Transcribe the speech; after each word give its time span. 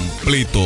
completo. 0.00 0.60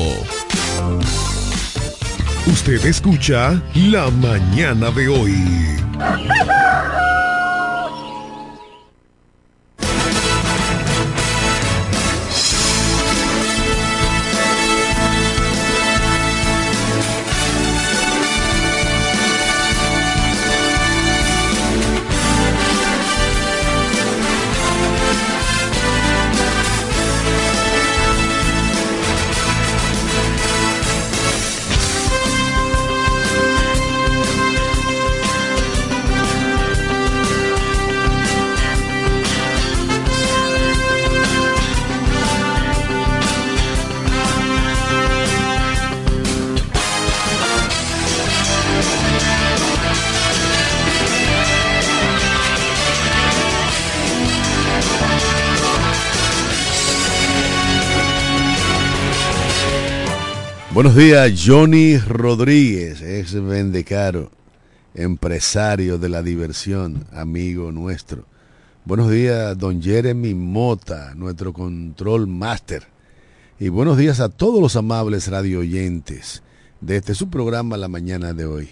Usted 2.46 2.84
escucha 2.86 3.60
La 3.74 4.10
Mañana 4.10 4.91
de 4.91 5.08
hoy. 5.08 7.03
Buenos 60.75 60.97
días, 60.97 61.41
Johnny 61.47 61.98
Rodríguez, 61.98 63.00
ex 63.00 63.41
Vendecaro, 63.41 64.32
empresario 64.93 65.98
de 65.98 66.09
la 66.09 66.21
diversión, 66.21 67.06
amigo 67.12 67.71
nuestro. 67.71 68.25
Buenos 68.84 69.09
días, 69.09 69.56
don 69.56 69.81
Jeremy 69.81 70.34
Mota, 70.34 71.15
nuestro 71.15 71.53
control 71.53 72.26
master. 72.26 72.88
Y 73.60 73.69
buenos 73.69 73.97
días 73.97 74.19
a 74.19 74.31
todos 74.31 74.60
los 74.60 74.75
amables 74.75 75.28
radio 75.28 75.60
oyentes 75.60 76.43
de 76.81 76.97
este 76.97 77.15
su 77.15 77.31
programa 77.31 77.77
la 77.77 77.87
mañana 77.87 78.32
de 78.32 78.44
hoy. 78.44 78.71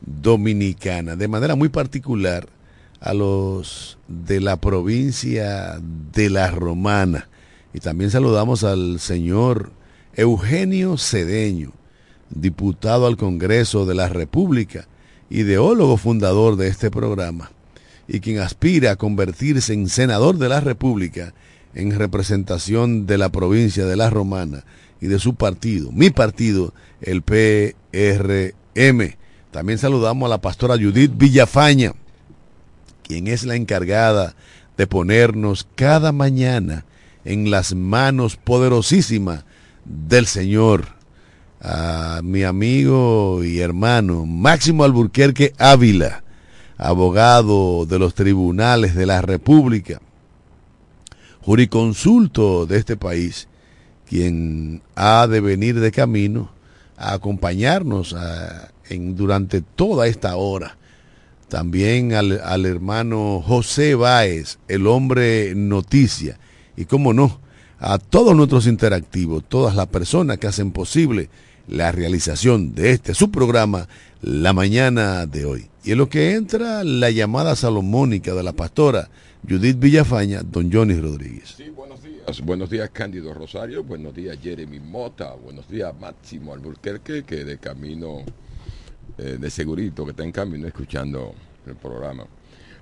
Dominicana, 0.00 1.16
de 1.16 1.28
manera 1.28 1.54
muy 1.54 1.68
particular 1.68 2.48
a 3.00 3.14
los 3.14 3.98
de 4.08 4.40
la 4.40 4.56
provincia 4.56 5.80
de 6.12 6.30
La 6.30 6.50
Romana. 6.50 7.28
Y 7.72 7.80
también 7.80 8.10
saludamos 8.10 8.64
al 8.64 8.98
señor 9.00 9.72
Eugenio 10.14 10.96
Cedeño, 10.96 11.72
diputado 12.30 13.06
al 13.06 13.16
Congreso 13.16 13.86
de 13.86 13.94
la 13.94 14.08
República, 14.08 14.88
ideólogo 15.30 15.96
fundador 15.96 16.56
de 16.56 16.68
este 16.68 16.90
programa, 16.90 17.50
y 18.06 18.20
quien 18.20 18.38
aspira 18.38 18.92
a 18.92 18.96
convertirse 18.96 19.74
en 19.74 19.88
senador 19.88 20.38
de 20.38 20.48
la 20.48 20.60
República 20.60 21.34
en 21.74 21.96
representación 21.96 23.06
de 23.06 23.18
la 23.18 23.28
provincia 23.28 23.84
de 23.84 23.96
La 23.96 24.10
Romana 24.10 24.64
y 25.00 25.06
de 25.06 25.18
su 25.18 25.34
partido, 25.34 25.92
mi 25.92 26.10
partido, 26.10 26.72
el 27.00 27.22
PRM. 27.22 28.52
También 29.50 29.78
saludamos 29.78 30.26
a 30.26 30.30
la 30.30 30.40
pastora 30.40 30.74
Judith 30.74 31.12
Villafaña, 31.16 31.92
quien 33.02 33.28
es 33.28 33.44
la 33.44 33.56
encargada 33.56 34.34
de 34.76 34.86
ponernos 34.86 35.66
cada 35.74 36.12
mañana 36.12 36.84
en 37.24 37.50
las 37.50 37.74
manos 37.74 38.36
poderosísimas 38.36 39.44
del 39.84 40.26
Señor. 40.26 40.98
A 41.60 42.20
mi 42.22 42.44
amigo 42.44 43.42
y 43.42 43.58
hermano 43.58 44.26
Máximo 44.26 44.84
Alburquerque 44.84 45.54
Ávila, 45.58 46.22
abogado 46.76 47.84
de 47.84 47.98
los 47.98 48.14
tribunales 48.14 48.94
de 48.94 49.06
la 49.06 49.22
República, 49.22 50.00
juriconsulto 51.40 52.66
de 52.66 52.78
este 52.78 52.96
país, 52.96 53.48
quien 54.06 54.82
ha 54.94 55.26
de 55.26 55.40
venir 55.40 55.80
de 55.80 55.90
camino 55.90 56.52
a 56.96 57.14
acompañarnos 57.14 58.12
a 58.12 58.70
durante 58.90 59.60
toda 59.60 60.06
esta 60.06 60.36
hora. 60.36 60.76
También 61.48 62.14
al, 62.14 62.40
al 62.40 62.66
hermano 62.66 63.42
José 63.44 63.94
Báez, 63.94 64.58
el 64.68 64.86
hombre 64.86 65.54
noticia. 65.54 66.38
Y 66.76 66.84
cómo 66.84 67.12
no, 67.12 67.40
a 67.78 67.98
todos 67.98 68.36
nuestros 68.36 68.66
interactivos, 68.66 69.44
todas 69.48 69.74
las 69.74 69.86
personas 69.86 70.38
que 70.38 70.46
hacen 70.46 70.72
posible 70.72 71.30
la 71.68 71.92
realización 71.92 72.74
de 72.74 72.92
este 72.92 73.14
su 73.14 73.30
programa 73.30 73.88
la 74.22 74.52
mañana 74.52 75.26
de 75.26 75.44
hoy. 75.44 75.70
Y 75.84 75.92
en 75.92 75.98
lo 75.98 76.08
que 76.08 76.34
entra 76.34 76.82
la 76.84 77.10
llamada 77.10 77.54
salomónica 77.54 78.34
de 78.34 78.42
la 78.42 78.52
pastora 78.52 79.08
Judith 79.48 79.78
Villafaña, 79.78 80.42
don 80.42 80.72
Johnny 80.72 80.98
Rodríguez. 80.98 81.54
Sí, 81.56 81.70
buenos 81.70 82.02
días. 82.02 82.40
Buenos 82.42 82.70
días, 82.70 82.90
Cándido 82.90 83.32
Rosario. 83.32 83.84
Buenos 83.84 84.14
días, 84.14 84.38
Jeremy 84.42 84.80
Mota. 84.80 85.34
Buenos 85.34 85.68
días, 85.68 85.94
Máximo 85.98 86.52
Alburquerque, 86.52 87.22
que 87.22 87.44
de 87.44 87.58
camino 87.58 88.24
eh, 89.18 89.36
de 89.38 89.50
Segurito 89.50 90.04
que 90.04 90.12
está 90.12 90.24
en 90.24 90.32
camino 90.32 90.66
escuchando 90.66 91.34
el 91.66 91.74
programa. 91.74 92.24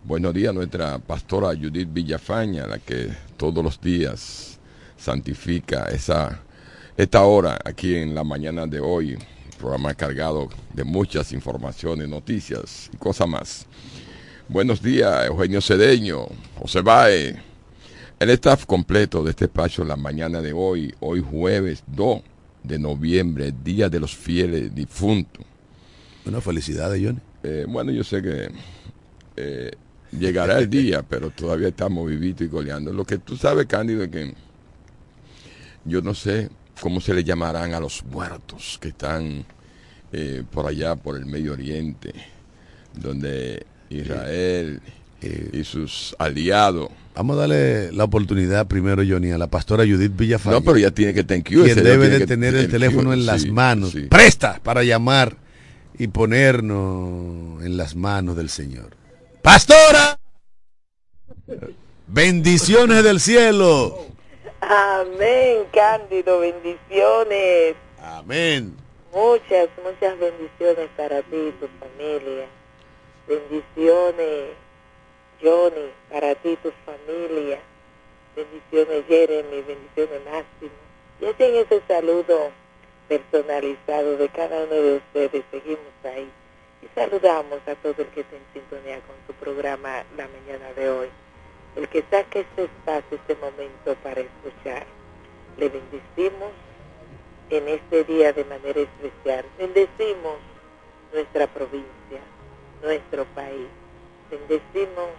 Buenos 0.05 0.35
días 0.35 0.55
nuestra 0.55 0.99
pastora 0.99 1.49
Judith 1.49 1.89
Villafaña, 1.93 2.67
la 2.67 2.79
que 2.79 3.09
todos 3.37 3.65
los 3.65 3.81
días 3.81 4.59
santifica 4.97 5.87
esa 5.87 6.43
esta 6.97 7.23
hora 7.25 7.59
aquí 7.65 7.97
en 7.97 8.15
la 8.15 8.25
mañana 8.25 8.67
de 8.67 8.81
hoy. 8.81 9.19
Programa 9.59 9.95
cargado 9.95 10.49
de 10.75 10.85
muchas 10.85 11.33
informaciones, 11.33 12.09
noticias 12.09 12.91
y 12.93 12.97
cosas 12.99 13.29
más. 13.29 13.67
Buenos 14.49 14.83
días, 14.83 15.27
Eugenio 15.27 15.61
Cedeño, 15.61 16.27
José 16.59 16.83
Bae, 16.83 17.37
el 18.19 18.31
staff 18.31 18.65
completo 18.67 19.25
de 19.25 19.31
este 19.31 19.47
espacio 19.47 19.85
la 19.85 19.97
mañana 19.97 20.41
de 20.41 20.53
hoy, 20.53 20.95
hoy 21.01 21.21
jueves 21.21 21.83
2 21.87 22.21
de 22.63 22.79
noviembre, 22.79 23.53
Día 23.65 23.89
de 23.89 24.01
los 24.01 24.15
Fieles 24.15 24.75
Difuntos. 24.75 25.45
Una 26.27 26.41
felicidades, 26.41 27.01
Johnny. 27.03 27.21
Eh, 27.45 27.65
bueno, 27.69 27.93
yo 27.93 28.03
sé 28.03 28.21
que 28.21 28.49
eh, 29.37 29.71
llegará 30.11 30.59
el 30.59 30.69
día, 30.69 31.03
pero 31.09 31.31
todavía 31.31 31.69
estamos 31.69 32.09
vivitos 32.09 32.47
y 32.47 32.51
goleando. 32.51 32.93
Lo 32.93 33.05
que 33.05 33.19
tú 33.19 33.37
sabes, 33.37 33.67
Cándido, 33.67 34.03
es 34.03 34.11
que 34.11 34.35
yo 35.85 36.03
no 36.03 36.15
sé 36.15 36.51
cómo 36.81 37.01
se 37.01 37.15
le 37.15 37.23
llamarán 37.23 37.75
a 37.75 37.81
los 37.81 38.05
muertos 38.05 38.79
que 38.81 38.89
están 38.89 39.45
eh, 40.13 40.43
por 40.51 40.67
allá, 40.67 40.97
por 40.97 41.17
el 41.17 41.27
Medio 41.27 41.53
Oriente, 41.53 42.13
donde 42.95 43.65
Israel 43.89 44.81
y 45.53 45.65
sus 45.65 46.15
aliados. 46.19 46.89
Vamos 47.15 47.37
a 47.37 47.41
darle 47.41 47.91
la 47.93 48.05
oportunidad 48.05 48.67
primero, 48.67 49.03
Johnny, 49.09 49.31
a 49.31 49.39
la 49.39 49.47
pastora 49.47 49.85
Judith 49.85 50.15
Villafañe. 50.15 50.57
No, 50.57 50.63
pero 50.63 50.77
ya 50.77 50.91
tiene 50.91 51.15
que 51.15 51.25
tener 51.25 51.43
Quien 51.43 51.83
debe 51.83 52.09
de 52.11 52.27
tener 52.27 52.55
el 52.55 52.69
teléfono 52.69 53.13
en 53.13 53.25
las 53.25 53.47
manos. 53.47 53.97
Presta 54.11 54.61
para 54.63 54.85
llamar 54.85 55.37
y 55.99 56.09
ponernos 56.09 57.63
en 57.65 57.77
las 57.77 57.95
manos 57.95 58.37
del 58.37 58.51
Señor. 58.51 58.97
¡Pastora! 59.43 60.19
Bendiciones 62.07 63.03
del 63.03 63.21
cielo. 63.21 64.07
Amén, 64.61 65.65
Cándido, 65.73 66.41
bendiciones. 66.41 67.77
Amén. 68.03 68.77
Muchas, 69.13 69.69
muchas 69.83 70.19
bendiciones 70.19 70.89
para 70.97 71.23
ti 71.23 71.37
y 71.37 71.53
tu 71.53 71.69
familia. 71.81 72.47
Bendiciones, 73.29 74.51
Johnny, 75.43 75.91
para 76.11 76.35
ti 76.37 76.51
y 76.51 76.57
tu 76.57 76.73
familia. 76.85 77.59
Bendiciones, 78.35 79.05
Jeremy, 79.09 79.63
bendiciones, 79.63 80.21
Máximo. 80.25 80.77
Y 81.21 81.27
hacen 81.27 81.57
ese 81.57 81.83
saludo 81.89 82.51
personalizado 83.09 84.17
de 84.17 84.29
cada 84.29 84.65
uno 84.65 84.75
de 84.75 84.97
ustedes. 84.97 85.45
Seguimos 85.51 85.93
ahí. 86.05 86.31
Y 86.83 86.89
saludamos 86.95 87.61
a 87.67 87.75
todo 87.77 87.95
el 87.99 88.09
que 88.09 88.21
está 88.21 88.37
en 88.37 88.43
sintonía 88.53 89.01
con 89.01 89.17
su 89.27 89.33
programa 89.35 90.05
la 90.17 90.29
mañana 90.29 90.73
de 90.75 90.91
hoy. 90.91 91.09
El 91.75 91.89
que 91.89 92.05
saque 92.11 92.41
este 92.41 92.65
espacio, 92.65 93.19
este 93.19 93.35
momento 93.37 93.95
para 94.03 94.21
escuchar. 94.21 94.87
Le 95.57 95.69
bendecimos 95.69 96.53
en 97.51 97.69
este 97.69 98.05
día 98.05 98.33
de 98.33 98.45
manera 98.45 98.81
especial. 98.81 99.45
Bendecimos 99.59 100.39
nuestra 101.13 101.47
provincia, 101.47 102.21
nuestro 102.83 103.25
país. 103.35 103.69
Bendecimos 104.31 105.11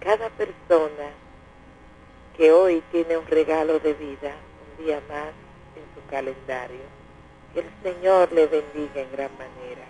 cada 0.00 0.28
persona 0.30 1.10
que 2.36 2.52
hoy 2.52 2.82
tiene 2.90 3.16
un 3.16 3.26
regalo 3.26 3.78
de 3.78 3.92
vida, 3.94 4.34
un 4.78 4.84
día 4.84 5.00
más 5.08 5.32
calendario. 6.10 6.82
El 7.54 7.64
Señor 7.82 8.32
le 8.32 8.46
bendiga 8.46 9.00
en 9.00 9.12
gran 9.12 9.30
manera. 9.38 9.84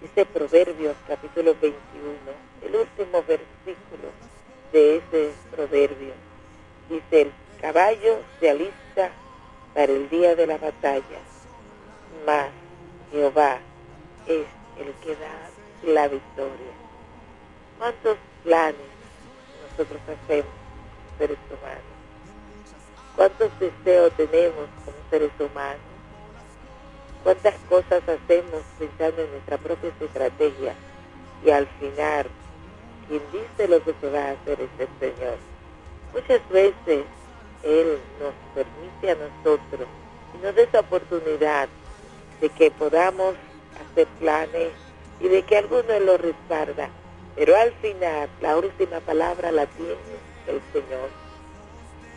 Dice 0.00 0.26
Proverbios 0.26 0.96
capítulo 1.06 1.54
21, 1.60 1.78
el 2.62 2.76
último 2.76 3.22
versículo 3.22 4.08
de 4.72 4.96
ese 4.96 5.32
proverbio. 5.50 6.12
Dice, 6.88 7.22
el 7.22 7.32
caballo 7.60 8.18
se 8.40 8.50
alista 8.50 9.10
para 9.74 9.92
el 9.92 10.08
día 10.08 10.34
de 10.34 10.46
la 10.46 10.58
batalla, 10.58 11.20
mas 12.26 12.48
Jehová 13.10 13.58
es 14.26 14.46
el 14.78 14.92
que 15.04 15.16
da 15.16 15.92
la 15.92 16.08
victoria. 16.08 16.72
¿Cuántos 17.78 18.16
planes 18.44 18.76
nosotros 19.70 20.00
hacemos, 20.02 20.52
seres 21.18 21.38
humanos? 21.50 21.87
¿Cuántos 23.18 23.50
deseos 23.58 24.12
tenemos 24.12 24.68
como 24.84 24.96
seres 25.10 25.32
humanos? 25.40 25.80
¿Cuántas 27.24 27.54
cosas 27.68 28.00
hacemos 28.08 28.62
pensando 28.78 29.22
en 29.22 29.30
nuestra 29.32 29.58
propia 29.58 29.90
estrategia? 30.00 30.72
Y 31.44 31.50
al 31.50 31.66
final, 31.80 32.26
quien 33.08 33.20
dice 33.32 33.66
lo 33.66 33.82
que 33.82 33.92
se 34.00 34.08
va 34.08 34.20
a 34.20 34.30
hacer 34.30 34.60
es 34.60 34.70
el 34.78 34.88
Señor. 35.00 35.36
Muchas 36.14 36.48
veces 36.48 37.06
Él 37.64 37.98
nos 38.20 38.34
permite 38.54 39.10
a 39.10 39.16
nosotros 39.16 39.88
y 40.34 40.38
nos 40.38 40.54
da 40.54 40.62
esa 40.62 40.78
oportunidad 40.78 41.68
de 42.40 42.48
que 42.50 42.70
podamos 42.70 43.34
hacer 43.82 44.06
planes 44.20 44.70
y 45.18 45.26
de 45.26 45.42
que 45.42 45.56
algunos 45.56 46.00
lo 46.02 46.18
respalda. 46.18 46.88
Pero 47.34 47.56
al 47.56 47.72
final, 47.82 48.28
la 48.40 48.56
última 48.56 49.00
palabra 49.00 49.50
la 49.50 49.66
tiene 49.66 49.96
el 50.46 50.62
Señor. 50.72 51.27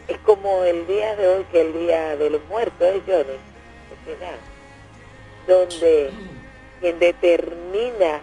Es 0.07 0.17
como 0.19 0.63
el 0.63 0.87
día 0.87 1.15
de 1.15 1.27
hoy, 1.27 1.45
que 1.51 1.61
el 1.61 1.73
día 1.73 2.15
de 2.15 2.29
los 2.29 2.43
muertos, 2.45 2.81
¿eh, 2.81 3.01
Johnny? 3.05 3.37
Al 3.91 4.15
final 4.15 4.35
donde 5.47 6.11
quien 6.79 6.99
determina 6.99 8.21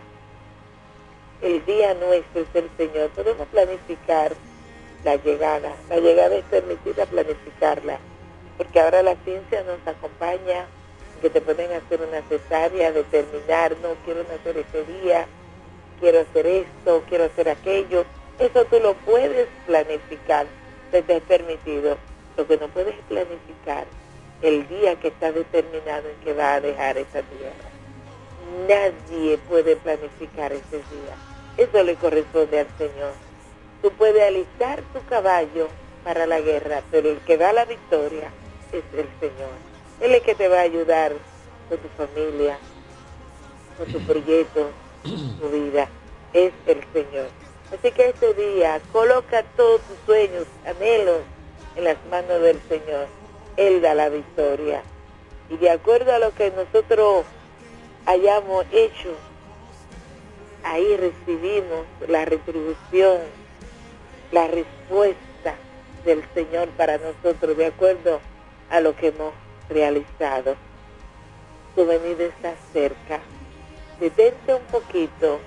el 1.43 1.65
día 1.65 1.95
nuestro 1.95 2.43
es 2.43 2.49
el 2.55 2.71
Señor. 2.77 3.11
Podemos 3.11 3.47
planificar 3.49 4.33
la 5.05 5.17
llegada. 5.17 5.75
La 5.89 5.97
llegada 5.99 6.35
es 6.37 6.45
permitida 6.45 7.07
planificarla, 7.07 7.99
porque 8.57 8.81
ahora 8.81 9.03
la 9.03 9.15
ciencia 9.25 9.63
nos 9.63 9.87
acompaña, 9.87 10.67
que 11.21 11.31
te 11.31 11.41
pueden 11.41 11.73
hacer 11.73 12.01
una 12.01 12.23
cesárea, 12.29 12.93
determinar, 12.93 13.77
no 13.83 13.91
quiero 14.05 14.23
nacer 14.25 14.57
ese 14.59 14.85
día, 15.01 15.27
quiero 16.01 16.21
hacer 16.21 16.47
esto, 16.47 17.03
quiero 17.09 17.25
hacer 17.25 17.49
aquello. 17.49 18.05
Eso 18.39 18.65
tú 18.67 18.79
lo 18.81 18.95
puedes 18.95 19.49
planificar, 19.67 20.47
te 20.91 21.17
es 21.17 21.23
permitido. 21.23 21.97
Lo 22.37 22.47
que 22.47 22.57
no 22.57 22.69
puedes 22.69 22.95
planificar 23.09 23.87
el 24.43 24.69
día 24.69 24.99
que 25.01 25.09
está 25.09 25.33
determinado 25.33 26.09
en 26.09 26.17
que 26.25 26.33
va 26.33 26.55
a 26.55 26.61
dejar 26.61 26.99
esa 26.99 27.23
tierra. 27.23 27.69
Nadie 28.69 29.39
puede 29.49 29.77
planificar 29.77 30.53
ese 30.53 30.77
día. 30.77 31.17
Eso 31.57 31.83
le 31.83 31.97
corresponde 31.97 32.61
al 32.61 32.69
Señor. 32.79 33.13
Tú 33.83 33.91
puedes 33.93 34.23
alistar 34.23 34.83
tu 34.93 35.05
caballo 35.09 35.69
para 36.05 36.27
la 36.27 36.41
guerra, 36.41 36.83
pero 36.91 37.11
el 37.11 37.19
que 37.19 37.37
da 37.37 37.53
la 37.53 37.65
victoria 37.65 38.31
es 38.73 38.85
el 38.97 39.09
Señor. 39.21 39.51
Él 40.01 40.13
es 40.13 40.19
el 40.19 40.23
que 40.23 40.35
te 40.35 40.49
va 40.49 40.59
a 40.59 40.63
ayudar 40.63 41.13
con 41.69 41.79
tu 41.79 41.89
familia, 41.97 42.59
con 43.77 43.87
tu 43.93 44.01
proyecto, 44.01 44.71
tu 45.03 45.49
vida. 45.51 45.89
Es 46.33 46.53
el 46.67 46.85
Señor. 46.93 47.48
Así 47.73 47.93
que 47.93 48.09
este 48.09 48.35
día 48.35 48.81
coloca 48.93 49.43
todos 49.57 49.81
tus 49.83 49.99
sueños, 50.07 50.47
anhelos 50.65 51.21
en 51.77 51.85
las 51.85 51.97
manos 52.11 52.41
del 52.43 52.61
Señor 52.69 53.07
él 53.59 53.83
da 53.83 53.95
la 53.95 54.09
victoria. 54.09 54.83
Y 55.51 55.57
de 55.57 55.71
acuerdo 55.71 56.15
a 56.15 56.19
lo 56.19 56.33
que 56.33 56.51
nosotros 56.53 57.25
hayamos 58.07 58.65
hecho, 58.73 59.15
ahí 60.63 60.97
recibimos 60.97 61.85
la 62.07 62.25
retribución, 62.25 63.19
la 64.31 64.47
respuesta 64.47 65.57
del 66.05 66.23
Señor 66.35 66.69
para 66.71 66.99
nosotros, 66.99 67.57
de 67.57 67.67
acuerdo 67.67 68.21
a 68.71 68.81
lo 68.81 68.95
que 68.95 69.09
hemos 69.09 69.33
realizado. 69.69 70.55
Tu 71.75 71.85
venida 71.85 72.25
está 72.25 72.55
cerca. 72.73 73.19
Detente 73.99 74.55
un 74.55 74.63
poquito 74.71 75.41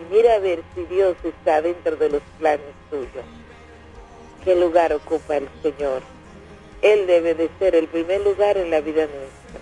y 0.00 0.14
mira 0.14 0.34
a 0.34 0.38
ver 0.38 0.62
si 0.74 0.84
Dios 0.86 1.16
está 1.22 1.60
dentro 1.60 1.96
de 1.96 2.10
los 2.10 2.22
planes 2.38 2.74
tuyos. 2.90 3.24
¿Qué 4.44 4.56
lugar 4.56 4.92
ocupa 4.92 5.36
el 5.36 5.48
Señor? 5.62 6.02
Él 6.80 7.06
debe 7.06 7.34
de 7.34 7.50
ser 7.58 7.74
el 7.74 7.88
primer 7.88 8.22
lugar 8.22 8.56
en 8.56 8.70
la 8.70 8.80
vida 8.80 9.02
nuestra. 9.06 9.60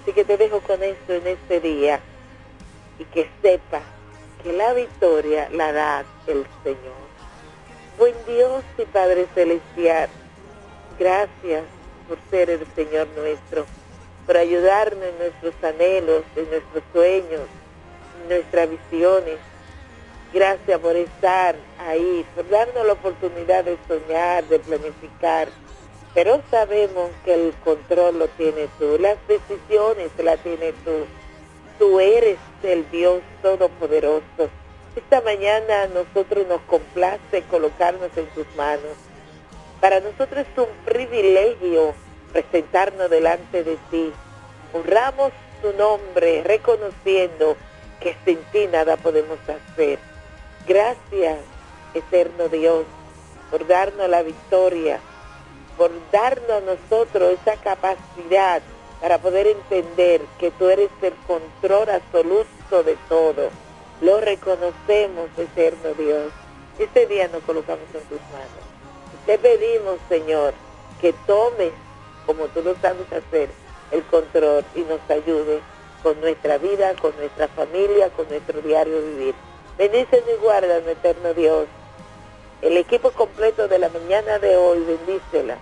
Así 0.00 0.12
que 0.12 0.24
te 0.24 0.36
dejo 0.36 0.60
con 0.60 0.82
esto 0.82 1.14
en 1.14 1.26
este 1.26 1.60
día 1.60 2.00
y 2.98 3.04
que 3.06 3.28
sepa 3.42 3.80
que 4.42 4.52
la 4.52 4.72
victoria 4.72 5.48
la 5.50 5.72
da 5.72 6.04
el 6.28 6.46
Señor. 6.62 7.02
Buen 7.98 8.14
Dios 8.26 8.62
y 8.78 8.82
Padre 8.84 9.26
Celestial, 9.34 10.08
gracias 10.98 11.64
por 12.08 12.18
ser 12.30 12.50
el 12.50 12.66
Señor 12.74 13.08
nuestro, 13.16 13.66
por 14.26 14.36
ayudarnos 14.36 15.04
en 15.04 15.18
nuestros 15.18 15.54
anhelos, 15.62 16.22
en 16.36 16.50
nuestros 16.50 16.82
sueños, 16.92 17.48
nuestras 18.28 18.68
visiones. 18.70 19.38
Gracias 20.32 20.80
por 20.80 20.96
estar 20.96 21.54
ahí, 21.78 22.24
por 22.34 22.48
darnos 22.48 22.86
la 22.86 22.94
oportunidad 22.94 23.64
de 23.64 23.76
soñar, 23.86 24.44
de 24.44 24.58
planificar, 24.60 25.48
pero 26.14 26.40
sabemos 26.50 27.10
que 27.24 27.34
el 27.34 27.54
control 27.64 28.18
lo 28.18 28.28
tienes 28.28 28.68
tú, 28.78 28.98
las 28.98 29.16
decisiones 29.28 30.10
las 30.18 30.38
tienes 30.40 30.74
tú. 30.84 31.06
Tú 31.78 32.00
eres 32.00 32.38
el 32.62 32.88
Dios 32.90 33.20
Todopoderoso. 33.42 34.50
Esta 34.94 35.20
mañana 35.22 35.82
a 35.82 35.86
nosotros 35.88 36.46
nos 36.46 36.60
complace 36.62 37.42
colocarnos 37.50 38.10
en 38.14 38.26
tus 38.26 38.46
manos 38.56 38.92
Para 39.80 40.00
nosotros 40.00 40.46
es 40.46 40.58
un 40.58 40.68
privilegio 40.84 41.94
presentarnos 42.32 43.08
delante 43.08 43.64
de 43.64 43.76
ti. 43.90 44.12
Honramos 44.74 45.32
tu 45.62 45.72
nombre 45.72 46.42
reconociendo 46.44 47.56
que 48.02 48.16
sin 48.24 48.38
ti 48.52 48.66
nada 48.66 48.96
podemos 48.96 49.38
hacer. 49.48 49.98
Gracias, 50.66 51.38
eterno 51.94 52.48
Dios, 52.48 52.84
por 53.50 53.66
darnos 53.66 54.08
la 54.08 54.22
victoria, 54.22 54.98
por 55.76 55.90
darnos 56.10 56.50
a 56.50 56.60
nosotros 56.60 57.38
esa 57.40 57.56
capacidad 57.56 58.62
para 59.00 59.18
poder 59.18 59.46
entender 59.46 60.20
que 60.38 60.50
tú 60.52 60.68
eres 60.68 60.90
el 61.02 61.14
control 61.26 61.90
absoluto 61.90 62.82
de 62.84 62.96
todo. 63.08 63.50
Lo 64.00 64.20
reconocemos, 64.20 65.28
eterno 65.36 65.94
Dios. 65.98 66.32
Este 66.78 67.06
día 67.06 67.28
nos 67.28 67.42
colocamos 67.42 67.86
en 67.94 68.02
tus 68.02 68.20
manos. 68.32 68.62
Te 69.26 69.38
pedimos, 69.38 69.98
Señor, 70.08 70.54
que 71.00 71.12
tomes, 71.26 71.72
como 72.26 72.46
tú 72.46 72.62
lo 72.62 72.74
sabes 72.80 73.06
hacer, 73.12 73.48
el 73.90 74.02
control 74.04 74.64
y 74.74 74.80
nos 74.80 75.00
ayude 75.10 75.60
con 76.02 76.20
nuestra 76.20 76.58
vida, 76.58 76.94
con 77.00 77.16
nuestra 77.16 77.48
familia, 77.48 78.10
con 78.10 78.28
nuestro 78.28 78.60
diario 78.60 79.00
vivir. 79.02 79.34
Bendícenos 79.78 80.24
y 80.28 80.42
guarda, 80.42 80.78
eterno 80.78 81.34
Dios. 81.34 81.66
El 82.60 82.76
equipo 82.76 83.10
completo 83.12 83.68
de 83.68 83.78
la 83.78 83.88
mañana 83.88 84.38
de 84.38 84.56
hoy, 84.56 84.80
bendícela. 84.80 85.56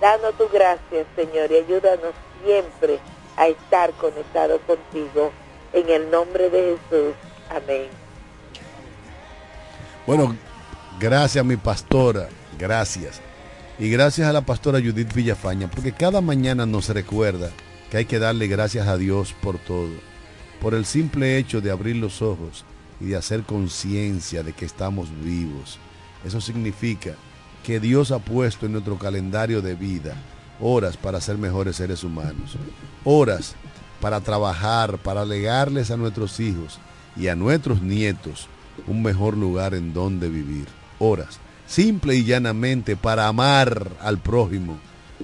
Danos 0.00 0.34
tu 0.34 0.48
gracia, 0.48 1.04
Señor, 1.16 1.50
y 1.50 1.56
ayúdanos 1.56 2.12
siempre 2.44 2.98
a 3.36 3.48
estar 3.48 3.92
conectados 3.92 4.60
contigo. 4.66 5.32
En 5.72 5.88
el 5.88 6.10
nombre 6.10 6.50
de 6.50 6.76
Jesús. 6.90 7.14
Amén. 7.48 7.88
Bueno, 10.06 10.36
gracias 10.98 11.44
mi 11.44 11.56
pastora, 11.56 12.28
gracias. 12.58 13.20
Y 13.78 13.90
gracias 13.90 14.28
a 14.28 14.32
la 14.32 14.42
pastora 14.42 14.80
Judith 14.80 15.12
Villafaña, 15.14 15.68
porque 15.68 15.92
cada 15.92 16.20
mañana 16.20 16.66
nos 16.66 16.88
recuerda 16.90 17.50
que 17.92 17.98
hay 17.98 18.04
que 18.06 18.18
darle 18.18 18.46
gracias 18.46 18.88
a 18.88 18.96
Dios 18.96 19.34
por 19.42 19.58
todo, 19.58 19.90
por 20.62 20.72
el 20.72 20.86
simple 20.86 21.36
hecho 21.36 21.60
de 21.60 21.70
abrir 21.70 21.96
los 21.96 22.22
ojos 22.22 22.64
y 22.98 23.08
de 23.08 23.16
hacer 23.16 23.42
conciencia 23.42 24.42
de 24.42 24.54
que 24.54 24.64
estamos 24.64 25.10
vivos. 25.22 25.78
Eso 26.24 26.40
significa 26.40 27.16
que 27.62 27.80
Dios 27.80 28.10
ha 28.10 28.18
puesto 28.18 28.64
en 28.64 28.72
nuestro 28.72 28.96
calendario 28.96 29.60
de 29.60 29.74
vida 29.74 30.16
horas 30.58 30.96
para 30.96 31.20
ser 31.20 31.36
mejores 31.36 31.76
seres 31.76 32.02
humanos, 32.02 32.56
horas 33.04 33.56
para 34.00 34.22
trabajar, 34.22 34.96
para 34.96 35.26
legarles 35.26 35.90
a 35.90 35.98
nuestros 35.98 36.40
hijos 36.40 36.78
y 37.14 37.28
a 37.28 37.36
nuestros 37.36 37.82
nietos 37.82 38.48
un 38.86 39.02
mejor 39.02 39.36
lugar 39.36 39.74
en 39.74 39.92
donde 39.92 40.30
vivir, 40.30 40.64
horas, 40.98 41.40
simple 41.66 42.14
y 42.14 42.24
llanamente 42.24 42.96
para 42.96 43.28
amar 43.28 43.90
al 44.00 44.16
prójimo 44.16 44.78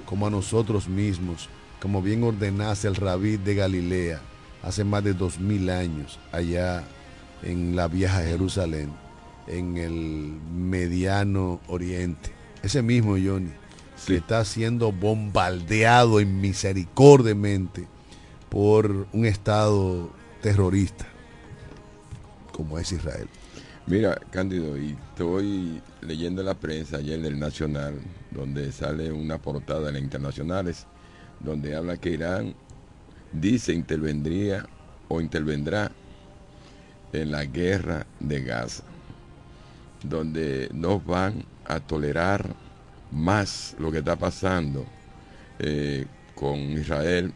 como 0.05 0.27
a 0.27 0.29
nosotros 0.29 0.87
mismos, 0.87 1.49
como 1.81 2.01
bien 2.01 2.23
ordenase 2.23 2.87
el 2.87 2.95
rabí 2.95 3.37
de 3.37 3.55
Galilea 3.55 4.21
hace 4.63 4.83
más 4.83 5.03
de 5.03 5.13
dos 5.13 5.39
mil 5.39 5.69
años 5.69 6.19
allá 6.31 6.83
en 7.43 7.75
la 7.75 7.87
vieja 7.87 8.21
Jerusalén, 8.23 8.91
en 9.47 9.77
el 9.77 10.37
mediano 10.53 11.61
oriente. 11.67 12.31
Ese 12.61 12.81
mismo 12.81 13.11
Johnny, 13.11 13.51
que 14.05 14.17
está 14.17 14.43
siendo 14.43 14.91
bombardeado 14.91 16.19
inmisericordiamente 16.19 17.87
por 18.49 19.07
un 19.13 19.25
Estado 19.25 20.11
terrorista 20.41 21.05
como 22.59 22.77
es 22.77 22.91
Israel. 22.91 23.29
Mira, 23.87 24.19
Cándido, 24.31 24.77
y 24.77 24.97
estoy 25.11 25.81
leyendo 26.01 26.43
la 26.43 26.55
prensa 26.55 26.97
ayer 26.97 27.21
del 27.21 27.39
Nacional, 27.39 27.95
donde 28.31 28.73
sale 28.73 29.13
una 29.13 29.37
portada 29.37 29.89
en 29.89 29.95
internacionales, 29.95 30.85
donde 31.39 31.75
habla 31.75 31.97
que 31.97 32.11
Irán 32.11 32.55
dice 33.31 33.73
intervendría 33.73 34.65
o 35.07 35.21
intervendrá 35.21 35.91
en 37.13 37.31
la 37.31 37.45
guerra 37.45 38.05
de 38.19 38.41
Gaza, 38.41 38.83
donde 40.03 40.69
no 40.73 40.99
van 40.99 41.45
a 41.65 41.79
tolerar 41.79 42.55
más 43.11 43.75
lo 43.79 43.91
que 43.91 43.99
está 43.99 44.15
pasando 44.15 44.85
eh, 45.59 46.05
con 46.35 46.57
Israel 46.57 47.33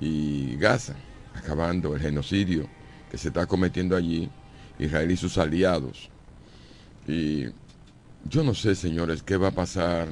y 0.00 0.56
Gaza, 0.56 0.94
acabando 1.34 1.94
el 1.94 2.00
genocidio 2.00 2.68
que 3.10 3.18
se 3.18 3.28
está 3.28 3.46
cometiendo 3.46 3.96
allí, 3.96 4.28
Israel 4.78 5.10
y 5.10 5.16
sus 5.16 5.38
aliados. 5.38 6.10
Y 7.06 7.46
yo 8.28 8.42
no 8.42 8.54
sé, 8.54 8.74
señores, 8.74 9.22
qué 9.22 9.36
va 9.36 9.48
a 9.48 9.52
pasar 9.52 10.08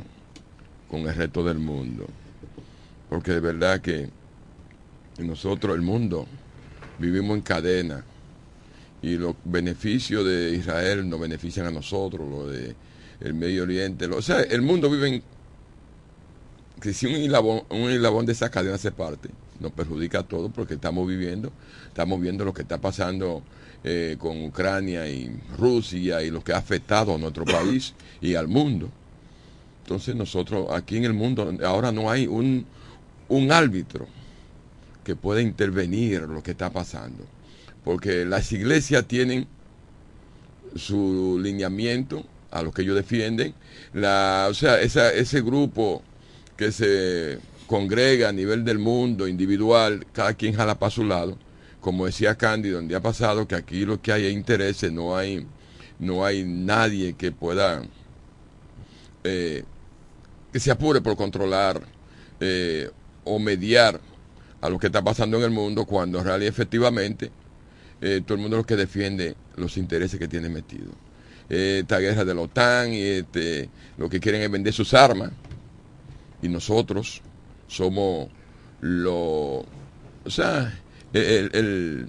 con 0.88 1.00
el 1.00 1.14
resto 1.14 1.44
del 1.44 1.58
mundo, 1.58 2.06
porque 3.14 3.30
de 3.30 3.38
verdad 3.38 3.80
que 3.80 4.08
nosotros, 5.18 5.76
el 5.76 5.82
mundo, 5.82 6.26
vivimos 6.98 7.36
en 7.36 7.42
cadena 7.42 8.04
y 9.02 9.14
los 9.14 9.36
beneficios 9.44 10.26
de 10.26 10.50
Israel 10.56 11.08
nos 11.08 11.20
benefician 11.20 11.64
a 11.66 11.70
nosotros, 11.70 12.28
lo 12.28 12.48
de 12.48 12.74
el 13.20 13.34
Medio 13.34 13.62
Oriente, 13.62 14.06
o 14.06 14.20
sea, 14.20 14.40
el 14.40 14.62
mundo 14.62 14.90
vive 14.90 15.08
en 15.14 15.22
que 16.82 16.92
si 16.92 17.06
un 17.06 17.12
hilabón, 17.12 17.62
un 17.70 18.26
de 18.26 18.32
esa 18.32 18.50
cadena 18.50 18.78
se 18.78 18.90
parte, 18.90 19.28
nos 19.60 19.70
perjudica 19.70 20.18
a 20.18 20.22
todos 20.24 20.50
porque 20.52 20.74
estamos 20.74 21.06
viviendo, 21.06 21.52
estamos 21.86 22.20
viendo 22.20 22.44
lo 22.44 22.52
que 22.52 22.62
está 22.62 22.78
pasando 22.78 23.44
eh, 23.84 24.16
con 24.18 24.44
Ucrania 24.44 25.06
y 25.08 25.40
Rusia 25.56 26.20
y 26.20 26.32
lo 26.32 26.42
que 26.42 26.52
ha 26.52 26.58
afectado 26.58 27.14
a 27.14 27.18
nuestro 27.18 27.44
país 27.44 27.94
y 28.20 28.34
al 28.34 28.48
mundo. 28.48 28.88
Entonces 29.84 30.16
nosotros 30.16 30.66
aquí 30.72 30.96
en 30.96 31.04
el 31.04 31.12
mundo 31.12 31.56
ahora 31.64 31.92
no 31.92 32.10
hay 32.10 32.26
un, 32.26 32.66
un 33.28 33.52
árbitro 33.52 34.06
que 35.02 35.16
pueda 35.16 35.40
intervenir 35.40 36.22
lo 36.22 36.42
que 36.42 36.52
está 36.52 36.70
pasando, 36.70 37.24
porque 37.84 38.24
las 38.24 38.50
iglesias 38.52 39.06
tienen 39.06 39.46
su 40.76 41.38
lineamiento 41.40 42.24
a 42.50 42.62
los 42.62 42.72
que 42.72 42.82
ellos 42.82 42.96
defienden, 42.96 43.54
la, 43.92 44.46
o 44.48 44.54
sea, 44.54 44.80
esa, 44.80 45.12
ese 45.12 45.42
grupo 45.42 46.02
que 46.56 46.72
se 46.72 47.38
congrega 47.66 48.28
a 48.28 48.32
nivel 48.32 48.64
del 48.64 48.78
mundo, 48.78 49.26
individual, 49.26 50.06
cada 50.12 50.34
quien 50.34 50.54
jala 50.54 50.78
para 50.78 50.90
su 50.90 51.04
lado. 51.04 51.36
Como 51.80 52.06
decía 52.06 52.36
Cándido 52.36 52.78
el 52.78 52.88
día 52.88 53.00
pasado, 53.00 53.46
que 53.46 53.56
aquí 53.56 53.84
lo 53.84 54.00
que 54.00 54.12
hay 54.12 54.26
es 54.26 54.32
intereses, 54.32 54.92
no 54.92 55.16
hay, 55.16 55.46
no 55.98 56.24
hay 56.24 56.44
nadie 56.44 57.14
que 57.14 57.32
pueda, 57.32 57.82
eh, 59.24 59.64
que 60.52 60.60
se 60.60 60.70
apure 60.70 61.00
por 61.00 61.16
controlar 61.16 61.82
eh, 62.40 62.90
o 63.24 63.38
mediar 63.38 64.00
a 64.60 64.68
lo 64.68 64.78
que 64.78 64.86
está 64.86 65.02
pasando 65.02 65.36
en 65.38 65.44
el 65.44 65.50
mundo, 65.50 65.84
cuando 65.84 66.18
en 66.18 66.24
realidad 66.24 66.48
efectivamente 66.48 67.30
eh, 68.00 68.22
todo 68.24 68.36
el 68.36 68.40
mundo 68.40 68.56
es 68.56 68.62
lo 68.62 68.66
que 68.66 68.76
defiende 68.76 69.34
los 69.56 69.76
intereses 69.76 70.18
que 70.18 70.28
tiene 70.28 70.48
metido. 70.48 70.90
esta 71.48 71.98
guerra 71.98 72.24
de 72.24 72.34
la 72.34 72.40
OTAN 72.40 72.92
y 72.92 73.02
este, 73.02 73.68
lo 73.98 74.08
que 74.08 74.20
quieren 74.20 74.42
es 74.42 74.50
vender 74.50 74.72
sus 74.72 74.94
armas 74.94 75.30
y 76.42 76.48
nosotros 76.48 77.22
somos 77.68 78.28
lo 78.80 79.64
o 80.24 80.30
sea 80.30 80.72
el, 81.12 81.50
el 81.52 82.08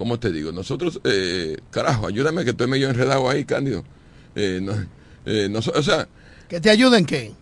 ¿cómo 0.00 0.18
te 0.18 0.32
digo? 0.32 0.50
Nosotros, 0.50 0.98
eh, 1.04 1.58
carajo, 1.70 2.06
ayúdame 2.06 2.42
que 2.42 2.50
estoy 2.52 2.66
medio 2.68 2.88
enredado 2.88 3.28
ahí, 3.28 3.44
Cándido. 3.44 3.84
Eh, 4.34 4.58
no, 4.62 4.72
eh, 5.26 5.46
no, 5.50 5.58
o 5.58 5.82
sea... 5.82 6.08
¿Que 6.48 6.58
te 6.58 6.70
ayuden 6.70 7.04
qué? 7.04 7.32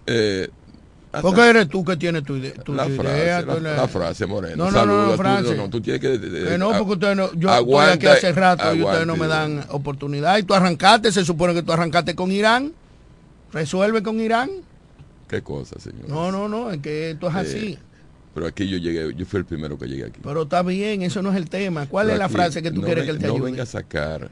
Eh, 1.10 1.18
porque 1.22 1.48
eres 1.48 1.68
tú 1.68 1.82
que 1.84 1.96
tienes 1.96 2.22
tu, 2.22 2.36
idea, 2.36 2.52
tu 2.52 2.74
la 2.74 2.86
idea. 2.86 3.42
Frase, 3.42 3.60
la, 3.62 3.76
la, 3.76 3.88
frase, 3.88 4.26
Moreno. 4.26 4.56
No, 4.56 4.70
no, 4.70 4.84
no, 4.86 5.16
no, 5.16 5.42
Tú, 5.42 5.54
no, 5.54 5.70
tú 5.70 5.80
tienes 5.80 6.00
que... 6.02 6.20
que 6.20 6.58
no, 6.58 6.70
porque 6.76 6.92
ustedes 6.92 7.16
no... 7.16 7.32
Yo 7.34 7.50
aguanta, 7.50 7.94
estoy 7.94 8.08
aquí 8.08 8.16
hace 8.18 8.32
rato 8.32 8.62
aguante, 8.64 8.78
y 8.80 8.84
ustedes 8.84 9.06
no 9.06 9.16
me 9.16 9.26
dan 9.26 9.64
oportunidad. 9.70 10.36
Y 10.38 10.42
tú 10.42 10.52
arrancaste, 10.54 11.10
se 11.10 11.24
supone 11.24 11.54
que 11.54 11.62
tú 11.62 11.72
arrancaste 11.72 12.14
con 12.14 12.30
Irán. 12.30 12.72
Resuelve 13.52 14.02
con 14.02 14.20
Irán. 14.20 14.50
¿Qué 15.28 15.40
cosa, 15.42 15.78
señor? 15.80 16.08
No, 16.08 16.30
no, 16.30 16.48
no, 16.48 16.70
es 16.70 16.78
que 16.82 17.10
esto 17.12 17.28
es 17.28 17.34
Eh, 17.34 17.38
así. 17.38 17.78
Pero 18.34 18.46
aquí 18.46 18.68
yo 18.68 18.76
llegué, 18.76 19.14
yo 19.16 19.24
fui 19.24 19.38
el 19.38 19.46
primero 19.46 19.78
que 19.78 19.86
llegué 19.86 20.04
aquí. 20.04 20.20
Pero 20.22 20.42
está 20.42 20.62
bien, 20.62 21.02
eso 21.02 21.22
no 21.22 21.30
es 21.30 21.36
el 21.36 21.48
tema. 21.48 21.86
¿Cuál 21.86 22.06
Pero 22.08 22.14
es 22.14 22.18
la 22.18 22.28
frase 22.28 22.62
que 22.62 22.70
tú 22.70 22.80
no 22.82 22.86
quieres 22.86 23.06
ven- 23.06 23.06
que 23.06 23.10
él 23.12 23.18
te 23.22 23.26
No 23.28 23.34
ayude? 23.34 23.50
venga 23.50 23.62
a 23.62 23.66
sacar. 23.66 24.30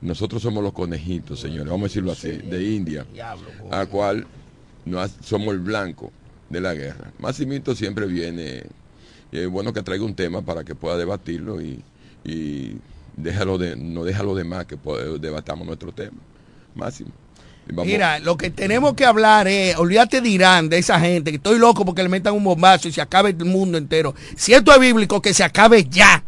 Nosotros 0.00 0.42
somos 0.42 0.62
los 0.62 0.72
conejitos, 0.72 1.40
señores, 1.40 1.66
vamos 1.66 1.82
a 1.82 1.88
decirlo 1.88 2.12
así, 2.12 2.28
de 2.32 2.62
India, 2.62 3.06
Diablo, 3.12 3.46
a 3.70 3.86
cual 3.86 4.26
no 4.84 5.06
somos 5.22 5.54
el 5.54 5.60
blanco 5.60 6.12
de 6.50 6.60
la 6.60 6.74
guerra. 6.74 7.12
Massimito 7.18 7.74
siempre 7.74 8.06
viene, 8.06 8.64
es 9.32 9.48
bueno 9.48 9.72
que 9.72 9.82
traiga 9.82 10.04
un 10.04 10.14
tema 10.14 10.42
para 10.42 10.64
que 10.64 10.74
pueda 10.74 10.96
debatirlo 10.96 11.60
y, 11.60 11.82
déjalo 13.16 13.58
de, 13.58 13.76
no 13.76 14.04
deja 14.04 14.20
a 14.20 14.24
los 14.24 14.36
demás 14.36 14.66
que 14.66 14.76
debatamos 15.20 15.66
nuestro 15.66 15.92
tema. 15.92 16.18
Máximo. 16.74 17.10
Mira, 17.66 18.18
lo 18.18 18.36
que 18.36 18.50
tenemos 18.50 18.94
que 18.94 19.06
hablar 19.06 19.48
es, 19.48 19.76
olvídate 19.78 20.20
de 20.20 20.28
Irán, 20.28 20.68
de 20.68 20.78
esa 20.78 21.00
gente, 21.00 21.30
que 21.30 21.36
estoy 21.36 21.58
loco 21.58 21.84
porque 21.84 22.02
le 22.02 22.10
metan 22.10 22.34
un 22.34 22.44
bombazo 22.44 22.88
y 22.88 22.92
se 22.92 23.00
acabe 23.00 23.30
el 23.30 23.44
mundo 23.44 23.78
entero. 23.78 24.14
Si 24.36 24.52
esto 24.52 24.72
es 24.72 24.78
bíblico, 24.78 25.22
que 25.22 25.32
se 25.32 25.44
acabe 25.44 25.84
ya. 25.84 26.22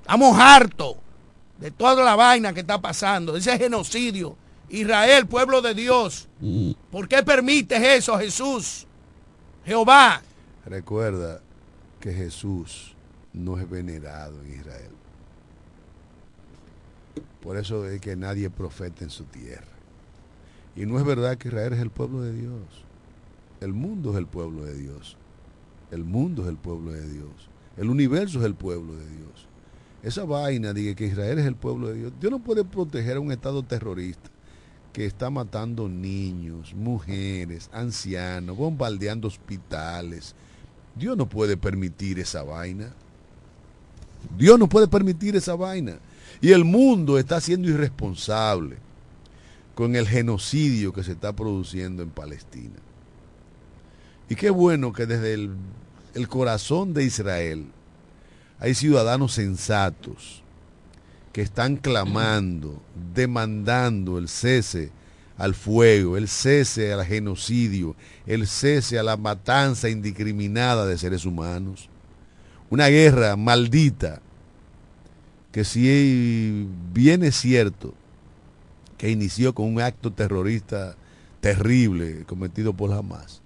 Estamos 0.00 0.38
hartos 0.38 0.96
de 1.58 1.70
toda 1.70 2.02
la 2.02 2.16
vaina 2.16 2.54
que 2.54 2.60
está 2.60 2.80
pasando, 2.80 3.32
de 3.32 3.40
ese 3.40 3.58
genocidio 3.58 4.36
Israel, 4.72 5.26
pueblo 5.26 5.60
de 5.60 5.74
Dios. 5.74 6.28
¿Por 6.90 7.06
qué 7.06 7.22
permites 7.22 7.80
eso, 7.80 8.18
Jesús? 8.18 8.86
Jehová. 9.64 10.22
Recuerda 10.64 11.40
que 12.00 12.12
Jesús 12.12 12.94
no 13.34 13.58
es 13.58 13.68
venerado 13.68 14.40
en 14.42 14.60
Israel. 14.60 14.90
Por 17.42 17.58
eso 17.58 17.86
es 17.86 18.00
que 18.00 18.16
nadie 18.16 18.48
profeta 18.48 19.04
en 19.04 19.10
su 19.10 19.24
tierra. 19.24 19.66
Y 20.74 20.86
no 20.86 20.98
es 20.98 21.04
verdad 21.04 21.36
que 21.36 21.48
Israel 21.48 21.74
es 21.74 21.80
el 21.80 21.90
pueblo 21.90 22.22
de 22.22 22.32
Dios. 22.32 22.64
El 23.60 23.74
mundo 23.74 24.12
es 24.12 24.16
el 24.16 24.26
pueblo 24.26 24.64
de 24.64 24.74
Dios. 24.74 25.18
El 25.90 26.04
mundo 26.04 26.44
es 26.44 26.48
el 26.48 26.56
pueblo 26.56 26.92
de 26.92 27.06
Dios. 27.12 27.50
El 27.76 27.90
universo 27.90 28.38
es 28.38 28.46
el 28.46 28.54
pueblo 28.54 28.94
de 28.94 29.06
Dios. 29.06 29.48
Esa 30.02 30.24
vaina 30.24 30.72
de 30.72 30.94
que 30.94 31.06
Israel 31.06 31.38
es 31.38 31.46
el 31.46 31.56
pueblo 31.56 31.88
de 31.88 31.94
Dios. 31.94 32.12
Dios 32.18 32.32
no 32.32 32.38
puede 32.38 32.64
proteger 32.64 33.18
a 33.18 33.20
un 33.20 33.32
Estado 33.32 33.62
terrorista 33.62 34.31
que 34.92 35.06
está 35.06 35.30
matando 35.30 35.88
niños, 35.88 36.74
mujeres, 36.74 37.70
ancianos, 37.72 38.56
bombardeando 38.56 39.28
hospitales. 39.28 40.34
Dios 40.94 41.16
no 41.16 41.28
puede 41.28 41.56
permitir 41.56 42.18
esa 42.18 42.42
vaina. 42.42 42.92
Dios 44.36 44.58
no 44.58 44.68
puede 44.68 44.88
permitir 44.88 45.34
esa 45.34 45.54
vaina. 45.54 45.98
Y 46.40 46.52
el 46.52 46.64
mundo 46.64 47.18
está 47.18 47.40
siendo 47.40 47.68
irresponsable 47.68 48.76
con 49.74 49.96
el 49.96 50.06
genocidio 50.06 50.92
que 50.92 51.02
se 51.02 51.12
está 51.12 51.32
produciendo 51.32 52.02
en 52.02 52.10
Palestina. 52.10 52.76
Y 54.28 54.34
qué 54.34 54.50
bueno 54.50 54.92
que 54.92 55.06
desde 55.06 55.34
el, 55.34 55.52
el 56.14 56.28
corazón 56.28 56.92
de 56.92 57.04
Israel 57.04 57.66
hay 58.58 58.74
ciudadanos 58.74 59.32
sensatos 59.32 60.41
que 61.32 61.40
están 61.40 61.76
clamando, 61.76 62.82
demandando 63.14 64.18
el 64.18 64.28
cese 64.28 64.90
al 65.38 65.54
fuego, 65.54 66.16
el 66.16 66.28
cese 66.28 66.92
al 66.92 67.04
genocidio, 67.04 67.96
el 68.26 68.46
cese 68.46 68.98
a 68.98 69.02
la 69.02 69.16
matanza 69.16 69.88
indiscriminada 69.88 70.86
de 70.86 70.98
seres 70.98 71.24
humanos. 71.24 71.88
Una 72.70 72.88
guerra 72.88 73.36
maldita 73.36 74.20
que 75.50 75.64
si 75.64 76.66
bien 76.92 77.22
es 77.22 77.36
cierto 77.36 77.94
que 78.96 79.10
inició 79.10 79.54
con 79.54 79.66
un 79.66 79.80
acto 79.80 80.12
terrorista 80.12 80.96
terrible 81.40 82.24
cometido 82.26 82.72
por 82.72 82.92
Hamas, 82.92 83.42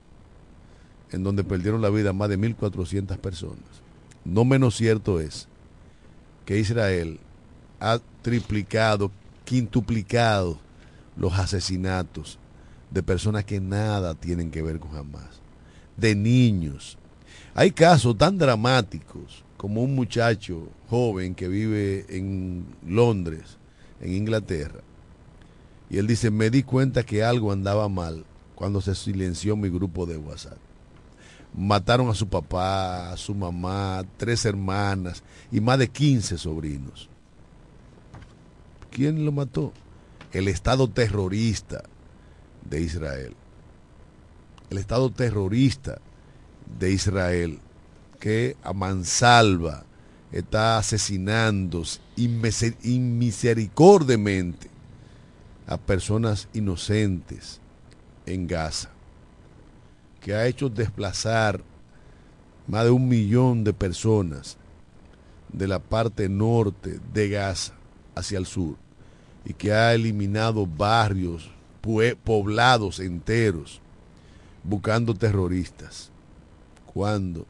en 1.10 1.24
donde 1.24 1.44
perdieron 1.44 1.82
la 1.82 1.88
vida 1.88 2.12
más 2.12 2.28
de 2.28 2.38
1.400 2.38 3.16
personas. 3.18 3.64
No 4.24 4.44
menos 4.44 4.76
cierto 4.76 5.18
es 5.20 5.48
que 6.44 6.58
Israel 6.58 7.20
ha 7.80 8.00
triplicado, 8.22 9.10
quintuplicado 9.44 10.58
los 11.16 11.32
asesinatos 11.38 12.38
de 12.90 13.02
personas 13.02 13.44
que 13.44 13.60
nada 13.60 14.14
tienen 14.14 14.50
que 14.50 14.62
ver 14.62 14.78
con 14.78 14.96
Hamas, 14.96 15.40
de 15.96 16.14
niños. 16.14 16.98
Hay 17.54 17.70
casos 17.70 18.16
tan 18.16 18.38
dramáticos 18.38 19.44
como 19.56 19.82
un 19.82 19.94
muchacho 19.94 20.68
joven 20.88 21.34
que 21.34 21.48
vive 21.48 22.06
en 22.08 22.66
Londres, 22.86 23.58
en 24.00 24.12
Inglaterra, 24.12 24.80
y 25.88 25.98
él 25.98 26.06
dice, 26.06 26.30
me 26.30 26.50
di 26.50 26.62
cuenta 26.62 27.04
que 27.04 27.22
algo 27.22 27.52
andaba 27.52 27.88
mal 27.88 28.24
cuando 28.54 28.80
se 28.80 28.94
silenció 28.94 29.56
mi 29.56 29.68
grupo 29.68 30.06
de 30.06 30.16
WhatsApp. 30.16 30.58
Mataron 31.56 32.10
a 32.10 32.14
su 32.14 32.28
papá, 32.28 33.12
a 33.12 33.16
su 33.16 33.34
mamá, 33.34 34.04
tres 34.16 34.44
hermanas 34.44 35.22
y 35.50 35.60
más 35.60 35.78
de 35.78 35.88
15 35.88 36.38
sobrinos. 36.38 37.08
¿Quién 38.96 39.24
lo 39.26 39.30
mató? 39.30 39.74
El 40.32 40.48
Estado 40.48 40.88
terrorista 40.88 41.84
de 42.64 42.80
Israel. 42.80 43.36
El 44.70 44.78
Estado 44.78 45.10
terrorista 45.10 46.00
de 46.78 46.92
Israel 46.92 47.58
que 48.18 48.56
a 48.62 48.72
mansalva 48.72 49.84
está 50.32 50.78
asesinando 50.78 51.82
inmisericordiamente 52.16 54.70
a 55.66 55.76
personas 55.76 56.48
inocentes 56.54 57.60
en 58.24 58.46
Gaza, 58.46 58.88
que 60.22 60.32
ha 60.32 60.46
hecho 60.46 60.70
desplazar 60.70 61.62
más 62.66 62.84
de 62.84 62.90
un 62.92 63.06
millón 63.06 63.62
de 63.62 63.74
personas 63.74 64.56
de 65.52 65.68
la 65.68 65.80
parte 65.80 66.30
norte 66.30 66.98
de 67.12 67.28
Gaza 67.28 67.74
hacia 68.14 68.38
el 68.38 68.46
sur 68.46 68.85
y 69.46 69.54
que 69.54 69.72
ha 69.72 69.94
eliminado 69.94 70.66
barrios, 70.66 71.50
poblados 72.24 73.00
enteros, 73.00 73.80
buscando 74.64 75.14
terroristas. 75.14 76.10
Cuando, 76.92 77.46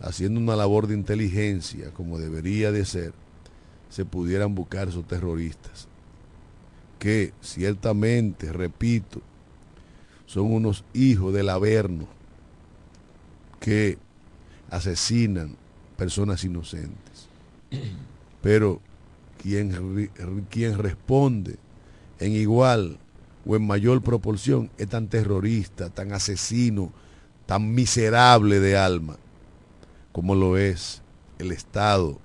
haciendo 0.00 0.38
una 0.38 0.54
labor 0.54 0.86
de 0.86 0.94
inteligencia 0.94 1.90
como 1.90 2.18
debería 2.18 2.70
de 2.70 2.84
ser, 2.84 3.12
se 3.88 4.04
pudieran 4.04 4.54
buscar 4.54 4.88
esos 4.88 5.06
terroristas 5.08 5.88
que 6.98 7.32
ciertamente, 7.40 8.52
repito, 8.52 9.22
son 10.26 10.52
unos 10.52 10.84
hijos 10.92 11.32
del 11.32 11.48
Averno 11.48 12.06
que 13.60 13.98
asesinan 14.70 15.56
personas 15.96 16.44
inocentes. 16.44 17.28
Pero 18.42 18.80
quien, 19.38 20.78
responde 20.78 21.56
en 22.18 22.32
igual 22.32 22.98
o 23.46 23.56
en 23.56 23.66
mayor 23.66 24.02
proporción 24.02 24.70
es 24.76 24.88
tan 24.88 25.08
terrorista, 25.08 25.90
tan 25.90 26.12
asesino, 26.12 26.92
tan 27.46 27.74
miserable 27.74 28.60
de 28.60 28.76
alma, 28.76 29.16
como 30.12 30.34
lo 30.34 30.58
es 30.58 31.02
el 31.38 31.52
Estado 31.52 32.18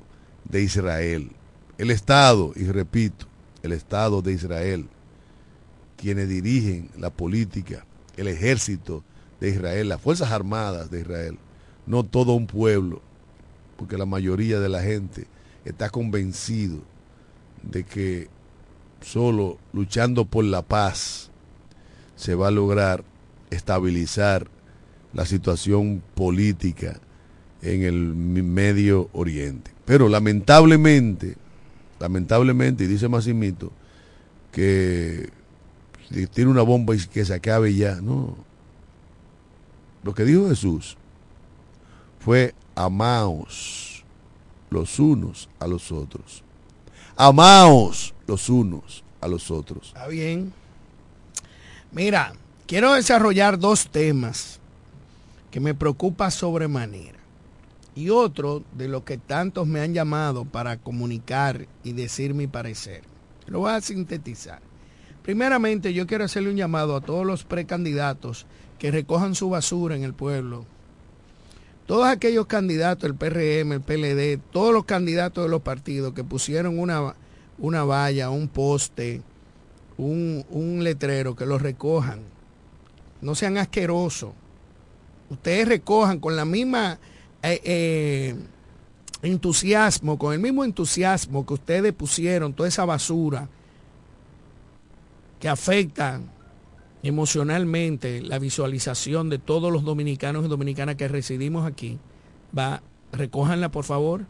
de 0.50 0.64
Israel. 0.64 1.32
El 1.78 1.92
Estado, 1.92 2.52
y 2.56 2.66
repito, 2.66 3.28
el 3.62 3.72
Estado 3.72 4.22
de 4.22 4.34
Israel, 4.34 4.88
quienes 5.96 6.28
dirigen 6.28 6.90
la 6.98 7.10
política, 7.10 7.86
el 8.18 8.28
ejército 8.28 9.04
de 9.40 9.50
Israel, 9.50 9.90
las 9.90 10.02
Fuerzas 10.02 10.32
Armadas 10.32 10.92
de 10.92 11.02
Israel, 11.02 11.38
no 11.86 12.04
todo 12.04 12.34
un 12.34 12.48
pueblo, 12.48 13.02
porque 13.78 13.98
la 13.98 14.06
mayoría 14.06 14.60
de 14.60 14.70
la 14.70 14.82
gente 14.82 15.28
está 15.66 15.90
convencido 15.90 16.82
de 17.64 17.84
que 17.84 18.28
solo 19.02 19.58
luchando 19.74 20.26
por 20.26 20.46
la 20.46 20.62
paz 20.62 21.32
se 22.16 22.36
va 22.36 22.50
a 22.50 22.52
lograr 22.52 23.04
estabilizar 23.50 24.48
la 25.14 25.26
situación 25.26 26.02
política 26.16 27.00
en 27.62 27.84
el 27.84 27.96
Medio 28.16 29.10
Oriente. 29.14 29.72
Pero 29.86 30.10
lamentablemente, 30.10 31.36
lamentablemente, 32.00 32.84
y 32.84 32.88
dice 32.88 33.08
Massimito, 33.08 33.72
que 34.52 35.30
tiene 36.34 36.52
una 36.52 36.62
bomba 36.62 36.96
y 36.96 37.00
que 37.00 37.26
se 37.26 37.34
acabe 37.34 37.74
ya, 37.74 38.02
no. 38.02 38.36
Lo 40.04 40.14
que 40.14 40.26
dijo 40.26 40.50
Jesús 40.50 40.98
fue 42.20 42.54
amaos 42.76 44.04
los 44.70 45.00
unos 45.00 45.50
a 45.60 45.68
los 45.68 45.92
otros. 45.92 46.44
Amaos 47.16 48.14
los 48.28 48.50
unos 48.50 49.04
a 49.22 49.28
los 49.28 49.52
otros. 49.52 49.88
Está 49.88 50.08
bien. 50.08 50.54
Mira, 51.92 52.34
quiero 52.66 52.94
desarrollar 52.94 53.60
dos 53.60 53.88
temas 53.88 54.60
que 55.52 55.60
me 55.60 55.76
preocupa 55.76 56.32
sobremanera. 56.32 57.20
Y 57.96 58.10
otro 58.10 58.64
de 58.76 58.88
lo 58.88 59.06
que 59.06 59.20
tantos 59.20 59.68
me 59.68 59.82
han 59.82 59.94
llamado 59.94 60.46
para 60.46 60.78
comunicar 60.78 61.68
y 61.84 61.94
decir 61.94 62.34
mi 62.34 62.48
parecer. 62.48 63.04
Lo 63.46 63.60
voy 63.60 63.72
a 63.72 63.82
sintetizar. 63.82 64.62
Primeramente, 65.22 65.94
yo 65.94 66.08
quiero 66.08 66.26
hacerle 66.26 66.50
un 66.50 66.58
llamado 66.58 66.96
a 66.96 67.02
todos 67.02 67.26
los 67.26 67.44
precandidatos 67.44 68.48
que 68.80 68.90
recojan 68.90 69.36
su 69.36 69.50
basura 69.50 69.96
en 69.96 70.04
el 70.04 70.16
pueblo. 70.16 70.66
Todos 71.86 72.08
aquellos 72.08 72.46
candidatos, 72.46 73.04
el 73.10 73.16
PRM, 73.16 73.74
el 73.74 73.82
PLD, 73.82 74.42
todos 74.52 74.74
los 74.74 74.86
candidatos 74.86 75.44
de 75.44 75.50
los 75.50 75.62
partidos 75.62 76.14
que 76.14 76.24
pusieron 76.24 76.80
una, 76.80 77.16
una 77.58 77.84
valla, 77.84 78.30
un 78.30 78.48
poste, 78.48 79.22
un, 79.98 80.46
un 80.50 80.84
letrero, 80.84 81.36
que 81.36 81.46
los 81.46 81.62
recojan. 81.62 82.22
No 83.22 83.36
sean 83.36 83.58
asquerosos. 83.58 84.32
Ustedes 85.30 85.68
recojan 85.68 86.20
con 86.20 86.36
la 86.36 86.46
misma 86.46 87.00
eh, 87.42 87.62
eh, 87.64 88.36
entusiasmo, 89.22 90.18
con 90.18 90.34
el 90.34 90.40
mismo 90.40 90.64
entusiasmo 90.64 91.46
que 91.46 91.54
ustedes 91.56 91.94
pusieron 91.94 92.54
toda 92.54 92.70
esa 92.70 92.86
basura 92.86 93.50
que 95.40 95.50
afecta 95.50 96.22
emocionalmente 97.04 98.22
la 98.22 98.40
visualización 98.40 99.30
de 99.30 99.38
todos 99.38 99.72
los 99.72 99.84
dominicanos 99.84 100.46
y 100.46 100.48
dominicanas 100.48 100.96
que 100.96 101.10
residimos 101.10 101.68
aquí, 101.68 102.00
va, 102.58 102.82
recójanla 103.12 103.70
por 103.70 103.84
favor. 103.84 104.26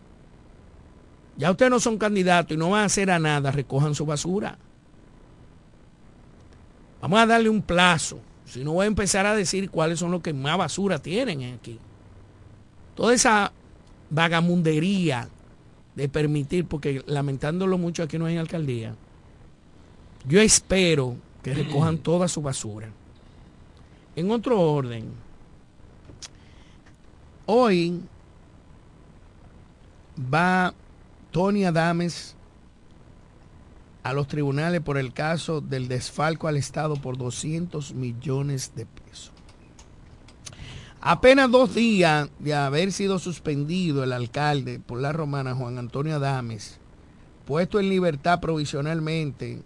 Ya 1.37 1.51
ustedes 1.51 1.69
no 1.69 1.79
son 1.79 1.97
candidatos 1.99 2.55
y 2.55 2.57
no 2.57 2.71
van 2.71 2.81
a 2.81 2.85
hacer 2.85 3.11
a 3.11 3.19
nada, 3.19 3.51
recojan 3.51 3.93
su 3.93 4.05
basura. 4.05 4.57
Vamos 6.99 7.19
a 7.19 7.27
darle 7.27 7.49
un 7.49 7.61
plazo. 7.61 8.19
Si 8.45 8.63
no 8.63 8.73
voy 8.73 8.85
a 8.85 8.87
empezar 8.87 9.25
a 9.25 9.35
decir 9.35 9.69
cuáles 9.69 9.99
son 9.99 10.11
los 10.11 10.21
que 10.21 10.33
más 10.33 10.57
basura 10.57 10.99
tienen 10.99 11.53
aquí. 11.53 11.79
Toda 12.95 13.13
esa 13.13 13.51
vagamundería 14.09 15.29
de 15.95 16.09
permitir, 16.09 16.65
porque 16.65 17.03
lamentándolo 17.05 17.77
mucho 17.77 18.03
aquí 18.03 18.17
no 18.17 18.25
hay 18.25 18.37
alcaldía, 18.37 18.95
yo 20.27 20.41
espero 20.41 21.17
que 21.43 21.53
recojan 21.53 21.97
toda 21.99 22.27
su 22.27 22.41
basura. 22.41 22.89
En 24.15 24.31
otro 24.31 24.59
orden, 24.59 25.11
hoy 27.45 28.01
va 30.33 30.73
Tony 31.31 31.65
Adames 31.65 32.35
a 34.03 34.13
los 34.13 34.27
tribunales 34.27 34.81
por 34.81 34.97
el 34.97 35.13
caso 35.13 35.61
del 35.61 35.87
desfalco 35.87 36.47
al 36.47 36.57
Estado 36.57 36.95
por 36.95 37.17
200 37.17 37.93
millones 37.93 38.73
de 38.75 38.85
pesos. 38.85 39.31
Apenas 41.01 41.51
dos 41.51 41.75
días 41.75 42.29
de 42.39 42.53
haber 42.53 42.91
sido 42.91 43.19
suspendido 43.19 44.03
el 44.03 44.13
alcalde 44.13 44.79
por 44.79 45.01
la 45.01 45.11
romana 45.11 45.53
Juan 45.53 45.77
Antonio 45.77 46.15
Adames, 46.15 46.79
puesto 47.45 47.79
en 47.79 47.89
libertad 47.89 48.39
provisionalmente, 48.39 49.63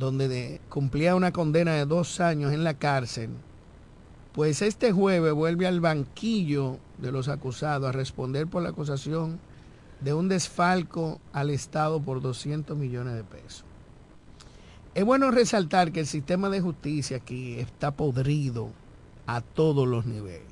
donde 0.00 0.60
cumplía 0.68 1.14
una 1.14 1.30
condena 1.30 1.74
de 1.74 1.86
dos 1.86 2.18
años 2.18 2.52
en 2.52 2.64
la 2.64 2.74
cárcel, 2.74 3.30
pues 4.32 4.62
este 4.62 4.90
jueves 4.90 5.32
vuelve 5.32 5.66
al 5.66 5.80
banquillo 5.80 6.78
de 6.98 7.12
los 7.12 7.28
acusados 7.28 7.88
a 7.88 7.92
responder 7.92 8.48
por 8.48 8.62
la 8.62 8.70
acusación 8.70 9.38
de 10.00 10.14
un 10.14 10.28
desfalco 10.28 11.20
al 11.32 11.50
Estado 11.50 12.00
por 12.00 12.22
200 12.22 12.76
millones 12.76 13.14
de 13.14 13.24
pesos. 13.24 13.64
Es 14.94 15.04
bueno 15.04 15.30
resaltar 15.30 15.92
que 15.92 16.00
el 16.00 16.06
sistema 16.06 16.48
de 16.48 16.60
justicia 16.60 17.18
aquí 17.18 17.58
está 17.58 17.92
podrido 17.92 18.70
a 19.26 19.42
todos 19.42 19.86
los 19.86 20.06
niveles. 20.06 20.42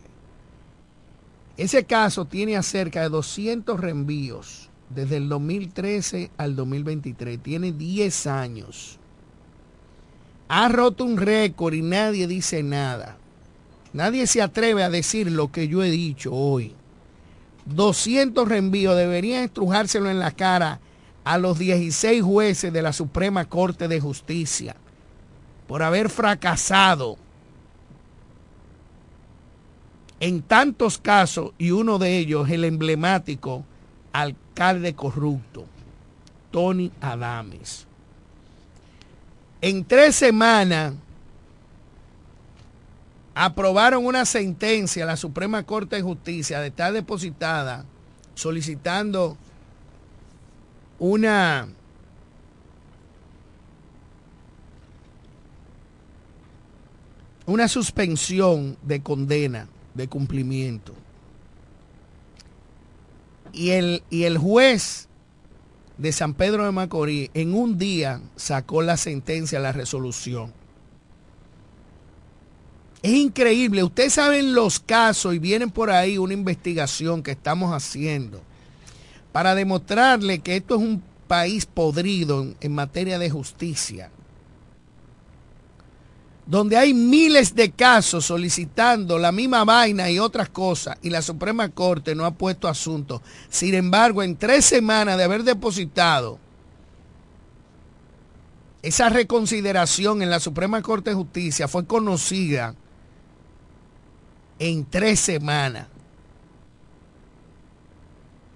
Ese 1.57 1.85
caso 1.85 2.27
tiene 2.27 2.57
acerca 2.57 3.01
de 3.01 3.09
200 3.09 3.81
reenvíos 3.81 4.69
desde 4.91 5.17
el 5.17 5.29
2013 5.29 6.31
al 6.37 6.55
2023. 6.55 7.43
Tiene 7.43 7.73
10 7.73 8.27
años. 8.29 8.99
Ha 10.49 10.69
roto 10.69 11.05
un 11.05 11.19
récord 11.19 11.75
y 11.75 11.83
nadie 11.83 12.27
dice 12.27 12.63
nada. 12.63 13.19
Nadie 13.93 14.27
se 14.27 14.43
atreve 14.43 14.83
a 14.83 14.91
decir 14.91 15.31
lo 15.31 15.53
que 15.53 15.69
yo 15.69 15.83
he 15.83 15.91
dicho 15.91 16.33
hoy. 16.33 16.75
200 17.67 18.49
reenvíos 18.49 18.97
deberían 18.97 19.45
estrujárselo 19.45 20.11
en 20.11 20.19
la 20.19 20.31
cara 20.31 20.81
a 21.25 21.37
los 21.37 21.59
16 21.59 22.23
jueces 22.23 22.73
de 22.73 22.83
la 22.83 22.95
Suprema 22.95 23.45
Corte 23.45 23.89
de 23.89 24.01
Justicia 24.01 24.77
por 25.67 25.83
haber 25.83 26.09
fracasado 26.09 27.19
en 30.21 30.43
tantos 30.43 30.99
casos 30.99 31.53
y 31.59 31.71
uno 31.71 31.99
de 31.99 32.19
ellos 32.19 32.49
el 32.49 32.65
emblemático 32.65 33.65
alcalde 34.13 34.95
corrupto, 34.95 35.67
Tony 36.51 36.91
Adames. 37.01 37.88
En 39.61 39.85
tres 39.85 40.15
semanas 40.15 40.95
aprobaron 43.35 44.05
una 44.07 44.25
sentencia 44.25 45.05
a 45.05 45.07
la 45.07 45.17
Suprema 45.17 45.65
Corte 45.65 45.97
de 45.97 46.03
Justicia 46.03 46.61
de 46.61 46.69
estar 46.69 46.93
depositada 46.93 47.85
solicitando 48.35 49.37
una 50.99 51.69
una 57.47 57.67
suspensión 57.67 58.77
de 58.83 59.01
condena 59.03 59.69
de 59.95 60.07
cumplimiento. 60.07 60.93
Y 63.53 63.71
el, 63.71 64.03
y 64.11 64.25
el 64.25 64.37
juez 64.37 65.08
de 65.99 66.13
San 66.13 66.35
Pedro 66.35 66.65
de 66.65 66.73
Macorís 66.73 67.31
en 67.35 67.55
un 67.55 67.77
día 67.77 68.21
sacó 68.37 68.83
la 68.83 68.97
sentencia, 68.97 69.59
la 69.59 69.73
resolución. 69.73 70.53
Es 73.03 73.13
increíble. 73.13 73.85
Ustedes 73.85 74.15
saben 74.15 74.55
los 74.55 74.81
casos 74.81 75.35
y 75.35 75.39
vienen 75.39 75.71
por 75.71 75.91
ahí 75.91 76.19
una 76.19 76.35
investigación 76.35 77.23
que 77.23 77.33
estamos 77.33 77.73
haciendo 77.73 78.41
para 79.33 79.55
demostrarle 79.55 80.41
que 80.41 80.57
esto 80.57 80.77
es 80.77 80.81
un 80.81 81.03
país 81.27 81.67
podrido 81.67 82.55
en, 82.61 82.73
materia 82.73 83.19
de 83.19 83.31
justicia. 83.31 84.11
Donde 86.49 86.79
hay 86.79 86.95
miles 86.95 87.55
de 87.55 87.71
casos 87.71 88.25
solicitando 88.25 89.19
la 89.19 89.33
misma 89.33 89.65
vaina 89.65 90.11
y 90.11 90.19
otras 90.19 90.49
cosas 90.49 90.97
y 91.03 91.11
la 91.11 91.21
Suprema 91.21 91.69
Corte 91.69 92.15
no 92.15 92.25
ha 92.25 92.31
puesto 92.31 92.69
asunto. 92.69 93.21
Sin 93.51 93.75
embargo, 93.75 94.23
en 94.23 94.35
tres 94.35 94.65
semanas 94.65 95.19
de 95.19 95.25
haber 95.25 95.45
depositado 95.45 96.39
esa 98.81 99.11
reconsideración 99.11 100.23
en 100.23 100.31
la 100.31 100.41
Suprema 100.41 100.81
Corte 100.81 101.11
de 101.11 101.17
Justicia 101.17 101.69
fue 101.69 101.85
conocida 101.85 102.75
en 104.59 104.87
tres 104.87 105.21
semanas. 105.21 105.87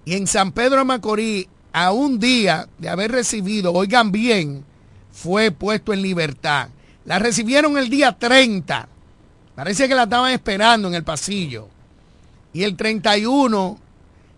Y 0.05 0.15
en 0.15 0.25
San 0.25 0.51
Pedro 0.51 0.77
de 0.77 0.85
Macorís, 0.85 1.47
a 1.71 1.91
un 1.91 2.19
día 2.19 2.67
de 2.77 2.89
haber 2.89 3.11
recibido, 3.11 3.71
oigan 3.71 4.11
bien, 4.11 4.65
fue 5.11 5.51
puesto 5.51 5.93
en 5.93 6.01
libertad. 6.01 6.69
La 7.05 7.19
recibieron 7.19 7.77
el 7.77 7.89
día 7.89 8.17
30. 8.17 8.87
Parece 9.55 9.87
que 9.87 9.95
la 9.95 10.03
estaban 10.03 10.31
esperando 10.31 10.87
en 10.87 10.95
el 10.95 11.03
pasillo. 11.03 11.67
Y 12.53 12.63
el 12.63 12.75
31, 12.75 13.77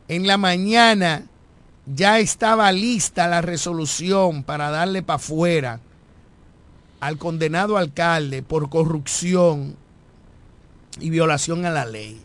en 0.08 0.28
la 0.28 0.38
mañana, 0.38 1.23
ya 1.86 2.19
estaba 2.19 2.71
lista 2.71 3.28
la 3.28 3.41
resolución 3.41 4.43
para 4.43 4.71
darle 4.71 5.04
para 5.04 5.17
afuera 5.17 5.80
al 6.99 7.17
condenado 7.17 7.78
alcalde 7.78 8.41
por 8.41 8.69
corrupción 8.69 9.75
y 10.99 11.10
violación 11.10 11.65
a 11.65 11.69
la 11.69 11.86
ley. 11.86 12.21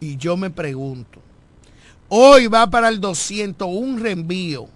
Y 0.00 0.16
yo 0.16 0.36
me 0.36 0.50
pregunto, 0.50 1.20
hoy 2.08 2.46
va 2.46 2.70
para 2.70 2.88
el 2.88 3.00
201 3.00 3.98
reenvío. 3.98 4.68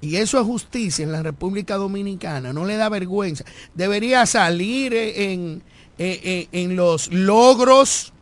Y 0.00 0.16
eso 0.16 0.40
es 0.40 0.46
justicia 0.46 1.02
en 1.02 1.12
la 1.12 1.22
República 1.22 1.76
Dominicana, 1.76 2.52
no 2.52 2.64
le 2.64 2.76
da 2.76 2.88
vergüenza. 2.88 3.44
Debería 3.74 4.24
salir 4.26 4.94
en, 4.94 5.62
en, 5.98 6.48
en 6.52 6.76
los 6.76 7.12
logros 7.12 8.12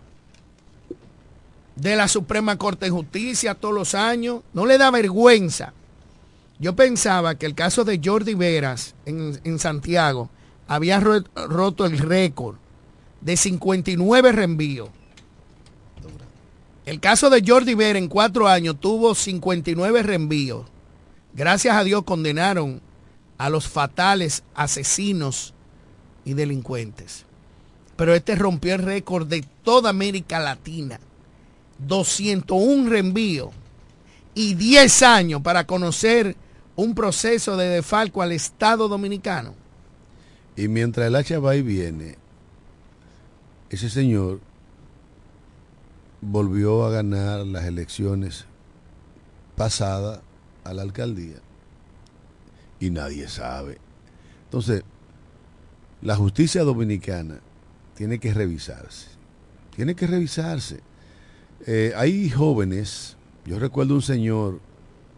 de 1.77 1.95
la 1.95 2.09
Suprema 2.09 2.59
Corte 2.59 2.87
de 2.87 2.91
Justicia 2.91 3.55
todos 3.55 3.75
los 3.75 3.95
años. 3.95 4.41
No 4.53 4.67
le 4.67 4.77
da 4.77 4.91
vergüenza 4.91 5.73
yo 6.59 6.75
pensaba 6.75 7.37
que 7.37 7.47
el 7.47 7.55
caso 7.55 7.85
de 7.85 8.01
Jordi 8.05 8.35
Veras 8.35 8.95
en, 9.07 9.59
Santiago 9.59 10.29
había 10.67 11.01
roto 11.01 11.87
el 11.87 11.99
récord 11.99 12.57
de 13.21 13.37
59 13.37 14.33
reenvíos. 14.33 14.91
El 16.85 17.01
caso 17.01 17.31
de 17.31 17.45
Jordi 17.47 17.75
Vera 17.75 17.99
en 17.99 18.09
cuatro 18.09 18.49
años 18.49 18.81
tuvo 18.81 19.15
59 19.15 20.03
reenvíos. 20.03 20.67
Gracias 21.35 21.77
a 21.77 21.85
Dios 21.85 22.03
condenaron 22.05 22.81
a 23.37 23.51
los 23.51 23.69
fatales 23.69 24.43
asesinos 24.55 25.55
y 26.25 26.35
delincuentes. 26.35 27.25
Pero 27.97 28.15
este 28.15 28.35
rompió 28.35 28.75
el 28.75 28.83
récord 28.83 29.27
de 29.27 29.45
toda 29.63 29.91
América 29.91 30.39
Latina. 30.39 31.01
201 31.79 32.91
reenvíos 32.91 33.51
y 34.35 34.55
10 34.55 35.03
años 35.03 35.43
para 35.43 35.65
conocer 35.67 36.37
un 36.77 36.95
proceso 36.95 37.57
de 37.57 37.69
defalco 37.69 38.23
al 38.23 38.33
Estado 38.33 38.89
dominicano. 38.89 39.55
Y 40.57 40.69
mientras 40.69 41.07
el 41.07 41.17
hacha 41.17 41.39
va 41.39 41.57
y 41.57 41.63
viene, 41.63 42.17
ese 43.71 43.91
señor 43.91 44.41
volvió 46.21 46.85
a 46.85 46.91
ganar 46.91 47.47
las 47.47 47.65
elecciones 47.65 48.45
pasadas 49.57 50.21
a 50.65 50.73
la 50.75 50.83
alcaldía 50.83 51.37
y 52.81 52.91
nadie 52.91 53.29
sabe. 53.29 53.79
Entonces, 54.45 54.83
la 56.03 56.17
justicia 56.17 56.63
dominicana 56.63 57.41
tiene 57.95 58.19
que 58.19 58.33
revisarse. 58.33 59.09
Tiene 59.75 59.95
que 59.95 60.07
revisarse. 60.07 60.81
Eh, 61.67 61.93
hay 61.97 62.31
jóvenes, 62.31 63.17
yo 63.45 63.59
recuerdo 63.59 63.95
un 63.95 64.03
señor 64.03 64.61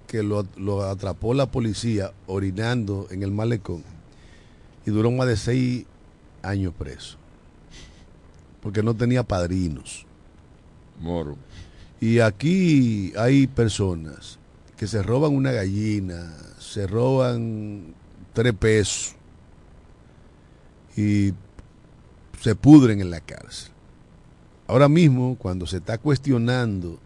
que 0.07 0.22
lo, 0.24 0.83
atrapó 0.83 1.35
la 1.35 1.46
policía 1.46 2.12
orinando 2.26 3.07
en 3.12 3.22
el 3.22 3.31
malecón 3.31 3.85
y 4.85 4.90
duró 4.90 5.11
más 5.12 5.29
de 5.29 5.37
seis 5.37 5.87
años 6.42 6.74
preso. 6.76 7.16
Porque 8.61 8.83
no 8.83 8.94
tenía 8.94 9.22
padrinos. 9.22 10.05
Moro. 10.98 11.37
Y 12.00 12.18
aquí 12.18 13.12
hay 13.16 13.46
personas 13.46 14.39
que 14.80 14.86
se 14.86 15.02
roban 15.02 15.34
una 15.34 15.52
gallina, 15.52 16.34
se 16.58 16.86
roban 16.86 17.94
tres 18.32 18.54
pesos 18.54 19.14
y 20.96 21.34
se 22.40 22.54
pudren 22.54 23.02
en 23.02 23.10
la 23.10 23.20
cárcel. 23.20 23.72
Ahora 24.66 24.88
mismo, 24.88 25.36
cuando 25.36 25.66
se 25.66 25.76
está 25.76 25.98
cuestionando 25.98 26.98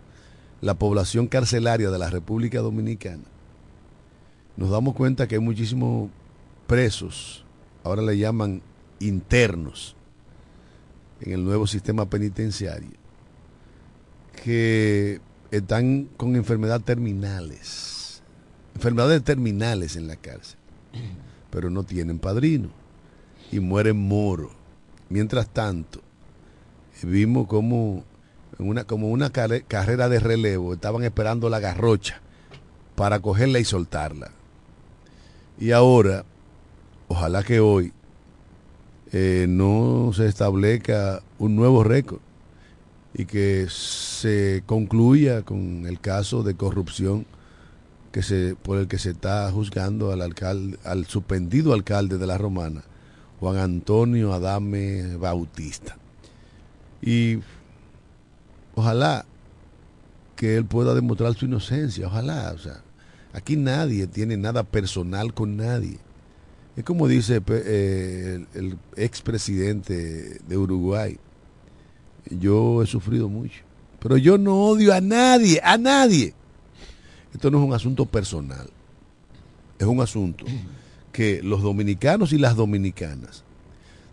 la 0.60 0.74
población 0.74 1.26
carcelaria 1.26 1.90
de 1.90 1.98
la 1.98 2.10
República 2.10 2.60
Dominicana, 2.60 3.24
nos 4.56 4.70
damos 4.70 4.94
cuenta 4.94 5.26
que 5.26 5.34
hay 5.34 5.40
muchísimos 5.40 6.10
presos, 6.68 7.44
ahora 7.82 8.02
le 8.02 8.16
llaman 8.16 8.62
internos, 9.00 9.96
en 11.22 11.32
el 11.32 11.44
nuevo 11.44 11.66
sistema 11.66 12.08
penitenciario, 12.08 12.96
que 14.44 15.20
están 15.56 16.08
con 16.16 16.34
enfermedades 16.34 16.84
terminales, 16.84 18.22
enfermedades 18.74 19.22
terminales 19.22 19.96
en 19.96 20.08
la 20.08 20.16
cárcel, 20.16 20.58
pero 21.50 21.70
no 21.70 21.84
tienen 21.84 22.18
padrino 22.18 22.70
y 23.52 23.60
mueren 23.60 23.96
moro. 23.96 24.50
Mientras 25.08 25.48
tanto, 25.48 26.00
vimos 27.02 27.46
como 27.46 28.04
una, 28.58 28.84
como 28.84 29.10
una 29.10 29.30
carrera 29.30 30.08
de 30.08 30.18
relevo, 30.18 30.74
estaban 30.74 31.04
esperando 31.04 31.48
la 31.48 31.60
garrocha 31.60 32.20
para 32.96 33.20
cogerla 33.20 33.60
y 33.60 33.64
soltarla. 33.64 34.32
Y 35.58 35.70
ahora, 35.70 36.24
ojalá 37.06 37.44
que 37.44 37.60
hoy 37.60 37.92
eh, 39.12 39.46
no 39.48 40.10
se 40.14 40.26
establezca 40.26 41.22
un 41.38 41.54
nuevo 41.54 41.84
récord 41.84 42.20
y 43.14 43.26
que 43.26 43.68
se 43.70 44.64
concluya 44.66 45.42
con 45.42 45.86
el 45.86 46.00
caso 46.00 46.42
de 46.42 46.54
corrupción 46.54 47.26
que 48.10 48.22
se, 48.22 48.56
por 48.56 48.78
el 48.78 48.88
que 48.88 48.98
se 48.98 49.10
está 49.10 49.50
juzgando 49.50 50.12
al 50.12 50.20
alcalde, 50.20 50.78
al 50.84 51.06
suspendido 51.06 51.72
alcalde 51.72 52.18
de 52.18 52.26
la 52.26 52.38
Romana, 52.38 52.82
Juan 53.40 53.56
Antonio 53.56 54.32
Adame 54.32 55.16
Bautista. 55.16 55.96
Y 57.00 57.38
ojalá 58.74 59.24
que 60.36 60.56
él 60.56 60.64
pueda 60.64 60.94
demostrar 60.94 61.34
su 61.34 61.44
inocencia, 61.44 62.08
ojalá, 62.08 62.52
o 62.54 62.58
sea, 62.58 62.82
aquí 63.32 63.56
nadie 63.56 64.08
tiene 64.08 64.36
nada 64.36 64.64
personal 64.64 65.34
con 65.34 65.56
nadie. 65.56 65.98
Es 66.76 66.82
como 66.82 67.06
dice 67.06 67.40
eh, 67.48 68.44
el, 68.54 68.64
el 68.64 68.78
expresidente 68.96 70.40
de 70.46 70.56
Uruguay, 70.56 71.18
yo 72.30 72.82
he 72.82 72.86
sufrido 72.86 73.28
mucho, 73.28 73.60
pero 74.00 74.16
yo 74.16 74.38
no 74.38 74.56
odio 74.62 74.92
a 74.94 75.00
nadie, 75.00 75.60
a 75.62 75.76
nadie. 75.78 76.34
Esto 77.32 77.50
no 77.50 77.58
es 77.58 77.64
un 77.64 77.74
asunto 77.74 78.06
personal, 78.06 78.70
es 79.78 79.86
un 79.86 80.00
asunto 80.00 80.44
que 81.12 81.42
los 81.42 81.62
dominicanos 81.62 82.32
y 82.32 82.38
las 82.38 82.56
dominicanas 82.56 83.44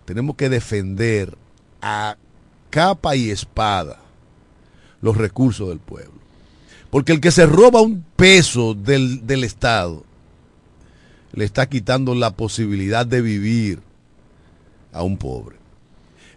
tenemos 0.06 0.36
que 0.36 0.50
defender 0.50 1.38
a 1.82 2.18
capa 2.70 3.16
y 3.16 3.30
espada 3.30 4.00
los 5.02 5.18
recursos 5.18 5.70
del 5.70 5.80
pueblo. 5.80 6.20
Porque 6.90 7.14
el 7.14 7.22
que 7.22 7.32
se 7.32 7.46
roba 7.46 7.82
un 7.82 8.04
peso 8.16 8.74
del, 8.74 9.26
del 9.26 9.44
Estado, 9.44 10.04
le 11.34 11.46
está 11.46 11.70
quitando 11.70 12.14
la 12.16 12.32
posibilidad 12.32 13.06
de 13.06 13.22
vivir 13.22 13.82
a 14.92 15.02
un 15.04 15.18
pobre. 15.18 15.56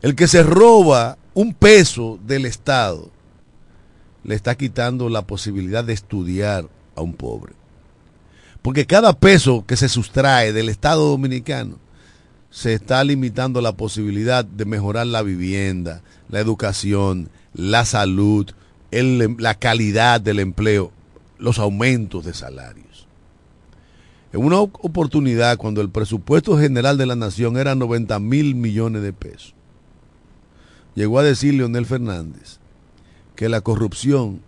El 0.03 0.15
que 0.15 0.29
se 0.29 0.43
roba 0.43 1.19
un 1.35 1.53
peso 1.53 2.19
del 2.27 2.47
Estado 2.47 3.11
le 4.23 4.35
está 4.35 4.55
quitando 4.55 5.09
la 5.09 5.23
posibilidad 5.23 5.85
de 5.85 5.93
estudiar 5.93 6.69
a 6.97 7.03
un 7.03 7.13
pobre. 7.13 7.53
Porque 8.63 8.87
cada 8.87 9.13
peso 9.13 9.65
que 9.67 9.77
se 9.77 9.89
sustrae 9.89 10.53
del 10.53 10.69
Estado 10.69 11.09
dominicano 11.09 11.77
se 12.51 12.73
está 12.73 13.05
limitando 13.05 13.61
la 13.61 13.73
posibilidad 13.73 14.45
de 14.45 14.65
mejorar 14.65 15.07
la 15.07 15.23
vivienda, 15.23 16.03
la 16.29 16.41
educación, 16.41 17.29
la 17.53 17.85
salud, 17.85 18.51
la 18.91 19.55
calidad 19.55 20.21
del 20.21 20.39
empleo, 20.39 20.93
los 21.39 21.59
aumentos 21.59 22.25
de 22.25 22.33
salario. 22.33 22.85
En 24.35 24.45
una 24.45 24.59
oportunidad 24.59 25.59
cuando 25.59 25.81
el 25.81 25.91
presupuesto 25.91 26.59
general 26.59 26.99
de 26.99 27.07
la 27.07 27.15
nación 27.15 27.57
era 27.57 27.77
90 27.77 28.19
mil 28.19 28.57
millones 28.57 29.03
de 29.03 29.13
pesos, 29.13 29.55
llegó 30.95 31.19
a 31.19 31.23
decir 31.23 31.55
Leonel 31.55 31.87
Fernández 31.87 32.59
que 33.37 33.49
la 33.49 33.61
corrupción 33.61 34.41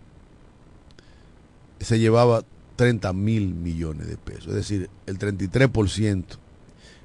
se 1.81 1.99
llevaba 1.99 2.45
30 2.77 3.13
mil 3.13 3.55
millones 3.55 4.07
de 4.07 4.17
pesos, 4.17 4.49
es 4.49 4.55
decir, 4.55 4.91
el 5.07 5.19
33% 5.19 6.25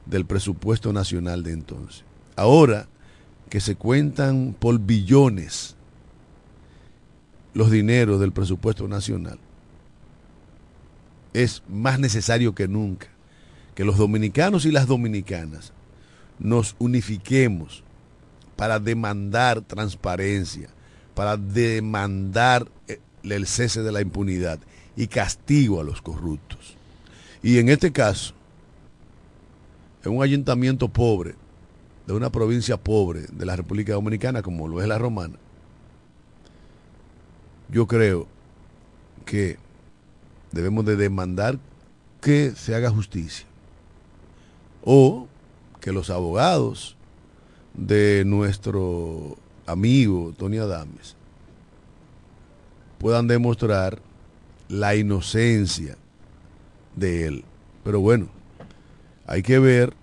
del 0.06 0.26
presupuesto 0.26 0.94
nacional 0.94 1.44
de 1.44 1.54
entonces. 1.54 2.04
Ahora 2.36 2.88
que 3.50 3.60
se 3.60 3.76
cuentan 3.76 4.56
por 4.58 4.80
billones 4.80 5.76
los 7.54 7.72
dineros 7.72 8.20
del 8.20 8.32
presupuesto 8.32 8.88
nacional, 8.88 9.40
es 11.34 11.64
más 11.68 12.00
necesario 12.00 12.54
que 12.56 12.68
nunca 12.68 13.08
que 13.76 13.86
los 13.86 13.98
dominicanos 13.98 14.66
y 14.66 14.72
las 14.72 14.88
dominicanas 14.88 15.72
nos 16.40 16.76
unifiquemos 16.80 17.84
para 18.62 18.80
demandar 18.80 19.62
transparencia, 19.62 20.70
para 21.16 21.36
demandar 21.36 22.70
eh, 22.88 23.00
el 23.24 23.48
cese 23.48 23.82
de 23.82 23.92
la 23.92 24.02
impunidad 24.02 24.60
y 24.96 25.08
castigo 25.08 25.82
a 25.82 25.84
los 25.84 26.00
corruptos. 26.00 26.76
Y 27.42 27.58
en 27.58 27.70
este 27.70 27.92
caso, 27.92 28.36
en 30.04 30.16
un 30.16 30.22
ayuntamiento 30.22 30.90
pobre, 30.90 31.34
de 32.06 32.14
una 32.14 32.32
provincia 32.32 32.78
pobre 32.78 33.22
de 33.32 33.48
la 33.48 33.56
República 33.56 33.94
Dominicana, 33.94 34.44
como 34.44 34.68
lo 34.68 34.80
es 34.80 34.88
la 34.88 35.00
romana, 35.00 35.38
yo 37.68 37.88
creo 37.88 38.28
que 39.26 39.58
debemos 40.52 40.86
de 40.86 40.98
demandar 40.98 41.58
que 42.22 42.52
se 42.52 42.76
haga 42.76 42.92
justicia. 42.92 43.48
O 44.84 45.28
que 45.80 45.92
los 45.92 46.12
abogados 46.12 46.96
de 47.74 48.24
nuestro 48.26 49.38
amigo 49.66 50.34
Tony 50.38 50.58
Adames 50.58 51.16
puedan 52.98 53.28
demostrar 53.28 54.00
la 54.70 54.96
inocencia 54.96 55.98
de 56.96 57.26
él. 57.28 57.46
Pero 57.84 58.00
bueno, 58.00 58.28
hay 59.26 59.42
que 59.42 59.58
ver 59.60 59.94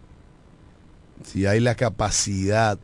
si 1.24 1.46
hay 1.46 1.60
la 1.60 1.74
capacidad 1.74 2.78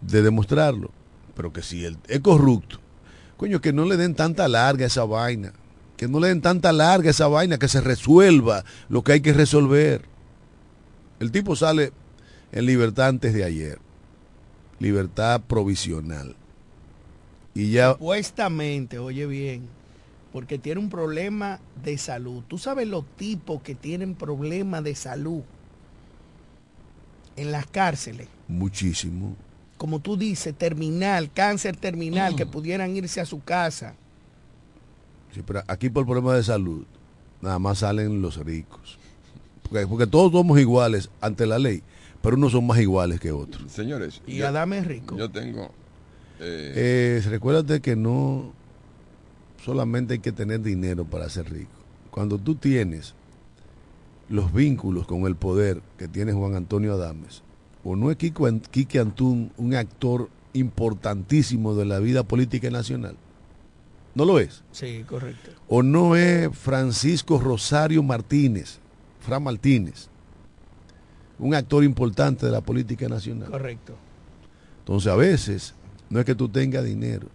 de 0.00 0.22
demostrarlo. 0.22 0.90
Pero 1.36 1.52
que 1.52 1.62
si 1.62 1.84
él 1.84 1.98
es 2.08 2.20
corrupto, 2.20 2.80
coño, 3.36 3.60
que 3.60 3.72
no 3.72 3.84
le 3.84 3.96
den 3.96 4.16
tanta 4.16 4.48
larga 4.48 4.86
esa 4.86 5.04
vaina 5.04 5.52
que 5.98 6.06
no 6.06 6.20
le 6.20 6.28
den 6.28 6.40
tanta 6.40 6.72
larga 6.72 7.10
esa 7.10 7.26
vaina, 7.26 7.58
que 7.58 7.66
se 7.66 7.80
resuelva 7.80 8.64
lo 8.88 9.02
que 9.02 9.12
hay 9.12 9.20
que 9.20 9.32
resolver. 9.32 10.04
El 11.18 11.32
tipo 11.32 11.56
sale 11.56 11.92
en 12.52 12.66
libertad 12.66 13.08
antes 13.08 13.34
de 13.34 13.44
ayer. 13.44 13.78
Libertad 14.78 15.40
provisional. 15.42 16.36
Y 17.54 17.72
ya... 17.72 17.92
Supuestamente, 17.92 18.98
oye 18.98 19.26
bien, 19.26 19.68
porque 20.32 20.58
tiene 20.58 20.80
un 20.80 20.90
problema 20.90 21.60
de 21.82 21.98
salud. 21.98 22.44
Tú 22.46 22.58
sabes 22.58 22.86
los 22.86 23.04
tipos 23.16 23.62
que 23.62 23.74
tienen 23.74 24.14
problemas 24.14 24.84
de 24.84 24.94
salud 24.94 25.42
en 27.36 27.52
las 27.52 27.66
cárceles. 27.66 28.28
Muchísimo. 28.46 29.34
Como 29.76 30.00
tú 30.00 30.16
dices, 30.16 30.54
terminal, 30.56 31.32
cáncer 31.32 31.76
terminal, 31.76 32.34
que 32.36 32.46
pudieran 32.46 32.96
irse 32.96 33.20
a 33.20 33.26
su 33.26 33.42
casa 33.42 33.94
pero 35.46 35.62
aquí 35.66 35.90
por 35.90 36.04
problemas 36.04 36.36
de 36.36 36.42
salud, 36.42 36.84
nada 37.40 37.58
más 37.58 37.78
salen 37.78 38.22
los 38.22 38.36
ricos. 38.38 38.98
Porque, 39.70 40.06
todos 40.06 40.32
somos 40.32 40.58
iguales 40.58 41.10
ante 41.20 41.46
la 41.46 41.58
ley, 41.58 41.82
pero 42.28 42.36
unos 42.36 42.52
son 42.52 42.66
más 42.66 42.78
iguales 42.78 43.20
que 43.20 43.32
otros. 43.32 43.72
Señores. 43.72 44.20
Y 44.26 44.42
Adame 44.42 44.80
es 44.80 44.86
rico. 44.86 45.16
Yo 45.16 45.30
tengo... 45.30 45.70
Eh... 46.40 47.22
Eh, 47.22 47.22
recuérdate 47.26 47.80
que 47.80 47.96
no 47.96 48.52
solamente 49.64 50.12
hay 50.12 50.18
que 50.18 50.32
tener 50.32 50.60
dinero 50.60 51.06
para 51.06 51.30
ser 51.30 51.50
rico. 51.50 51.70
Cuando 52.10 52.36
tú 52.36 52.54
tienes 52.54 53.14
los 54.28 54.52
vínculos 54.52 55.06
con 55.06 55.22
el 55.22 55.36
poder 55.36 55.80
que 55.96 56.06
tiene 56.06 56.34
Juan 56.34 56.54
Antonio 56.54 56.92
Adames, 56.92 57.42
o 57.82 57.96
no 57.96 58.10
es 58.10 58.18
Quique 58.18 58.98
Antún 58.98 59.50
un 59.56 59.74
actor 59.74 60.28
importantísimo 60.52 61.74
de 61.74 61.86
la 61.86 61.98
vida 61.98 62.24
política 62.24 62.68
nacional, 62.68 63.16
¿No 64.14 64.26
lo 64.26 64.38
es? 64.38 64.64
Sí, 64.72 65.02
correcto. 65.08 65.52
¿O 65.66 65.82
no 65.82 66.14
es 66.14 66.54
Francisco 66.58 67.38
Rosario 67.38 68.02
Martínez, 68.02 68.80
Fran 69.20 69.44
Martínez, 69.44 70.10
un 71.38 71.54
actor 71.54 71.84
importante 71.84 72.46
de 72.46 72.52
la 72.52 72.60
política 72.60 73.08
nacional? 73.08 73.50
Correcto. 73.50 73.94
Entonces 74.80 75.12
a 75.12 75.16
veces 75.16 75.74
no 76.10 76.18
es 76.18 76.24
que 76.24 76.34
tú 76.34 76.48
tengas 76.48 76.84
dinero, 76.84 77.28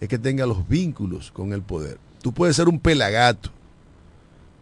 es 0.00 0.08
que 0.08 0.18
tengas 0.18 0.46
los 0.46 0.68
vínculos 0.68 1.30
con 1.30 1.52
el 1.52 1.62
poder. 1.62 1.98
tú 2.20 2.32
puedes 2.32 2.54
ser 2.54 2.68
un 2.68 2.78
pelagato 2.78 3.50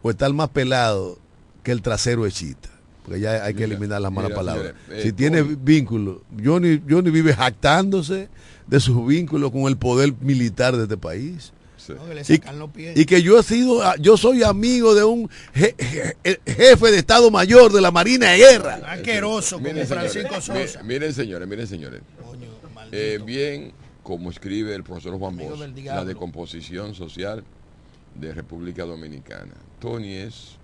o 0.02 0.10
estar 0.10 0.32
más 0.32 0.48
pelado 0.48 1.18
que 1.62 1.72
el 1.72 1.82
trasero 1.82 2.26
hechita. 2.26 2.68
Porque 3.04 3.20
ya 3.20 3.44
hay 3.44 3.54
que 3.54 3.64
eliminar 3.64 4.00
las 4.00 4.12
malas 4.12 4.30
mira, 4.30 4.36
palabras. 4.36 4.74
eh, 4.90 5.00
si 5.02 5.12
tiene 5.12 5.42
Tony. 5.42 5.56
vínculo, 5.62 6.22
Johnny, 6.42 6.80
Johnny 6.88 7.10
vive 7.10 7.34
jactándose 7.34 8.28
de 8.66 8.80
sus 8.80 9.06
vínculos 9.06 9.50
con 9.50 9.62
el 9.62 9.76
poder 9.76 10.14
militar 10.20 10.76
de 10.76 10.84
este 10.84 10.96
país. 10.96 11.52
Sí. 11.80 11.94
No, 11.94 12.06
que 12.06 12.14
le 12.14 12.20
Y, 12.20 12.24
sacan 12.24 12.58
los 12.58 12.70
pies. 12.70 12.96
y 12.96 13.06
que 13.06 13.22
yo 13.22 13.38
he 13.38 13.42
sido, 13.42 13.82
yo 13.96 14.16
soy 14.16 14.42
amigo 14.42 14.94
de 14.94 15.02
un 15.04 15.28
je- 15.54 15.74
je- 15.76 16.40
jefe 16.46 16.90
de 16.90 16.98
Estado 16.98 17.30
Mayor 17.30 17.72
de 17.72 17.80
la 17.80 17.90
Marina 17.90 18.30
de 18.32 18.38
Guerra. 18.38 18.74
Asqueroso 18.86 19.56
como 19.56 19.68
Miren, 19.68 19.86
Francisco 19.86 20.40
señores, 20.40 20.72
Sosa. 20.72 20.82
mi- 20.82 20.88
miren, 20.94 21.12
señores, 21.14 21.48
miren, 21.48 21.66
señores. 21.66 22.02
Coño. 22.24 22.48
Eh, 22.92 23.18
bien, 23.24 23.72
como 24.02 24.30
escribe 24.30 24.74
el 24.74 24.82
profesor 24.82 25.16
Juan 25.18 25.34
Amigo 25.34 25.56
Bosch, 25.56 25.84
la 25.84 26.04
decomposición 26.04 26.94
social 26.94 27.44
de 28.14 28.34
República 28.34 28.84
Dominicana. 28.84 29.54
Tony 29.78 30.14
es, 30.14 30.56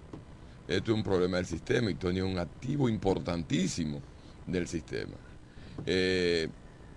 esto 0.68 0.90
es 0.92 0.96
un 0.96 1.02
problema 1.04 1.36
del 1.38 1.46
sistema 1.46 1.90
y 1.90 1.94
Tony 1.94 2.18
es 2.18 2.24
un 2.24 2.38
activo 2.38 2.88
importantísimo 2.88 4.00
del 4.46 4.66
sistema. 4.66 5.14
Eh, 5.86 6.48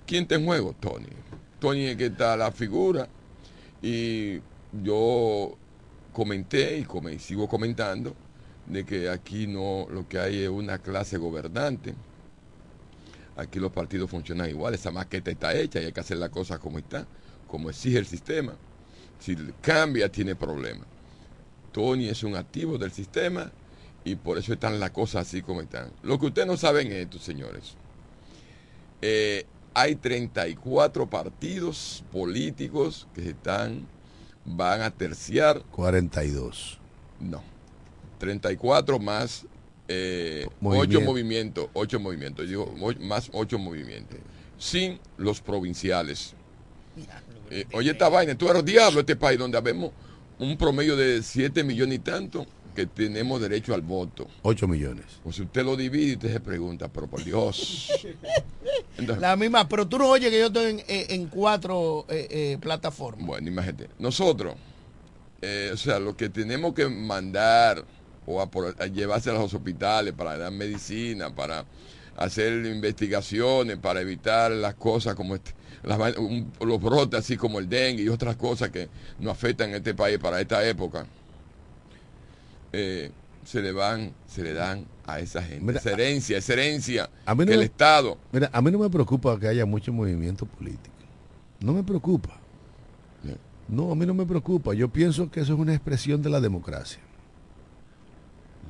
¿Quién 0.08 0.24
está 0.24 0.36
en 0.36 0.46
juego? 0.46 0.76
Tony. 0.80 1.06
Tony 1.60 1.86
es 1.88 1.98
que 1.98 2.08
está 2.08 2.36
la 2.36 2.52
figura 2.52 3.08
y 3.82 4.40
yo 4.84 5.58
comenté 6.14 6.80
y 6.80 6.84
come- 6.86 7.20
sigo 7.20 7.48
comentando 7.48 8.16
de 8.68 8.86
que 8.86 9.10
aquí 9.10 9.48
no 9.48 9.88
lo 9.90 10.08
que 10.08 10.20
hay 10.20 10.44
es 10.44 10.50
una 10.50 10.80
clase 10.80 11.18
gobernante 11.18 11.96
Aquí 13.36 13.60
los 13.60 13.72
partidos 13.72 14.10
funcionan 14.10 14.50
igual, 14.50 14.74
esa 14.74 14.92
maqueta 14.92 15.32
está 15.32 15.54
hecha 15.56 15.80
y 15.82 15.86
hay 15.86 15.92
que 15.94 16.00
hacer 16.02 16.18
las 16.18 16.30
cosas 16.30 16.60
como 16.60 16.78
está, 16.78 17.08
como 17.48 17.70
exige 17.70 17.98
el 17.98 18.06
sistema. 18.06 18.54
Si 19.20 19.36
cambia, 19.62 20.12
tiene 20.12 20.36
problemas. 20.36 20.86
Tony 21.72 22.10
es 22.10 22.24
un 22.24 22.36
activo 22.36 22.78
del 22.78 22.92
sistema 22.92 23.52
y 24.04 24.16
por 24.16 24.38
eso 24.38 24.54
están 24.54 24.80
las 24.80 24.92
cosas 24.92 25.28
así 25.28 25.42
como 25.42 25.62
están. 25.62 25.92
Lo 26.04 26.20
que 26.20 26.28
ustedes 26.28 26.48
no 26.48 26.58
saben 26.58 26.88
es 26.88 26.94
esto, 27.06 27.20
señores. 27.20 27.76
Eh, 29.02 29.46
hay 29.74 29.96
34 29.96 31.10
partidos 31.10 32.04
políticos 32.12 33.08
que 33.14 33.30
están, 33.30 33.88
van 34.46 34.82
a 34.82 34.92
terciar 34.92 35.62
42. 35.72 36.80
no. 37.20 37.44
34 38.20 39.00
más 39.00 39.46
eh, 39.88 40.46
Movimiento. 40.62 41.00
8 41.00 41.02
movimientos. 41.02 41.70
8 41.74 42.00
movimientos. 42.00 42.48
Digo, 42.48 42.76
más 43.00 43.30
8 43.34 43.58
movimientos. 43.58 44.20
Sin 44.58 45.00
los 45.18 45.42
provinciales. 45.42 46.36
Eh, 47.50 47.66
oye, 47.74 47.92
esta 47.92 48.08
vaina, 48.08 48.38
tú 48.38 48.48
eres 48.50 48.64
diablo 48.64 49.00
este 49.00 49.16
país 49.16 49.40
donde 49.40 49.58
habemos 49.58 49.92
un 50.38 50.56
promedio 50.58 50.96
de 50.96 51.24
7 51.24 51.64
millones 51.64 51.96
y 51.96 52.00
tanto 52.00 52.46
que 52.76 52.86
tenemos 52.86 53.42
derecho 53.42 53.74
al 53.74 53.82
voto. 53.82 54.28
8 54.44 54.68
millones. 54.68 55.06
Pues 55.24 55.36
si 55.38 55.42
usted 55.44 55.64
lo 55.66 55.76
divide, 55.76 56.14
usted 56.14 56.34
se 56.34 56.40
pregunta, 56.40 56.88
pero 56.88 57.08
por 57.08 57.24
Dios. 57.24 57.90
Entonces, 58.98 59.22
La 59.22 59.36
misma, 59.36 59.68
pero 59.68 59.88
tú 59.88 59.98
no 59.98 60.10
oyes 60.10 60.30
que 60.30 60.40
yo 60.40 60.48
estoy 60.48 60.84
en, 60.88 61.28
cuatro 61.28 62.06
eh, 62.10 62.28
eh, 62.30 62.58
plataformas. 62.60 63.26
Bueno, 63.26 63.48
imagínate. 63.48 63.90
Nosotros, 64.00 64.56
eh, 65.42 65.72
o 65.74 65.78
sea, 65.78 66.00
lo 66.00 66.16
que 66.18 66.30
tenemos 66.30 66.74
que 66.74 66.88
mandar 66.88 67.86
o 68.26 68.42
a, 68.42 68.50
por- 68.52 68.76
a 68.80 68.86
llevarse 68.88 69.30
a 69.30 69.34
los 69.34 69.54
hospitales 69.54 70.14
para 70.14 70.38
dar 70.38 70.52
medicina, 70.52 71.34
para 71.34 71.66
hacer 72.18 72.66
investigaciones, 72.66 73.78
para 73.78 74.02
evitar 74.02 74.52
las 74.52 74.76
cosas 74.76 75.16
como 75.16 75.36
este, 75.36 75.54
las 75.84 75.98
vai- 75.98 76.18
un- 76.18 76.52
los 76.68 76.82
brotes 76.82 77.20
así 77.22 77.38
como 77.38 77.60
el 77.60 77.70
dengue 77.70 78.04
y 78.04 78.10
otras 78.10 78.36
cosas 78.36 78.70
que 78.70 78.90
nos 79.20 79.32
afectan 79.32 79.70
en 79.70 79.76
este 79.78 79.94
país 79.96 80.20
para 80.20 80.40
esta 80.42 80.68
época, 80.68 81.08
eh, 82.74 83.12
se 83.46 83.62
le 83.62 83.72
van, 83.72 84.14
se 84.28 84.44
le 84.44 84.54
dan 84.54 84.86
a 85.06 85.20
esa 85.20 85.42
gente. 85.42 85.66
Mira, 85.66 85.80
esa 85.80 85.92
herencia, 85.92 86.38
esa 86.38 86.54
herencia 86.54 87.10
a 87.26 87.34
mí 87.34 87.40
no 87.42 87.46
que 87.48 87.54
el 87.54 87.60
me- 87.60 87.66
Estado. 87.66 88.18
Mira, 88.32 88.50
a 88.54 88.62
mí 88.62 88.72
no 88.72 88.80
me 88.80 88.90
preocupa 88.90 89.40
que 89.40 89.48
haya 89.48 89.66
mucho 89.66 89.92
movimiento 89.92 90.46
político. 90.46 90.96
No 91.60 91.74
me 91.74 91.84
preocupa. 91.84 92.36
No, 93.68 93.92
a 93.92 93.96
mí 93.96 94.04
no 94.06 94.16
me 94.16 94.26
preocupa. 94.26 94.74
Yo 94.74 94.90
pienso 94.90 95.30
que 95.30 95.42
eso 95.42 95.54
es 95.54 95.60
una 95.60 95.76
expresión 95.76 96.24
de 96.24 96.30
la 96.32 96.40
democracia. 96.42 97.00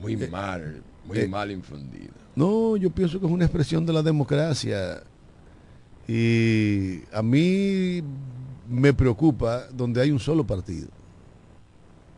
Muy 0.01 0.17
mal, 0.17 0.83
muy 1.05 1.19
eh, 1.19 1.27
mal 1.27 1.51
infundida. 1.51 2.11
No, 2.35 2.75
yo 2.75 2.89
pienso 2.89 3.17
que 3.19 3.25
es 3.25 3.31
una 3.31 3.45
expresión 3.45 3.85
de 3.85 3.93
la 3.93 4.01
democracia. 4.03 5.01
Y 6.05 7.01
a 7.13 7.21
mí 7.21 8.01
me 8.67 8.93
preocupa 8.93 9.67
donde 9.71 10.01
hay 10.01 10.11
un 10.11 10.19
solo 10.19 10.45
partido. 10.45 10.89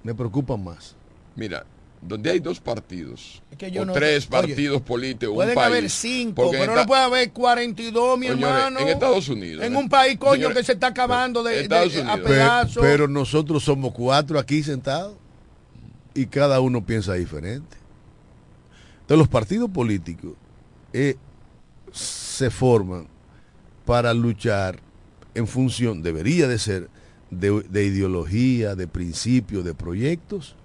Me 0.03 0.15
preocupa 0.15 0.57
más. 0.57 0.95
Mira, 1.35 1.65
donde 2.01 2.31
hay 2.31 2.39
dos 2.39 2.59
partidos 2.59 3.43
Es 3.51 3.57
que 3.59 3.69
yo 3.71 3.83
o 3.83 3.85
no- 3.85 3.93
tres 3.93 4.23
oye, 4.23 4.31
partidos 4.31 4.81
políticos, 4.81 5.29
un 5.29 5.35
Pueden 5.35 5.53
país, 5.55 5.67
haber 5.67 5.89
cinco, 5.89 6.49
pero 6.51 6.75
no 6.75 6.85
puede 6.87 7.01
haber 7.03 7.31
42, 7.31 8.17
mi 8.17 8.27
Señores, 8.27 8.55
hermano. 8.55 8.79
en 8.79 8.87
Estados 8.87 9.29
Unidos, 9.29 9.63
En 9.63 9.75
un 9.75 9.87
país, 9.87 10.17
coño, 10.17 10.33
Señores, 10.33 10.57
que 10.57 10.63
se 10.63 10.71
está 10.73 10.87
acabando 10.87 11.43
de, 11.43 11.53
de- 11.53 11.61
Estados 11.61 11.95
a 11.97 12.01
Unidos. 12.13 12.19
Pedazos. 12.29 12.81
pero 12.81 13.07
nosotros 13.07 13.63
somos 13.63 13.93
cuatro 13.93 14.39
aquí 14.39 14.63
sentados 14.63 15.15
y 16.15 16.25
cada 16.25 16.59
uno 16.59 16.83
piensa 16.85 17.13
diferente. 17.13 17.77
Entonces 19.01 19.17
los 19.19 19.27
partidos 19.27 19.69
políticos 19.69 20.33
eh, 20.93 21.15
se 21.91 22.49
forman 22.49 23.07
para 23.85 24.13
luchar 24.13 24.79
en 25.35 25.47
función, 25.47 26.01
debería 26.01 26.47
de 26.47 26.57
ser, 26.59 26.89
de, 27.29 27.61
de 27.69 27.85
ideología, 27.85 28.75
de 28.75 28.87
principios, 28.87 29.63
de 29.63 29.73
proyectos, 29.73 30.55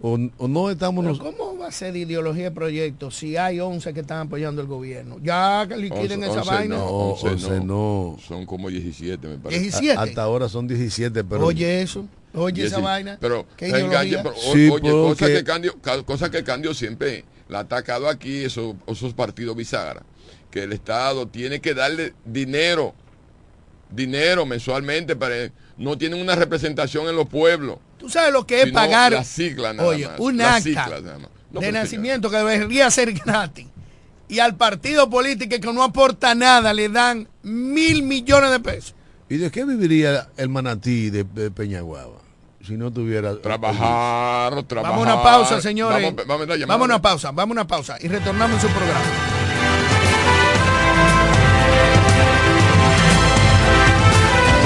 o, 0.00 0.18
o 0.38 0.48
no 0.48 0.70
estamos... 0.70 1.04
Pero 1.18 1.18
¿Cómo 1.36 1.58
va 1.58 1.68
a 1.68 1.72
ser 1.72 1.92
de 1.92 2.00
ideología 2.00 2.44
de 2.44 2.50
proyecto 2.50 3.10
si 3.10 3.36
hay 3.36 3.60
11 3.60 3.92
que 3.92 4.00
están 4.00 4.26
apoyando 4.26 4.60
el 4.62 4.66
gobierno? 4.66 5.18
Ya 5.22 5.66
que 5.68 5.76
liquiden 5.76 6.22
esa 6.24 6.38
once 6.38 6.50
vaina. 6.50 6.76
No, 6.76 6.84
No, 6.84 6.90
once 6.90 7.28
once 7.28 7.60
no. 7.64 8.16
Son 8.26 8.46
como 8.46 8.68
17, 8.70 9.28
me 9.28 9.36
parece. 9.38 9.60
17. 9.62 9.98
a- 9.98 10.02
hasta 10.02 10.22
ahora 10.22 10.48
son 10.48 10.66
17, 10.66 11.22
pero... 11.24 11.44
Oye 11.46 11.82
eso, 11.82 12.06
oye 12.34 12.64
esa 12.64 12.78
vaina. 12.80 13.18
Pero, 13.20 13.46
¿Qué 13.56 13.66
el 13.66 13.74
engaño, 13.76 14.08
ideología? 14.08 14.22
pero, 14.22 14.34
o- 14.36 14.52
Sí, 14.54 14.70
oye, 14.70 14.90
cosa 14.90 15.26
que, 15.26 15.44
Candio, 15.44 15.74
ca- 15.82 16.02
cosa 16.02 16.30
que 16.30 16.42
Candio 16.44 16.72
siempre 16.74 17.24
la 17.48 17.58
ha 17.58 17.62
atacado 17.62 18.08
aquí, 18.08 18.44
esos, 18.44 18.74
esos 18.86 19.12
partidos 19.12 19.54
bisagra, 19.56 20.02
que 20.50 20.62
el 20.62 20.72
Estado 20.72 21.26
tiene 21.28 21.60
que 21.60 21.74
darle 21.74 22.14
dinero, 22.24 22.94
dinero 23.90 24.46
mensualmente, 24.46 25.16
para 25.16 25.50
no 25.80 25.96
tienen 25.96 26.20
una 26.20 26.36
representación 26.36 27.08
en 27.08 27.16
los 27.16 27.26
pueblos. 27.26 27.78
Tú 27.98 28.08
sabes 28.08 28.32
lo 28.32 28.46
que 28.46 28.62
es 28.62 28.72
pagar 28.72 29.12
la 29.12 29.24
sigla 29.24 29.72
nada 29.72 29.88
oye, 29.88 30.06
más, 30.06 30.20
un 30.20 30.40
acta 30.40 31.00
nada 31.00 31.18
más. 31.18 31.30
No, 31.50 31.60
de 31.60 31.72
nacimiento 31.72 32.30
que 32.30 32.36
debería 32.36 32.90
ser 32.90 33.12
gratis. 33.12 33.66
Y 34.28 34.38
al 34.38 34.54
partido 34.54 35.10
político 35.10 35.56
que 35.58 35.72
no 35.72 35.82
aporta 35.82 36.34
nada 36.34 36.72
le 36.72 36.88
dan 36.88 37.28
mil 37.42 38.02
millones 38.02 38.50
de 38.50 38.60
pesos. 38.60 38.94
¿Y 39.28 39.38
de 39.38 39.50
qué 39.50 39.64
viviría 39.64 40.28
el 40.36 40.48
manatí 40.48 41.10
de, 41.10 41.24
de 41.24 41.50
Peñaguaba 41.50 42.20
si 42.64 42.76
no 42.76 42.92
tuviera... 42.92 43.40
Trabajar, 43.40 44.62
trabajar. 44.64 44.92
Vamos 44.92 45.08
a 45.08 45.14
una 45.14 45.22
pausa, 45.22 45.60
señores. 45.62 46.14
Vamos. 46.26 46.46
Vamos 46.46 46.82
a 46.82 46.84
una 46.84 47.02
pausa, 47.02 47.30
vamos 47.32 47.56
a 47.56 47.60
una 47.60 47.66
pausa 47.66 47.96
y 48.00 48.06
retornamos 48.06 48.62
en 48.62 48.68
su 48.68 48.74
programa. 48.76 49.39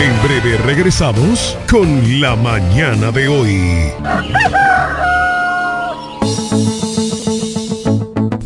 En 0.01 0.23
breve 0.23 0.59
regresamos 0.59 1.57
con 1.71 2.21
la 2.21 2.35
mañana 2.37 3.11
de 3.13 3.29
hoy. 3.29 3.93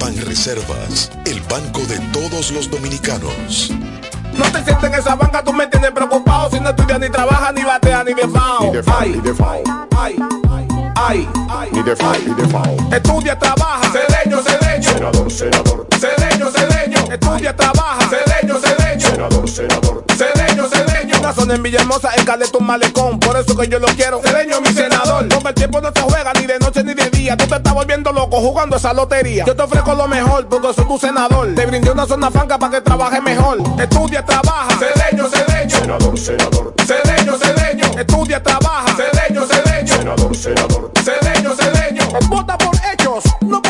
Banreservas, 0.00 1.10
el 1.26 1.40
banco 1.42 1.80
de 1.80 1.98
todos 2.10 2.50
los 2.52 2.70
dominicanos. 2.70 3.70
No 4.32 4.44
te 4.50 4.64
sientes 4.64 4.82
en 4.82 4.94
esa 4.94 5.14
banca, 5.14 5.44
tú 5.44 5.52
me 5.52 5.66
tienes 5.66 5.90
preocupado. 5.90 6.48
Si 6.50 6.58
no 6.58 6.70
estudias 6.70 6.98
ni 6.98 7.10
trabajas, 7.10 7.52
ni 7.52 7.62
bateas, 7.62 8.06
ni 8.06 8.14
de 8.14 8.26
FAO. 8.26 8.64
Ni 8.64 8.70
de 8.70 8.82
FAO, 8.82 9.06
ni 9.06 9.20
de 9.20 9.34
FAO. 9.34 9.62
Ay, 9.98 10.16
ay, 10.96 11.28
ay. 11.50 11.68
Ni 11.72 11.82
de 11.82 11.94
FAO, 11.94 12.16
ni 12.26 12.34
de 12.34 12.48
FAO. 12.48 12.76
Estudia, 12.90 13.38
trabaja. 13.38 13.92
Cedeño, 13.92 14.42
cedeño. 14.42 14.90
Senador, 14.90 15.30
senador. 15.30 15.86
Cedeño, 15.98 16.50
cedeño. 16.50 17.12
Estudia, 17.12 17.54
trabaja. 17.54 18.08
Cedeño, 18.08 18.58
cedeño. 18.58 18.79
Senador, 19.20 19.50
senador. 19.50 20.04
Cedeño, 20.16 20.66
cedeño. 20.66 21.18
Una 21.20 21.32
zona 21.34 21.54
en 21.54 21.62
Villahermosa, 21.62 22.10
en 22.16 22.24
Caleta, 22.24 22.56
un 22.56 22.66
malecón. 22.66 23.20
Por 23.20 23.36
eso 23.36 23.54
que 23.54 23.68
yo 23.68 23.78
lo 23.78 23.86
quiero. 23.88 24.18
Cedeño, 24.22 24.62
mi 24.62 24.72
senador. 24.72 25.28
Porque 25.28 25.48
el 25.48 25.54
tiempo 25.54 25.78
no 25.82 25.92
se 25.94 26.00
juega 26.00 26.32
ni 26.40 26.46
de 26.46 26.58
noche 26.58 26.82
ni 26.82 26.94
de 26.94 27.10
día. 27.10 27.36
Tú 27.36 27.46
te 27.46 27.56
estás 27.56 27.74
volviendo 27.74 28.12
loco 28.12 28.40
jugando 28.40 28.76
esa 28.76 28.94
lotería. 28.94 29.44
Yo 29.44 29.54
te 29.54 29.62
ofrezco 29.62 29.94
lo 29.94 30.08
mejor 30.08 30.48
porque 30.48 30.72
soy 30.72 30.86
tu 30.86 30.98
senador. 30.98 31.54
Te 31.54 31.66
brindé 31.66 31.90
una 31.90 32.06
zona 32.06 32.30
franca 32.30 32.58
para 32.58 32.72
que 32.72 32.80
trabajes 32.80 33.22
mejor. 33.22 33.58
Estudia, 33.78 34.24
trabaja. 34.24 34.70
Cedeño, 34.78 35.28
cedeño. 35.28 35.76
Senador, 35.78 36.18
senador. 36.18 36.74
Cedeño, 36.86 37.36
cedeño. 37.36 37.84
Estudia, 38.00 38.42
trabaja. 38.42 38.96
Cedeño, 38.96 39.46
cedeño. 39.46 39.96
Senador, 39.96 40.34
senador. 40.34 40.92
Cedeño, 41.04 41.54
cedeño. 41.56 42.08
Vota 42.30 42.56
por 42.56 42.74
hechos, 42.90 43.24
no. 43.42 43.69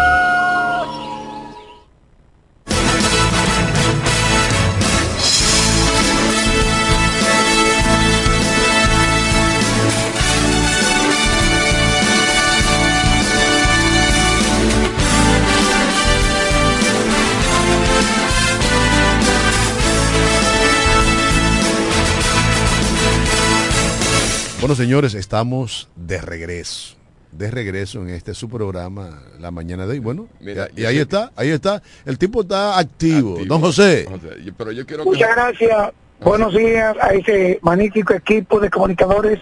Bueno, 24.61 24.75
señores, 24.75 25.13
estamos 25.15 25.89
de 25.95 26.21
regreso. 26.21 26.95
De 27.31 27.49
regreso 27.49 28.01
en 28.01 28.09
este 28.09 28.33
su 28.33 28.49
programa 28.49 29.23
La 29.39 29.51
Mañana 29.51 29.85
de 29.85 29.93
hoy. 29.93 29.99
Bueno, 29.99 30.27
Mira, 30.41 30.67
y 30.75 30.83
ahí 30.85 30.97
está, 30.97 31.31
ahí 31.35 31.49
está. 31.49 31.81
El 32.05 32.17
tipo 32.17 32.41
está 32.41 32.77
activo. 32.77 33.33
Activo. 33.35 33.45
Don 33.47 33.61
José. 33.61 34.05
Yo- 34.43 34.53
Pero 34.55 34.71
yo 34.73 34.85
quiero 34.85 35.05
Muchas 35.05 35.29
que... 35.29 35.33
gracias. 35.35 35.91
Buenos 36.19 36.53
días 36.55 36.95
a 37.01 37.13
ese 37.13 37.57
magnífico 37.63 38.13
equipo 38.13 38.59
de 38.59 38.69
comunicadores 38.69 39.39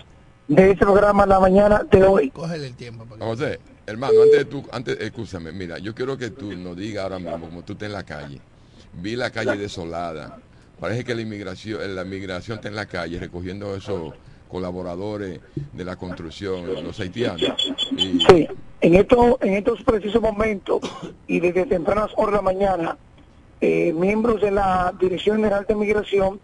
de 0.47 0.72
este 0.72 0.86
programa 0.86 1.26
La 1.26 1.39
Mañana 1.39 1.84
de 1.91 2.03
hoy. 2.03 2.30
Cógele 2.30 2.67
el 2.67 2.76
tiempo. 2.76 3.03
para 3.05 3.20
que- 3.20 3.26
José, 3.26 3.59
hermano, 3.88 4.22
antes 4.24 4.38
de 4.38 4.45
tú, 4.45 4.63
antes, 4.72 4.97
escúchame, 5.01 5.51
mira, 5.51 5.80
yo 5.80 5.93
quiero 5.93 6.17
que 6.17 6.30
tú 6.30 6.53
nos 6.55 6.78
digas 6.78 7.03
ahora 7.03 7.20
mismo, 7.20 7.39
como 7.49 7.63
tú 7.63 7.74
estás 7.74 7.88
en 7.88 7.93
la 7.93 8.03
calle, 8.03 8.39
vi 8.93 9.15
la 9.17 9.30
calle 9.32 9.57
desolada, 9.57 10.38
parece 10.80 11.03
que 11.03 11.13
la 11.15 11.22
inmigración, 11.22 11.95
la 11.95 12.03
inmigración 12.03 12.59
está 12.59 12.70
en 12.70 12.76
la 12.76 12.86
calle 12.86 13.20
recogiendo 13.20 13.76
esos 13.76 14.13
colaboradores 14.50 15.39
de 15.74 15.86
la 15.86 15.95
construcción, 15.95 16.66
los 16.84 17.00
haitianos. 17.00 17.41
Y, 17.95 18.20
Sí, 18.28 18.47
en, 18.82 18.95
esto, 18.95 19.38
en 19.41 19.54
estos 19.54 19.82
precisos 19.84 20.22
momentos 20.22 20.82
y 21.28 21.39
desde 21.39 21.66
tempranas 21.66 22.12
horas 22.18 22.32
de 22.32 22.36
la 22.38 22.41
mañana, 22.41 22.97
eh, 23.62 23.93
miembros 23.93 24.41
de 24.41 24.52
la 24.52 24.93
Dirección 25.00 25.38
General 25.38 25.66
de 25.68 25.76
Migración 25.76 26.39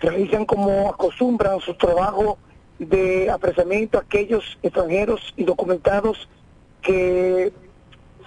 realizan 0.00 0.44
como 0.44 0.88
acostumbran 0.90 1.60
su 1.60 1.74
trabajo 1.74 2.38
de 2.78 3.30
apresamiento 3.30 3.98
aquellos 3.98 4.58
extranjeros 4.62 5.32
indocumentados 5.36 6.28
que 6.82 7.52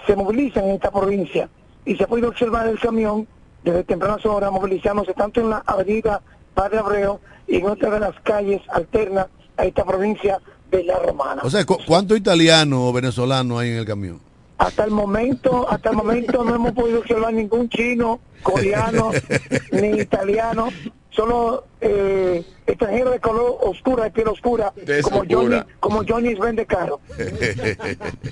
se 0.05 0.15
movilizan 0.15 0.65
en 0.65 0.75
esta 0.75 0.91
provincia. 0.91 1.49
Y 1.85 1.95
se 1.95 2.03
ha 2.03 2.07
podido 2.07 2.29
observar 2.29 2.67
el 2.67 2.79
camión 2.79 3.27
desde 3.63 3.83
tempranas 3.83 4.25
horas 4.25 4.51
movilizándose 4.51 5.13
tanto 5.13 5.41
en 5.41 5.49
la 5.49 5.63
avenida 5.65 6.21
Padre 6.53 6.79
Abreu 6.79 7.19
y 7.47 7.57
en 7.57 7.65
otra 7.67 7.89
de 7.91 7.99
las 7.99 8.19
calles 8.21 8.61
alternas 8.69 9.27
a 9.57 9.65
esta 9.65 9.83
provincia 9.85 10.39
de 10.71 10.83
La 10.83 10.99
Romana. 10.99 11.41
O 11.43 11.49
sea, 11.49 11.65
¿cu- 11.65 11.77
¿cuántos 11.87 12.17
italianos 12.17 12.79
o 12.81 12.93
venezolanos 12.93 13.59
hay 13.59 13.69
en 13.71 13.77
el 13.77 13.85
camión? 13.85 14.19
Hasta 14.57 14.83
el 14.85 14.91
momento, 14.91 15.69
hasta 15.69 15.91
el 15.91 15.95
momento 15.97 16.43
no 16.43 16.55
hemos 16.55 16.71
podido 16.73 16.99
observar 16.99 17.33
ningún 17.33 17.69
chino, 17.69 18.19
coreano, 18.43 19.11
ni 19.71 19.99
italiano, 20.01 20.69
solo 21.11 21.65
eh, 21.79 22.43
extranjeros 22.65 23.13
de 23.13 23.19
color 23.19 23.55
oscura, 23.61 24.03
de 24.05 24.11
piel 24.11 24.27
oscura, 24.27 24.73
como 25.03 25.19
oscura. 25.21 25.27
Johnny, 25.29 25.61
como 25.79 26.03
Johnny 26.07 26.33
vende 26.35 26.65
caro. 26.65 26.99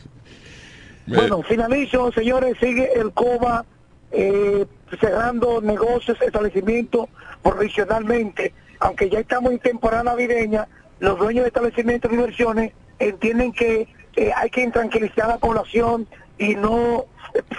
Bueno, 1.08 1.44
finalizo, 1.44 2.12
señores, 2.14 2.56
sigue 2.60 2.90
el 3.00 3.12
COBA 3.12 3.64
eh, 4.12 4.66
cerrando 5.00 5.62
negocios, 5.62 6.18
establecimientos 6.20 7.08
provisionalmente, 7.44 8.54
aunque 8.80 9.10
ya 9.10 9.20
estamos 9.20 9.52
en 9.52 9.60
temporada 9.60 10.04
navideña, 10.04 10.68
los 11.00 11.18
dueños 11.18 11.44
de 11.44 11.48
establecimientos 11.50 12.10
de 12.10 12.18
diversiones 12.18 12.74
entienden 13.00 13.52
que 13.52 13.88
eh, 14.16 14.32
hay 14.36 14.50
que 14.50 14.70
tranquilizar 14.72 15.26
a 15.26 15.30
la 15.30 15.38
población 15.38 16.08
y 16.38 16.56
no 16.56 17.06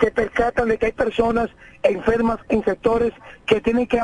se 0.01 0.11
percatan 0.11 0.69
de 0.69 0.79
que 0.79 0.87
hay 0.87 0.93
personas 0.93 1.51
enfermas 1.83 2.39
en 2.49 2.65
sectores 2.65 3.13
que 3.47 3.61
tienen 3.61 3.87
que, 3.87 4.01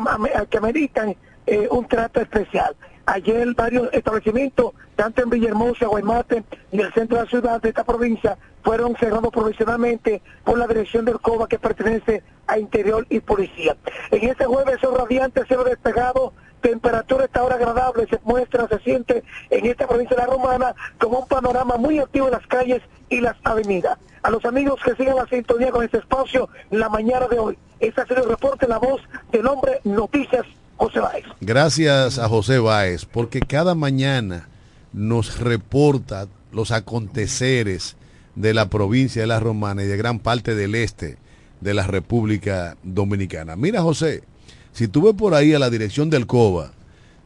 que 0.51 0.59
ameritan 0.59 1.17
eh, 1.47 1.69
un 1.71 1.87
trato 1.89 2.21
especial. 2.21 2.77
Ayer 3.07 3.53
varios 3.55 3.89
establecimientos, 3.93 4.73
tanto 4.95 5.23
en 5.23 5.31
Villahermosa, 5.31 5.87
Guaymate 5.87 6.45
y 6.71 6.81
el 6.81 6.93
centro 6.93 7.19
de 7.19 7.25
la 7.25 7.31
ciudad 7.31 7.61
de 7.61 7.71
esta 7.71 7.85
provincia, 7.85 8.39
fueron 8.63 8.97
cerrados 8.97 9.31
provisionalmente 9.33 10.23
por 10.45 10.59
la 10.59 10.67
dirección 10.67 11.05
del 11.05 11.21
COBA 11.21 11.49
que 11.49 11.59
pertenece 11.59 12.23
a 12.47 12.59
Interior 12.59 13.07
y 13.11 13.21
Policía. 13.21 13.77
En 14.11 14.29
este 14.29 14.45
jueves, 14.45 14.79
son 14.81 14.97
radiante, 14.97 15.45
cielo 15.47 15.65
despegado, 15.65 16.33
temperatura 16.61 17.25
está 17.25 17.41
ahora 17.41 17.57
agradable, 17.57 18.07
se 18.09 18.21
muestra, 18.25 18.69
se 18.69 18.79
siente 18.79 19.23
en 19.51 19.67
esta 19.67 19.87
provincia 19.87 20.17
de 20.17 20.23
la 20.23 20.29
Romana 20.29 20.75
como 20.99 21.19
un 21.21 21.29
panorama 21.29 21.77
muy 21.77 21.99
activo 21.99 22.27
en 22.27 22.33
las 22.33 22.47
calles 22.47 22.83
y 23.09 23.21
las 23.21 23.37
avenidas. 23.45 23.99
A 24.23 24.31
los 24.31 24.45
amigos 24.45 24.81
que 24.85 24.95
sigan 24.95 25.17
la 25.17 25.27
sintonía 25.27 25.71
con 25.71 25.85
este 25.85 25.99
espacio 25.99 26.49
la 26.71 26.89
mañana 26.89 27.27
de 27.27 27.39
hoy. 27.39 27.59
Este 27.81 28.01
ha 28.01 28.07
sido 28.07 28.23
el 28.23 28.31
reporte, 28.31 28.69
la 28.69 28.79
voz 28.79 29.03
del 29.33 29.47
hombre 29.47 29.81
Noticias 29.83 30.47
José 30.77 31.01
Báez. 31.01 31.25
Gracias 31.41 32.19
a 32.19 32.29
José 32.29 32.61
Báez, 32.61 33.05
porque 33.05 33.41
cada 33.41 33.75
mañana 33.75 34.49
nos 34.93 35.41
reporta 35.41 36.29
los 36.53 36.71
aconteceres 36.71 37.97
de 38.35 38.55
la 38.55 38.69
provincia 38.69 39.23
de 39.23 39.29
La 39.29 39.41
Romana 39.41 39.83
y 39.85 39.87
de 39.87 39.97
gran 39.97 40.19
parte 40.19 40.55
del 40.55 40.75
este 40.75 41.17
de 41.61 41.75
la 41.75 41.87
República 41.87 42.77
Dominicana. 42.83 43.57
Mira, 43.57 43.83
José, 43.83 44.25
si 44.73 44.89
tú 44.89 45.03
ves 45.03 45.15
por 45.15 45.35
ahí 45.35 45.55
a 45.55 45.59
la 45.59 45.71
dirección 45.71 46.11
del 46.11 46.27
COBA, 46.27 46.73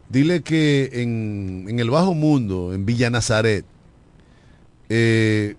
dile 0.08 0.42
que 0.42 0.90
en, 0.92 1.66
en 1.68 1.80
el 1.80 1.90
Bajo 1.90 2.14
Mundo, 2.14 2.74
en 2.74 2.84
Villa 2.84 3.08
Nazaret, 3.08 3.64
eh, 4.88 5.56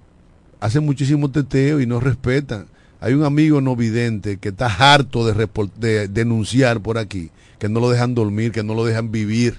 hacen 0.60 0.86
muchísimo 0.86 1.32
teteo 1.32 1.80
y 1.82 1.86
no 1.86 2.00
respetan. 2.00 2.68
Hay 3.00 3.14
un 3.14 3.24
amigo 3.24 3.62
no 3.62 3.76
vidente 3.76 4.38
que 4.38 4.50
está 4.50 4.68
harto 4.68 5.26
de, 5.26 6.08
denunciar 6.08 6.82
por 6.82 6.98
aquí, 6.98 7.32
que 7.60 7.70
no 7.70 7.80
lo 7.80 7.90
dejan 7.90 8.16
dormir, 8.16 8.52
que 8.52 8.64
no 8.64 8.74
lo 8.74 8.86
dejan 8.86 9.12
vivir. 9.12 9.58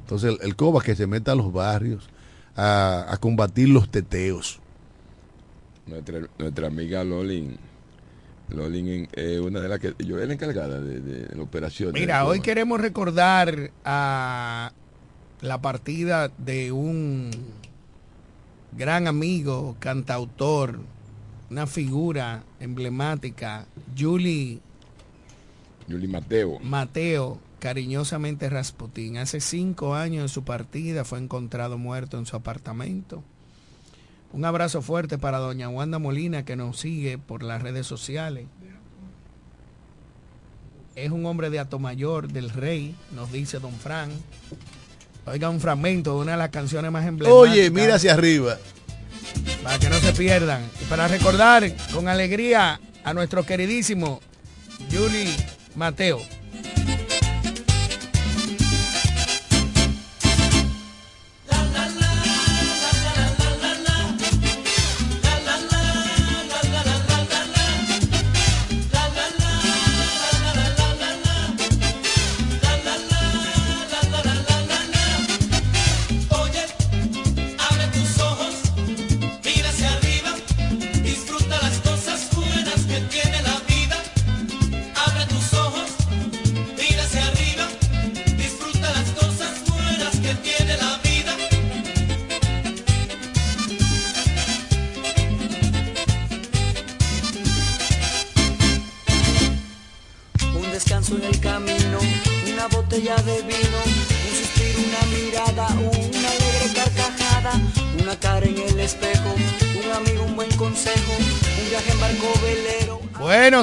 Entonces 0.00 0.36
el, 0.40 0.46
el 0.46 0.56
COBA 0.56 0.82
que 0.82 0.96
se 0.96 1.06
meta 1.06 1.32
a 1.32 1.36
los 1.36 1.52
barrios 1.52 2.08
a, 2.56 3.06
a 3.08 3.16
combatir 3.18 3.68
los 3.68 3.90
teteos. 3.90 4.59
Nuestra, 5.90 6.20
nuestra 6.38 6.66
amiga 6.68 7.02
Lolin, 7.04 7.56
Lolin 8.48 8.88
en- 8.88 9.08
eh, 9.14 9.40
una 9.40 9.60
de 9.60 9.68
las 9.68 9.78
que 9.80 9.94
yo 9.98 10.16
era 10.16 10.26
la 10.26 10.32
encargada 10.34 10.80
de, 10.80 11.00
de 11.00 11.34
la 11.36 11.42
operación. 11.42 11.92
Mira, 11.92 12.24
hoy 12.24 12.40
queremos 12.40 12.80
recordar 12.80 13.70
a 13.84 14.72
la 15.40 15.60
partida 15.60 16.28
de 16.38 16.70
un 16.72 17.30
gran 18.76 19.06
amigo, 19.08 19.76
cantautor, 19.80 20.78
una 21.50 21.66
figura 21.66 22.44
emblemática, 22.60 23.66
Julie 23.98 24.60
Yuli 25.88 26.06
Mateo. 26.06 26.60
Mateo, 26.60 27.38
cariñosamente 27.58 28.48
Rasputín. 28.48 29.16
Hace 29.18 29.40
cinco 29.40 29.96
años 29.96 30.22
de 30.22 30.28
su 30.28 30.44
partida 30.44 31.04
fue 31.04 31.18
encontrado 31.18 31.78
muerto 31.78 32.16
en 32.18 32.26
su 32.26 32.36
apartamento. 32.36 33.24
Un 34.32 34.44
abrazo 34.44 34.80
fuerte 34.80 35.18
para 35.18 35.38
doña 35.38 35.68
Wanda 35.68 35.98
Molina 35.98 36.44
que 36.44 36.54
nos 36.56 36.78
sigue 36.78 37.18
por 37.18 37.42
las 37.42 37.62
redes 37.62 37.86
sociales. 37.86 38.46
Es 40.94 41.10
un 41.10 41.26
hombre 41.26 41.50
de 41.50 41.58
Atomayor, 41.58 42.28
del 42.28 42.50
Rey, 42.50 42.94
nos 43.14 43.32
dice 43.32 43.58
don 43.58 43.72
Fran. 43.72 44.10
Oiga 45.26 45.48
un 45.48 45.60
fragmento 45.60 46.14
de 46.14 46.22
una 46.22 46.32
de 46.32 46.38
las 46.38 46.50
canciones 46.50 46.90
más 46.92 47.06
emblemáticas. 47.06 47.52
Oye, 47.52 47.70
mira 47.70 47.96
hacia 47.96 48.14
arriba. 48.14 48.58
Para 49.62 49.78
que 49.78 49.88
no 49.88 49.98
se 49.98 50.12
pierdan. 50.12 50.62
Y 50.80 50.84
para 50.84 51.08
recordar 51.08 51.64
con 51.92 52.08
alegría 52.08 52.80
a 53.04 53.14
nuestro 53.14 53.44
queridísimo 53.44 54.20
Julie 54.90 55.34
Mateo. 55.74 56.20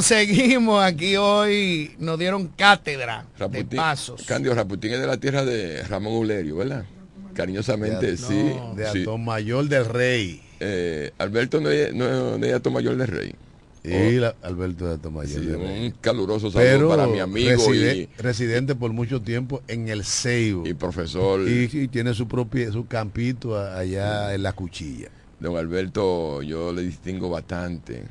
Seguimos 0.07 0.83
aquí 0.83 1.15
hoy. 1.17 1.91
Nos 1.99 2.17
dieron 2.17 2.47
cátedra 2.47 3.25
de 3.33 3.39
Raputín, 3.39 3.77
pasos. 3.77 4.23
Candio 4.25 4.53
Raputín 4.55 4.93
es 4.93 4.99
de 5.01 5.07
la 5.07 5.17
tierra 5.17 5.43
de 5.45 5.83
Ramón 5.83 6.13
Ulerio, 6.13 6.57
¿verdad? 6.57 6.85
Cariñosamente, 7.33 8.07
De- 8.11 8.17
sí. 8.17 8.33
no, 8.55 8.73
de 8.75 8.91
sí. 8.91 9.01
Atomayor 9.03 9.67
del 9.67 9.85
Rey. 9.85 10.41
Eh, 10.59 11.11
Alberto 11.19 11.61
no 11.61 11.69
es, 11.69 11.93
no, 11.93 12.37
no 12.37 12.45
es 12.45 12.53
Atomayor 12.53 12.95
del 12.95 13.07
Rey. 13.07 13.35
Y 13.83 14.17
la- 14.17 14.35
Alberto 14.41 14.85
de 14.87 14.95
Atomayor 14.95 15.39
Oh. 15.39 15.43
Sí, 15.43 15.45
del 15.47 15.59
Rey. 15.59 15.85
un 15.85 15.91
caluroso 16.01 16.51
saludo 16.51 16.89
para 16.89 17.07
mi 17.07 17.19
amigo 17.19 17.51
reside- 17.51 17.95
y, 17.95 18.09
residente 18.21 18.75
por 18.75 18.91
mucho 18.91 19.21
tiempo 19.21 19.61
en 19.67 19.87
el 19.87 20.03
Seibo. 20.03 20.67
y 20.67 20.73
profesor. 20.73 21.47
Y, 21.47 21.69
y 21.71 21.87
tiene 21.87 22.13
su 22.13 22.27
propio 22.27 22.71
su 22.73 22.85
campito 22.87 23.57
allá 23.57 24.33
en 24.33 24.43
la 24.43 24.51
cuchilla. 24.53 25.09
Don 25.39 25.55
Alberto, 25.55 26.41
yo 26.41 26.73
le 26.73 26.81
distingo 26.81 27.29
bastante. 27.29 28.03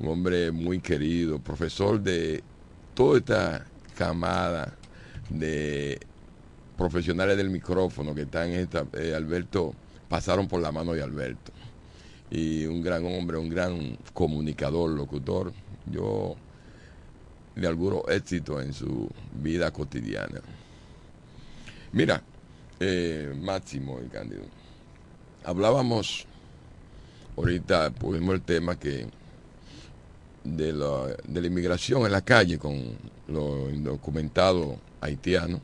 Un 0.00 0.08
hombre 0.08 0.52
muy 0.52 0.80
querido, 0.80 1.38
profesor 1.40 2.00
de 2.00 2.42
toda 2.94 3.18
esta 3.18 3.66
camada 3.96 4.76
de 5.28 5.98
profesionales 6.76 7.36
del 7.36 7.50
micrófono 7.50 8.14
que 8.14 8.22
están 8.22 8.50
en 8.50 8.60
esta. 8.60 8.86
eh, 8.92 9.12
Alberto, 9.14 9.74
pasaron 10.08 10.46
por 10.46 10.60
la 10.60 10.70
mano 10.70 10.92
de 10.92 11.02
Alberto. 11.02 11.52
Y 12.30 12.66
un 12.66 12.82
gran 12.82 13.04
hombre, 13.06 13.38
un 13.38 13.48
gran 13.48 13.98
comunicador, 14.14 14.90
locutor. 14.90 15.52
Yo 15.90 16.36
le 17.56 17.66
auguro 17.66 18.08
éxito 18.08 18.60
en 18.60 18.72
su 18.72 19.08
vida 19.42 19.72
cotidiana. 19.72 20.40
Mira, 21.92 22.22
eh, 22.78 23.34
Máximo 23.40 23.98
y 24.04 24.08
Cándido, 24.08 24.44
hablábamos 25.44 26.26
ahorita 27.36 27.90
pusimos 27.90 28.34
el 28.34 28.42
tema 28.42 28.78
que 28.78 29.06
de 30.56 30.72
la, 30.72 31.06
de 31.26 31.40
la 31.40 31.46
inmigración 31.46 32.04
en 32.06 32.12
la 32.12 32.22
calle 32.22 32.58
con 32.58 32.80
los 33.26 33.72
indocumentados 33.72 34.76
haitianos. 35.00 35.60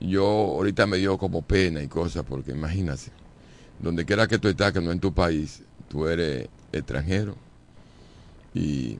Yo 0.00 0.24
ahorita 0.24 0.86
me 0.86 0.98
dio 0.98 1.16
como 1.16 1.42
pena 1.42 1.82
y 1.82 1.88
cosas 1.88 2.24
porque 2.28 2.50
imagínate, 2.50 3.12
donde 3.78 4.04
quiera 4.04 4.26
que 4.26 4.38
tú 4.38 4.48
estás, 4.48 4.72
que 4.72 4.80
no 4.80 4.90
en 4.90 5.00
tu 5.00 5.12
país, 5.12 5.62
tú 5.88 6.06
eres 6.06 6.48
extranjero 6.72 7.36
y 8.54 8.98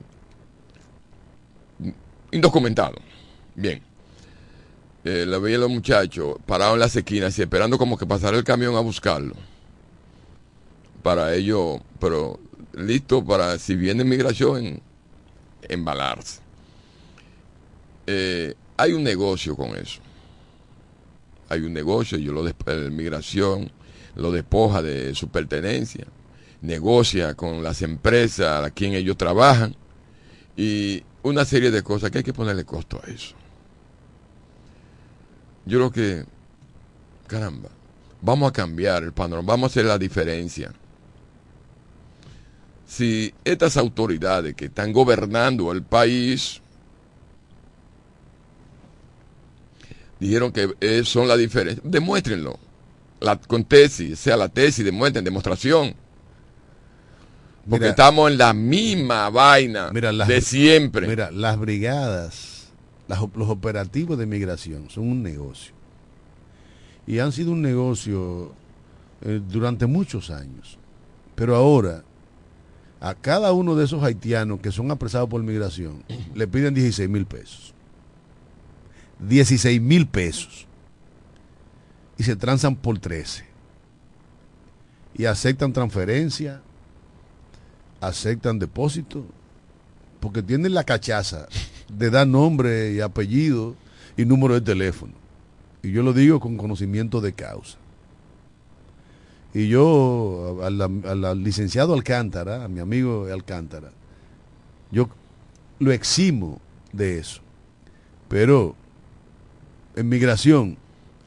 indocumentado. 2.31 2.95
Bien. 3.55 3.81
Eh, 5.03 5.25
la 5.27 5.37
veía 5.37 5.57
los 5.57 5.69
muchachos 5.69 6.37
parados 6.45 6.75
en 6.75 6.79
las 6.79 6.95
esquinas 6.95 7.37
y 7.37 7.41
esperando 7.41 7.77
como 7.77 7.97
que 7.97 8.05
pasara 8.05 8.37
el 8.37 8.45
camión 8.45 8.75
a 8.77 8.79
buscarlo 8.79 9.35
para 11.03 11.35
ello, 11.35 11.81
pero 11.99 12.39
listo 12.73 13.23
para 13.23 13.57
si 13.57 13.75
viene 13.75 14.03
migración, 14.03 14.81
embalarse. 15.63 16.41
Eh, 18.07 18.53
hay 18.77 18.93
un 18.93 19.03
negocio 19.03 19.55
con 19.55 19.75
eso. 19.75 20.01
Hay 21.49 21.61
un 21.61 21.73
negocio, 21.73 22.17
yo 22.17 22.33
lo 22.33 22.43
la 22.43 22.89
migración 22.89 23.71
lo 24.15 24.31
despoja 24.31 24.81
de 24.81 25.15
su 25.15 25.29
pertenencia, 25.29 26.05
negocia 26.61 27.33
con 27.33 27.63
las 27.63 27.81
empresas 27.81 28.65
a 28.65 28.71
quien 28.71 28.93
ellos 28.93 29.17
trabajan 29.17 29.75
y 30.55 31.03
una 31.23 31.45
serie 31.45 31.71
de 31.71 31.81
cosas 31.81 32.11
que 32.11 32.19
hay 32.19 32.23
que 32.23 32.33
ponerle 32.33 32.63
costo 32.63 33.01
a 33.03 33.09
eso. 33.09 33.35
Yo 35.65 35.79
creo 35.79 35.91
que, 35.91 36.25
caramba, 37.27 37.69
vamos 38.21 38.49
a 38.49 38.53
cambiar 38.53 39.03
el 39.03 39.13
panorama, 39.13 39.53
vamos 39.53 39.71
a 39.71 39.71
hacer 39.71 39.85
la 39.85 39.97
diferencia 39.97 40.73
si 42.93 43.33
estas 43.43 43.75
autoridades 43.77 44.53
que 44.55 44.65
están 44.65 44.93
gobernando 44.93 45.71
el 45.71 45.81
país 45.81 46.61
dijeron 50.19 50.51
que 50.51 50.73
eh, 50.79 51.03
son 51.03 51.27
la 51.27 51.35
diferencia, 51.35 51.81
demuéstrenlo. 51.85 52.59
La, 53.19 53.37
con 53.37 53.63
tesis, 53.63 54.19
sea 54.19 54.35
la 54.37 54.49
tesis, 54.49 54.83
demuestren, 54.85 55.23
demostración. 55.23 55.95
Porque 57.67 57.85
Mira. 57.85 57.89
estamos 57.91 58.29
en 58.29 58.37
la 58.37 58.53
misma 58.53 59.29
vaina 59.29 59.89
Mira, 59.93 60.11
las- 60.11 60.27
de 60.27 60.41
siempre. 60.41 61.07
Mira, 61.07 61.31
las 61.31 61.57
brigadas, 61.57 62.67
las 63.07 63.19
los 63.35 63.49
operativos 63.49 64.17
de 64.17 64.25
migración 64.25 64.89
son 64.89 65.09
un 65.09 65.23
negocio. 65.23 65.73
Y 67.07 67.19
han 67.19 67.31
sido 67.31 67.51
un 67.51 67.61
negocio 67.61 68.53
eh, 69.21 69.41
durante 69.49 69.85
muchos 69.85 70.29
años. 70.29 70.77
Pero 71.35 71.55
ahora, 71.55 72.03
a 73.03 73.13
cada 73.15 73.51
uno 73.51 73.75
de 73.75 73.83
esos 73.83 74.01
haitianos 74.01 74.61
que 74.61 74.71
son 74.71 74.89
apresados 74.89 75.29
por 75.29 75.43
migración, 75.43 76.05
le 76.33 76.47
piden 76.47 76.73
16 76.73 77.09
mil 77.09 77.25
pesos. 77.25 77.73
16 79.19 79.81
mil 79.81 80.07
pesos 80.07 80.65
y 82.17 82.23
se 82.23 82.35
transan 82.35 82.75
por 82.75 82.99
13 82.99 83.45
y 85.15 85.25
aceptan 85.25 85.73
transferencia, 85.73 86.61
aceptan 87.99 88.57
depósito, 88.57 89.25
porque 90.19 90.41
tienen 90.41 90.73
la 90.73 90.85
cachaza 90.85 91.47
de 91.93 92.09
dar 92.09 92.25
nombre 92.25 92.93
y 92.93 93.01
apellido 93.01 93.75
y 94.15 94.23
número 94.25 94.53
de 94.53 94.61
teléfono. 94.61 95.13
Y 95.81 95.91
yo 95.91 96.03
lo 96.03 96.13
digo 96.13 96.39
con 96.39 96.55
conocimiento 96.55 97.19
de 97.19 97.33
causa. 97.33 97.77
Y 99.53 99.67
yo, 99.67 100.59
al, 100.63 100.81
al- 100.81 101.43
licenciado 101.43 101.93
Alcántara, 101.93 102.63
a 102.63 102.67
mi 102.67 102.79
amigo 102.79 103.27
Alcántara, 103.31 103.91
yo 104.91 105.09
lo 105.79 105.91
eximo 105.91 106.59
de 106.91 107.19
eso. 107.19 107.41
Pero 108.27 108.75
en 109.95 110.09
migración 110.09 110.77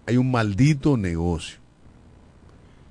hay 0.07 0.17
un 0.17 0.31
maldito 0.31 0.97
negocio. 0.97 1.59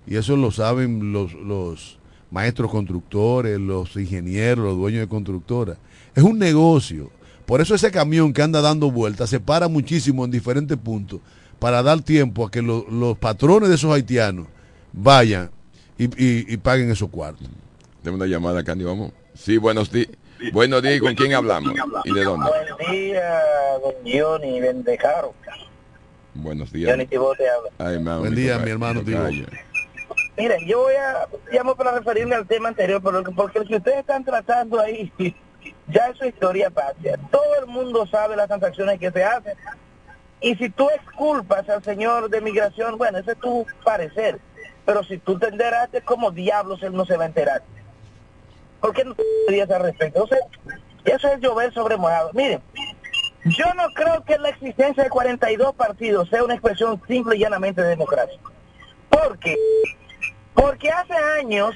Y 0.07 0.15
eso 0.15 0.37
lo 0.37 0.51
saben 0.51 1.11
los, 1.11 1.33
los 1.33 1.97
maestros 2.31 2.71
constructores, 2.71 3.59
los 3.59 3.95
ingenieros, 3.97 4.63
los 4.65 4.77
dueños 4.77 5.01
de 5.01 5.07
constructoras. 5.07 5.77
Es 6.13 6.23
un 6.23 6.37
negocio. 6.39 7.09
Por 7.45 7.59
eso 7.59 7.75
ese 7.75 7.91
camión 7.91 8.31
que 8.31 8.41
anda 8.41 8.61
dando 8.61 8.89
vueltas 8.89 9.29
se 9.29 9.39
para 9.39 9.67
muchísimo 9.67 10.23
en 10.23 10.31
diferentes 10.31 10.77
puntos 10.77 11.19
para 11.59 11.83
dar 11.83 12.01
tiempo 12.01 12.45
a 12.45 12.51
que 12.51 12.61
lo- 12.61 12.85
los 12.89 13.17
patrones 13.17 13.69
de 13.69 13.75
esos 13.75 13.91
haitianos 13.93 14.47
vayan 14.95 15.51
y, 15.97 16.05
y- 16.05 16.53
y 16.53 16.57
paguen 16.57 16.91
esos 16.91 17.09
cuartos. 17.09 17.47
Tenemos 18.01 18.19
una 18.21 18.27
llamada, 18.29 18.63
Candy, 18.63 18.85
vamos. 18.85 19.11
Sí, 19.33 19.57
buenos 19.57 19.91
días. 19.91 20.09
Buenos 20.51 20.81
días, 20.81 20.95
¿y 20.97 20.99
¿con 20.99 21.15
quién 21.15 21.33
hablamos? 21.33 21.73
¿Y 22.03 22.13
de 22.13 22.23
dónde? 22.23 22.49
Buen 22.49 22.91
día, 22.91 23.39
don 23.81 23.93
Johnny 24.05 24.59
Bendecaro. 24.59 25.33
Buenos 26.33 26.71
días. 26.71 26.91
Johnny 26.91 27.05
Tibó 27.07 27.33
te 27.35 27.49
habla. 27.49 27.69
Ay, 27.77 27.99
mami, 27.99 28.19
Buen 28.19 28.35
día, 28.35 28.57
mi 28.59 28.69
hermano. 28.69 29.01
Tibó. 29.03 29.23
Miren, 30.37 30.67
yo 30.67 30.79
voy 30.81 30.93
a 30.95 31.27
llamo 31.51 31.75
para 31.75 31.93
referirme 31.97 32.35
al 32.35 32.45
tema 32.45 32.67
anterior, 32.69 33.01
porque, 33.01 33.31
porque 33.31 33.59
lo 33.59 33.65
que 33.65 33.75
ustedes 33.77 33.99
están 33.99 34.23
tratando 34.25 34.81
ahí 34.81 35.11
ya 35.87 36.07
es 36.09 36.17
su 36.17 36.25
historia 36.25 36.69
patria. 36.69 37.17
Todo 37.31 37.55
el 37.61 37.67
mundo 37.67 38.05
sabe 38.05 38.35
las 38.35 38.47
transacciones 38.47 38.99
que 38.99 39.11
se 39.11 39.23
hacen. 39.23 39.53
Y 40.41 40.55
si 40.55 40.69
tú 40.69 40.89
exculpas 40.89 41.67
al 41.69 41.81
señor 41.83 42.29
de 42.29 42.41
migración, 42.41 42.97
bueno, 42.97 43.17
ese 43.19 43.31
es 43.31 43.39
tu 43.39 43.65
parecer. 43.85 44.37
Pero 44.85 45.03
si 45.03 45.17
tú 45.17 45.37
te 45.39 45.47
enteraste, 45.47 46.01
como 46.01 46.31
diablos 46.31 46.83
él 46.83 46.93
no 46.93 47.05
se 47.05 47.17
va 47.17 47.23
a 47.23 47.27
enterar? 47.27 47.63
¿Por 48.79 48.93
qué 48.93 49.03
no 49.03 49.15
te 49.15 49.23
dirías 49.47 49.69
al 49.71 49.81
respecto? 49.81 50.27
Sea, 50.27 50.37
eso 51.05 51.27
es 51.27 51.39
llover 51.39 51.73
sobre 51.73 51.97
mojado. 51.97 52.31
Miren, 52.33 52.61
yo 53.45 53.65
no 53.75 53.83
creo 53.95 54.23
que 54.23 54.37
la 54.37 54.49
existencia 54.49 55.03
de 55.03 55.09
42 55.09 55.75
partidos 55.75 56.29
sea 56.29 56.43
una 56.43 56.55
expresión 56.55 57.01
simple 57.07 57.35
y 57.35 57.39
llanamente 57.39 57.81
de 57.81 57.89
democracia. 57.89 58.39
¿Por 59.09 59.37
qué? 59.39 59.55
Porque 60.53 60.89
hace 60.89 61.13
años, 61.39 61.75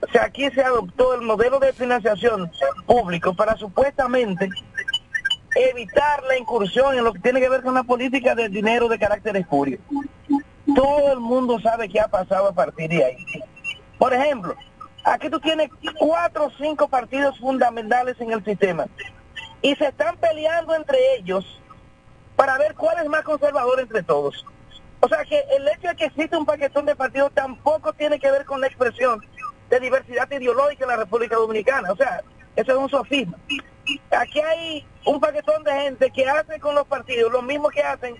o 0.00 0.10
sea, 0.12 0.24
aquí 0.24 0.50
se 0.50 0.62
adoptó 0.62 1.14
el 1.14 1.22
modelo 1.22 1.58
de 1.58 1.72
financiación 1.72 2.50
público 2.86 3.34
para 3.34 3.56
supuestamente 3.56 4.48
evitar 5.54 6.22
la 6.24 6.36
incursión 6.36 6.96
en 6.96 7.04
lo 7.04 7.12
que 7.12 7.20
tiene 7.20 7.40
que 7.40 7.48
ver 7.48 7.62
con 7.62 7.74
la 7.74 7.84
política 7.84 8.34
del 8.34 8.50
dinero 8.50 8.88
de 8.88 8.98
carácter 8.98 9.36
espurio. 9.36 9.78
Todo 10.74 11.12
el 11.12 11.20
mundo 11.20 11.58
sabe 11.60 11.88
qué 11.88 12.00
ha 12.00 12.08
pasado 12.08 12.48
a 12.48 12.52
partir 12.52 12.90
de 12.90 13.04
ahí. 13.04 13.16
Por 13.98 14.12
ejemplo, 14.12 14.54
aquí 15.04 15.30
tú 15.30 15.40
tienes 15.40 15.70
cuatro 15.98 16.46
o 16.46 16.50
cinco 16.58 16.88
partidos 16.88 17.38
fundamentales 17.38 18.20
en 18.20 18.32
el 18.32 18.44
sistema 18.44 18.86
y 19.62 19.74
se 19.76 19.86
están 19.86 20.16
peleando 20.16 20.74
entre 20.74 20.98
ellos 21.16 21.60
para 22.36 22.58
ver 22.58 22.74
cuál 22.74 22.98
es 22.98 23.08
más 23.08 23.22
conservador 23.22 23.80
entre 23.80 24.02
todos. 24.02 24.44
O 25.00 25.08
sea 25.08 25.24
que 25.24 25.42
el 25.56 25.68
hecho 25.68 25.88
de 25.88 25.96
que 25.96 26.06
existe 26.06 26.36
un 26.36 26.46
paquetón 26.46 26.86
de 26.86 26.96
partidos 26.96 27.32
tampoco 27.32 27.92
tiene 27.92 28.18
que 28.18 28.30
ver 28.30 28.44
con 28.44 28.60
la 28.60 28.66
expresión 28.66 29.20
de 29.68 29.80
diversidad 29.80 30.30
ideológica 30.30 30.84
en 30.84 30.90
la 30.90 30.96
República 30.96 31.36
Dominicana. 31.36 31.92
O 31.92 31.96
sea, 31.96 32.22
eso 32.56 32.72
es 32.72 32.78
un 32.78 32.88
sofisma. 32.88 33.36
Aquí 34.10 34.40
hay 34.40 34.86
un 35.04 35.20
paquetón 35.20 35.62
de 35.62 35.72
gente 35.72 36.10
que 36.10 36.28
hace 36.28 36.58
con 36.58 36.74
los 36.74 36.86
partidos 36.86 37.30
lo 37.30 37.42
mismo 37.42 37.68
que 37.68 37.82
hacen 37.82 38.16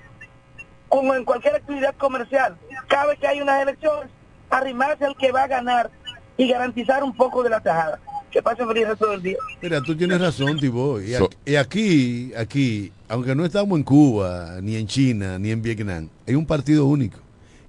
como 0.94 1.12
en 1.14 1.24
cualquier 1.24 1.56
actividad 1.56 1.92
comercial. 1.96 2.56
Cada 2.88 3.06
vez 3.06 3.18
que 3.18 3.26
hay 3.26 3.40
unas 3.40 3.60
elecciones, 3.62 4.08
arrimarse 4.48 5.04
al 5.04 5.16
que 5.16 5.32
va 5.32 5.42
a 5.42 5.46
ganar 5.48 5.90
y 6.36 6.46
garantizar 6.48 7.02
un 7.02 7.12
poco 7.16 7.42
de 7.42 7.50
la 7.50 7.60
tajada. 7.60 7.98
Que 8.30 8.40
pase 8.40 8.64
feliz 8.64 8.84
el 8.84 8.90
resto 8.90 9.10
del 9.10 9.22
día. 9.22 9.36
Mira, 9.60 9.80
tú 9.80 9.96
tienes 9.96 10.20
razón, 10.20 10.56
Tibó. 10.60 11.00
Y, 11.00 11.12
So- 11.14 11.24
aquí- 11.24 11.36
y 11.46 11.56
aquí, 11.56 12.32
aquí, 12.36 12.92
aunque 13.08 13.34
no 13.34 13.44
estamos 13.44 13.76
en 13.76 13.82
Cuba, 13.84 14.58
ni 14.62 14.76
en 14.76 14.86
China, 14.86 15.36
ni 15.38 15.50
en 15.50 15.62
Vietnam, 15.62 16.08
hay 16.28 16.36
un 16.36 16.46
partido 16.46 16.86
único. 16.86 17.18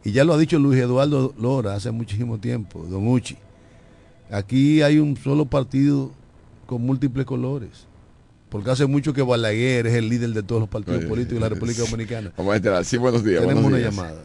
Y 0.04 0.12
ya 0.12 0.24
lo 0.24 0.34
ha 0.34 0.38
dicho 0.38 0.60
Luis 0.60 0.80
Eduardo 0.80 1.34
Lora 1.40 1.74
hace 1.74 1.90
muchísimo 1.90 2.38
tiempo, 2.40 2.80
Don 2.88 3.08
Uchi. 3.08 3.38
Aquí 4.32 4.84
hay 4.84 5.00
un 5.00 5.18
solo 5.18 5.46
partido 5.46 6.12
con 6.68 6.84
múltiples 6.84 7.26
colores. 7.26 7.88
Porque 8.56 8.72
hace 8.72 8.86
mucho 8.86 9.12
que 9.12 9.22
Balaguer 9.22 9.86
es 9.86 9.96
el 9.96 10.08
líder 10.08 10.30
de 10.30 10.42
todos 10.42 10.62
los 10.62 10.70
partidos 10.70 11.00
Oye, 11.00 11.08
políticos 11.10 11.36
de 11.36 11.40
la 11.42 11.50
República 11.50 11.82
Dominicana. 11.82 12.32
Vamos 12.38 12.54
a 12.54 12.56
enterar. 12.56 12.86
Sí, 12.86 12.96
buenos 12.96 13.22
días. 13.22 13.42
Tenemos 13.42 13.64
buenos 13.64 13.68
una 13.70 13.78
días. 13.80 13.94
llamada. 13.94 14.22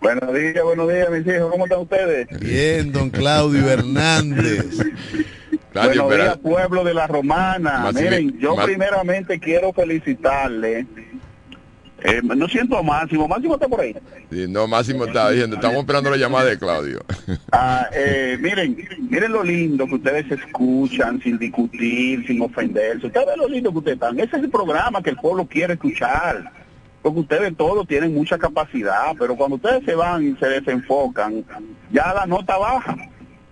Buenos 0.00 0.34
días, 0.34 0.64
buenos 0.64 0.88
días, 0.92 1.10
mis 1.12 1.26
hijos. 1.32 1.50
¿Cómo 1.52 1.64
están 1.66 1.78
ustedes? 1.78 2.40
Bien, 2.40 2.90
don 2.90 3.08
Claudio 3.08 3.70
Hernández. 3.70 4.64
Claudio, 5.72 6.04
buenos 6.06 6.26
días, 6.26 6.38
pueblo 6.38 6.82
de 6.82 6.94
la 6.94 7.06
Romana. 7.06 7.78
Más 7.84 7.94
Miren, 7.94 8.36
yo 8.40 8.56
más- 8.56 8.66
primeramente 8.66 9.38
quiero 9.38 9.72
felicitarle. 9.72 10.84
Eh, 12.06 12.22
no 12.22 12.46
siento 12.48 12.78
a 12.78 12.82
Máximo. 12.84 13.26
Máximo 13.26 13.54
está 13.54 13.66
por 13.66 13.80
ahí. 13.80 13.92
Sí, 14.30 14.46
no, 14.48 14.68
Máximo 14.68 15.06
está 15.06 15.30
diciendo, 15.30 15.56
estamos 15.56 15.78
esperando 15.78 16.08
la 16.08 16.16
llamada 16.16 16.44
de 16.44 16.58
Claudio. 16.58 17.04
Ah, 17.50 17.88
eh, 17.92 18.38
miren, 18.40 18.76
miren 19.10 19.32
lo 19.32 19.42
lindo 19.42 19.86
que 19.86 19.94
ustedes 19.96 20.30
escuchan 20.30 21.20
sin 21.22 21.38
discutir, 21.38 22.24
sin 22.26 22.40
ofenderse. 22.40 23.06
Ustedes 23.06 23.26
ven 23.26 23.38
lo 23.38 23.48
lindo 23.48 23.72
que 23.72 23.78
ustedes 23.78 23.96
están. 23.96 24.18
Ese 24.20 24.36
es 24.36 24.44
el 24.44 24.50
programa 24.50 25.02
que 25.02 25.10
el 25.10 25.16
pueblo 25.16 25.46
quiere 25.46 25.74
escuchar. 25.74 26.52
Porque 27.02 27.20
ustedes 27.20 27.56
todos 27.56 27.86
tienen 27.88 28.14
mucha 28.14 28.38
capacidad, 28.38 29.12
pero 29.18 29.36
cuando 29.36 29.56
ustedes 29.56 29.84
se 29.84 29.94
van 29.94 30.26
y 30.26 30.36
se 30.36 30.46
desenfocan, 30.46 31.44
ya 31.90 32.12
la 32.14 32.26
nota 32.26 32.56
baja. 32.56 32.96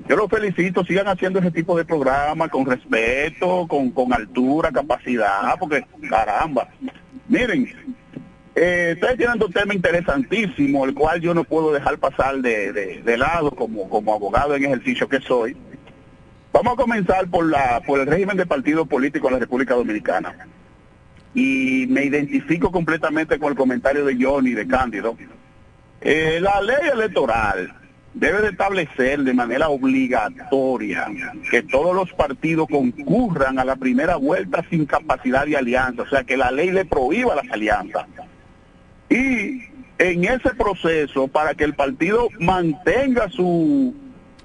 Yo 0.09 0.16
los 0.16 0.28
felicito, 0.28 0.84
sigan 0.84 1.09
haciendo 1.09 1.38
ese 1.38 1.50
tipo 1.50 1.76
de 1.76 1.84
programa 1.84 2.48
con 2.48 2.66
respeto, 2.66 3.66
con, 3.66 3.90
con 3.90 4.12
altura, 4.12 4.70
capacidad, 4.70 5.55
porque 5.59 5.84
caramba. 6.09 6.68
Miren, 7.28 7.96
eh, 8.57 8.92
ustedes 8.94 9.16
tienen 9.16 9.42
un 9.42 9.52
tema 9.52 9.74
interesantísimo, 9.74 10.84
el 10.84 10.94
cual 10.94 11.20
yo 11.20 11.34
no 11.34 11.44
puedo 11.44 11.72
dejar 11.72 11.98
pasar 11.98 12.36
de, 12.38 12.72
de- 12.72 13.16
lado 13.16 13.50
como, 13.50 13.88
como 13.88 14.14
abogado 14.14 14.55
en 14.55 14.64
ejercicio 14.64 15.09
que 15.09 15.20
soy. 15.20 15.57
Vamos 16.52 16.74
a 16.74 16.76
comenzar 16.76 17.28
por, 17.28 17.46
la, 17.46 17.80
por 17.84 17.98
el 18.00 18.07
régimen 18.07 18.36
de 18.36 18.46
partido 18.46 18.86
político 18.86 19.26
en 19.28 19.34
la 19.34 19.40
República 19.40 19.74
Dominicana. 19.74 20.34
Y 21.34 21.86
me 21.88 22.05
identifico 22.05 22.70
completamente 22.70 23.38
con 23.40 23.50
el 23.50 23.57
comentario 23.59 24.05
de 24.05 24.16
Johnny, 24.20 24.52
de 24.52 24.68
Cándido. 24.68 25.16
Eh, 26.00 26.38
la 26.40 26.61
ley 26.61 26.90
electoral 26.92 27.74
debe 28.12 28.42
de 28.42 28.50
establecer 28.50 29.24
de 29.24 29.34
manera 29.34 29.68
obligatoria 29.68 31.07
que 31.50 31.62
todos 31.64 31.96
los 31.96 32.12
partidos 32.12 32.68
concurran 32.70 33.59
a 33.59 33.64
la 33.64 33.74
primera 33.74 34.14
vuelta 34.14 34.64
sin 34.70 34.86
capacidad 34.86 35.44
de 35.46 35.57
alianza, 35.57 36.02
o 36.02 36.09
sea, 36.09 36.22
que 36.22 36.36
la 36.36 36.52
ley 36.52 36.70
le 36.70 36.84
prohíba 36.84 37.34
las 37.34 37.50
alianzas. 37.50 38.07
Y 39.14 39.62
en 39.98 40.24
ese 40.24 40.50
proceso, 40.58 41.28
para 41.28 41.54
que 41.54 41.62
el 41.62 41.74
partido 41.74 42.28
mantenga 42.40 43.28
su, 43.28 43.94
su 43.94 43.94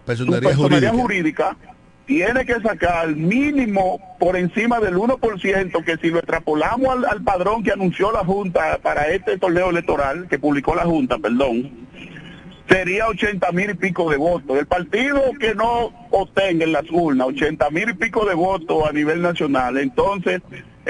Personalidad 0.06 0.50
personalidad 0.50 0.92
jurídica. 0.94 1.56
jurídica, 1.56 1.58
tiene 2.06 2.46
que 2.46 2.60
sacar 2.62 3.16
mínimo 3.16 4.00
por 4.20 4.36
encima 4.36 4.80
del 4.80 4.96
1%, 4.96 5.84
que 5.84 5.98
si 5.98 6.12
lo 6.12 6.20
extrapolamos 6.20 6.90
al, 6.90 7.06
al 7.06 7.24
padrón 7.24 7.64
que 7.64 7.72
anunció 7.72 8.12
la 8.12 8.24
Junta 8.24 8.78
para 8.84 9.08
este 9.08 9.40
torneo 9.40 9.72
electoral, 9.72 10.28
que 10.28 10.38
publicó 10.38 10.76
la 10.76 10.86
Junta, 10.86 11.18
perdón, 11.18 11.72
sería 12.68 13.08
80 13.08 13.52
mil 13.52 13.72
y 13.72 13.74
pico 13.74 14.10
de 14.12 14.18
votos. 14.18 14.56
El 14.58 14.68
partido 14.68 15.24
que 15.40 15.56
no 15.56 15.92
obtenga 16.12 16.64
en 16.64 16.74
las 16.74 16.90
urnas 16.92 17.28
80 17.30 17.70
mil 17.72 17.90
y 17.90 17.94
pico 17.94 18.26
de 18.26 18.36
votos 18.36 18.88
a 18.88 18.92
nivel 18.92 19.22
nacional, 19.22 19.78
entonces 19.78 20.42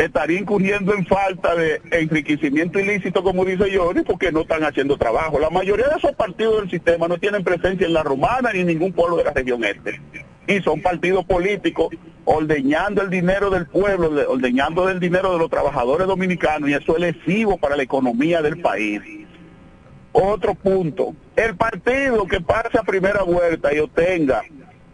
estaría 0.06 0.39
incurriendo 0.39 0.93
en 0.93 1.06
falta 1.06 1.56
de 1.56 1.82
enriquecimiento 1.91 2.80
ilícito, 2.80 3.22
como 3.22 3.43
dice 3.45 3.66
Johnny, 3.76 4.02
porque 4.04 4.32
no 4.32 4.41
están 4.41 4.64
haciendo 4.64 4.97
trabajo. 4.97 5.39
La 5.39 5.50
mayoría 5.50 5.88
de 5.89 5.97
esos 5.97 6.14
partidos 6.14 6.62
del 6.62 6.70
sistema 6.70 7.08
no 7.08 7.18
tienen 7.18 7.43
presencia 7.43 7.86
en 7.86 7.93
la 7.93 8.04
romana 8.04 8.52
ni 8.54 8.62
en 8.62 8.68
ningún 8.68 8.93
pueblo 8.93 9.18
de 9.18 9.26
la 9.26 9.32
región 9.34 9.64
este. 9.64 10.00
Y 10.47 10.62
son 10.62 10.82
partidos 10.82 11.26
políticos 11.26 11.89
ordeñando 12.26 13.02
el 13.02 13.10
dinero 13.10 13.50
del 13.50 13.68
pueblo, 13.68 14.10
de- 14.10 14.26
ordeñando 14.26 14.89
el 14.89 15.00
dinero 15.00 15.34
de 15.34 15.39
los 15.39 15.50
trabajadores 15.50 16.08
dominicanos, 16.08 16.70
y 16.70 16.74
eso 16.74 16.95
es 16.95 17.00
lesivo 17.02 17.58
para 17.58 17.76
la 17.76 17.84
economía 17.84 18.41
del 18.41 18.62
país. 18.62 19.02
Otro 20.12 20.56
punto, 20.56 21.14
el 21.36 21.56
partido 21.56 22.26
que 22.26 22.41
pase 22.41 22.78
a 22.80 22.84
primera 22.84 23.22
vuelta 23.24 23.74
y 23.74 23.80
obtenga 23.80 24.41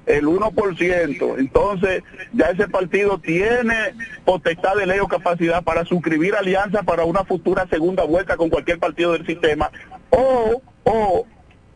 el 0.06 0.26
1%. 0.26 1.40
Entonces, 1.40 2.04
ya 2.34 2.48
ese 2.48 2.68
partido 2.68 3.20
tiene 3.20 3.94
potestad 4.24 4.76
de 4.76 4.86
ley 4.86 5.00
o 5.00 5.08
capacidad 5.08 5.64
para 5.64 5.86
suscribir 5.86 6.36
alianza 6.36 6.84
para 6.84 7.06
una 7.06 7.24
futura 7.24 7.68
segunda 7.68 8.04
vuelta 8.04 8.38
con 8.38 8.50
cualquier 8.50 8.80
partido 8.80 9.14
del 9.14 9.26
sistema 9.26 9.72
o, 10.10 10.62
o 10.84 11.26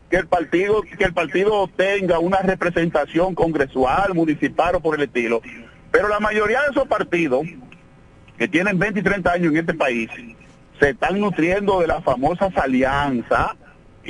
que 0.08 0.16
el 0.16 0.26
partido 0.26 0.82
que 0.82 1.04
el 1.04 1.12
partido 1.12 1.68
tenga 1.76 2.18
una 2.18 2.38
representación 2.38 3.34
congresual, 3.34 4.14
municipal 4.14 4.76
o 4.76 4.80
por 4.80 4.96
el 4.96 5.02
estilo. 5.02 5.40
Pero 5.90 6.08
la 6.08 6.20
mayoría 6.20 6.62
de 6.62 6.70
esos 6.70 6.88
partidos 6.88 7.46
que 8.38 8.48
tienen 8.48 8.78
20 8.78 9.00
y 9.00 9.02
30 9.02 9.32
años 9.32 9.52
en 9.52 9.58
este 9.58 9.74
país 9.74 10.10
se 10.80 10.90
están 10.90 11.20
nutriendo 11.20 11.80
de 11.80 11.86
las 11.86 12.02
famosas 12.02 12.56
alianzas 12.56 13.50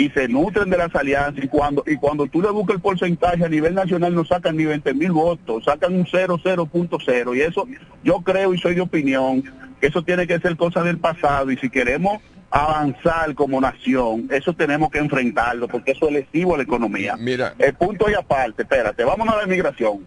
y 0.01 0.09
se 0.11 0.29
nutren 0.29 0.71
de 0.71 0.79
las 0.79 0.95
alianzas 0.95 1.45
y 1.45 1.49
cuando 1.49 1.85
y 1.87 1.97
cuando 1.97 2.27
tú 2.27 2.41
le 2.41 2.49
buscas 2.51 2.77
el 2.77 2.81
porcentaje 2.81 3.45
a 3.45 3.51
nivel 3.51 3.75
nacional 3.75 4.15
no 4.15 4.25
sacan 4.25 4.57
ni 4.57 4.65
20 4.65 4.95
mil 4.95 5.13
votos, 5.13 5.65
sacan 5.65 5.95
un 5.95 6.07
0,0.0 6.07 7.37
y 7.37 7.41
eso 7.43 7.69
yo 8.03 8.23
creo 8.23 8.55
y 8.55 8.59
soy 8.59 8.75
de 8.77 8.81
opinión 8.81 9.45
que 9.79 9.89
eso 9.89 10.03
tiene 10.03 10.27
que 10.27 10.39
ser 10.41 10.57
cosa 10.57 10.83
del 10.83 10.97
pasado 10.97 11.51
y 11.51 11.59
si 11.59 11.69
queremos 11.69 12.23
avanzar 12.51 13.35
como 13.35 13.61
nación, 13.61 14.27
eso 14.31 14.55
tenemos 14.55 14.91
que 14.91 14.99
enfrentarlo 15.01 15.69
porque 15.69 15.93
eso 15.93 16.07
es 16.07 16.13
lesivo 16.15 16.55
a 16.55 16.57
la 16.57 16.63
economía. 16.63 17.17
Mira, 17.19 17.55
El 17.59 17.75
punto 17.75 18.11
y 18.11 18.15
aparte, 18.15 18.63
espérate, 18.63 19.05
vámonos 19.05 19.35
a 19.35 19.39
la 19.39 19.45
inmigración. 19.45 20.07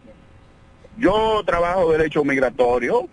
Yo 0.98 1.44
trabajo 1.46 1.92
derecho 1.92 2.24
migratorio 2.24 3.08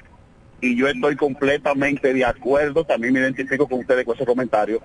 y 0.63 0.77
yo 0.77 0.89
estoy 0.89 1.15
completamente 1.17 2.15
de 2.15 2.25
acuerdo, 2.25 2.85
también 2.85 3.13
me 3.13 3.21
identifico 3.21 3.69
con 3.69 3.81
ustedes 3.81 4.07
con 4.07 4.15
ese 4.15 4.25
comentario, 4.25 4.81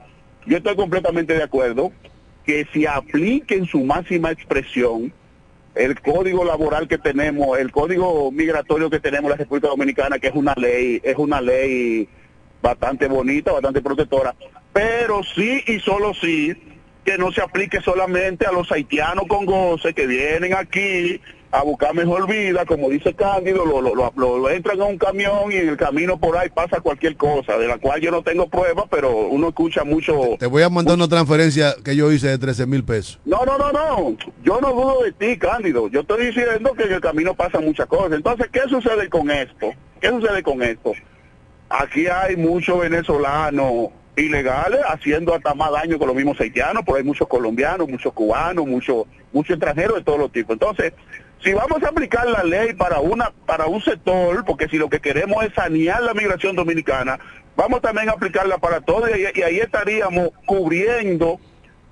yo 0.46 0.58
estoy 0.58 0.76
completamente 0.76 1.34
de 1.34 1.44
acuerdo 1.44 1.92
que 2.46 2.68
se 2.72 2.88
aplique 2.88 3.56
en 3.56 3.66
su 3.66 3.84
máxima 3.84 4.32
expresión 4.32 5.12
el 5.74 6.00
código 6.00 6.46
laboral 6.46 6.88
que 6.88 6.98
tenemos, 6.98 7.58
el 7.58 7.72
código 7.72 8.32
migratorio 8.32 8.90
que 8.90 9.00
tenemos 9.00 9.26
en 9.26 9.32
la 9.32 9.38
República 9.38 9.68
Dominicana, 9.68 10.20
que 10.20 10.28
es 10.28 10.36
una 10.36 10.54
ley, 10.56 11.02
es 11.04 11.18
una 11.18 11.42
ley 11.42 12.08
bastante 12.62 13.08
bonita, 13.08 13.52
bastante 13.52 13.82
protectora, 13.82 14.36
pero 14.72 15.22
sí 15.24 15.64
y 15.68 15.80
solo 15.80 16.14
sí 16.14 16.56
que 17.04 17.18
no 17.18 17.32
se 17.32 17.42
aplique 17.42 17.82
solamente 17.82 18.48
a 18.48 18.52
los 18.52 18.72
haitianos 18.72 19.26
con 19.28 19.46
goce 19.46 19.94
que 19.94 20.08
vienen 20.08 20.54
aquí 20.54 21.22
a 21.60 21.64
buscar 21.64 21.94
mejor 21.94 22.28
vida, 22.28 22.66
como 22.66 22.90
dice 22.90 23.14
Cándido, 23.14 23.66
lo, 23.66 23.82
lo, 23.82 24.12
lo- 24.16 24.50
entran 24.50 24.82
a 24.82 24.86
un 24.86 24.98
camión 24.98 25.52
y 25.52 25.56
en 25.56 25.70
el 25.70 25.78
camino 25.78 26.18
por 26.18 26.38
ahí 26.38 26.50
pasa 26.50 26.82
cualquier 26.82 27.16
cosa, 27.16 27.58
de 27.58 27.68
la 27.68 27.78
cual 27.78 28.02
yo 28.02 28.12
no 28.12 28.22
tengo 28.24 28.48
pruebas, 28.50 28.86
pero 28.92 29.10
uno 29.28 29.50
escucha 29.50 29.84
mucho... 29.84 30.14
Te 30.40 30.48
voy 30.48 30.64
a 30.64 30.70
mandar 30.70 30.96
una 30.96 31.08
transferencia 31.08 31.74
que 31.84 31.96
yo 31.96 32.12
hice 32.12 32.28
de 32.28 32.38
13 32.38 32.66
mil 32.66 32.84
pesos. 32.84 33.20
No, 33.26 33.46
no, 33.46 33.58
no, 33.58 33.72
no, 33.72 34.18
yo 34.44 34.60
no 34.62 34.74
dudo 34.74 35.04
de 35.04 35.12
ti, 35.14 35.38
Cándido, 35.38 35.88
yo 35.88 36.02
estoy 36.02 36.28
diciendo 36.28 36.74
que 36.74 36.84
en 36.84 36.94
el 36.94 37.02
camino 37.02 37.34
pasan 37.34 37.64
muchas 37.64 37.86
cosas. 37.88 38.14
Entonces, 38.14 38.48
¿qué 38.52 38.62
sucede 38.70 39.10
con 39.10 39.32
esto? 39.32 39.72
¿Qué 40.02 40.10
sucede 40.10 40.44
con 40.44 40.62
esto? 40.62 40.92
Aquí 41.70 42.08
hay 42.08 42.36
muchos 42.36 42.80
venezolanos 42.80 43.90
ilegales 44.18 44.80
haciendo 44.88 45.34
hasta 45.34 45.54
más 45.54 45.72
daño 45.72 46.00
que 46.00 46.06
los 46.06 46.16
mismos 46.16 46.40
haitianos, 46.40 46.84
pero 46.86 46.98
hay 46.98 47.04
muchos 47.04 47.28
colombianos, 47.28 47.88
muchos 47.90 48.14
cubanos, 48.14 48.66
muchos 48.66 49.06
muchos 49.34 49.56
extranjeros 49.58 49.98
de 49.98 50.04
todos 50.04 50.18
los 50.20 50.32
tipos. 50.32 50.54
Entonces, 50.54 50.94
si 51.44 51.54
vamos 51.54 51.84
a 51.84 51.90
aplicar 51.90 52.28
la 52.28 52.44
ley 52.44 52.74
para 52.74 53.00
una 53.00 53.32
para 53.46 53.68
un 53.68 53.82
sector, 53.82 54.44
porque 54.46 54.68
si 54.68 54.78
lo 54.78 54.90
que 54.90 55.00
queremos 55.00 55.44
es 55.46 55.54
sanear 55.54 56.02
la 56.02 56.14
migración 56.14 56.56
dominicana, 56.56 57.20
vamos 57.56 57.82
también 57.82 58.10
a 58.10 58.14
aplicarla 58.14 58.58
para 58.58 58.82
todo 58.82 59.08
y, 59.16 59.26
ahí- 59.42 59.60
estaríamos 59.60 60.30
cubriendo 60.46 61.40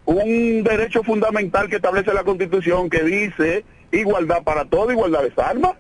un 0.06 0.64
derecho 0.64 1.04
fundamental 1.04 1.70
que 1.70 1.78
establece 1.78 2.14
la 2.14 2.24
Constitución 2.24 2.89
que 2.89 3.04
dice 3.04 3.64
igualdad 3.91 4.44
para 4.44 4.66
todo, 4.66 4.91
igualdad 4.91 5.22
de 5.24 5.32
armas. 5.41 5.74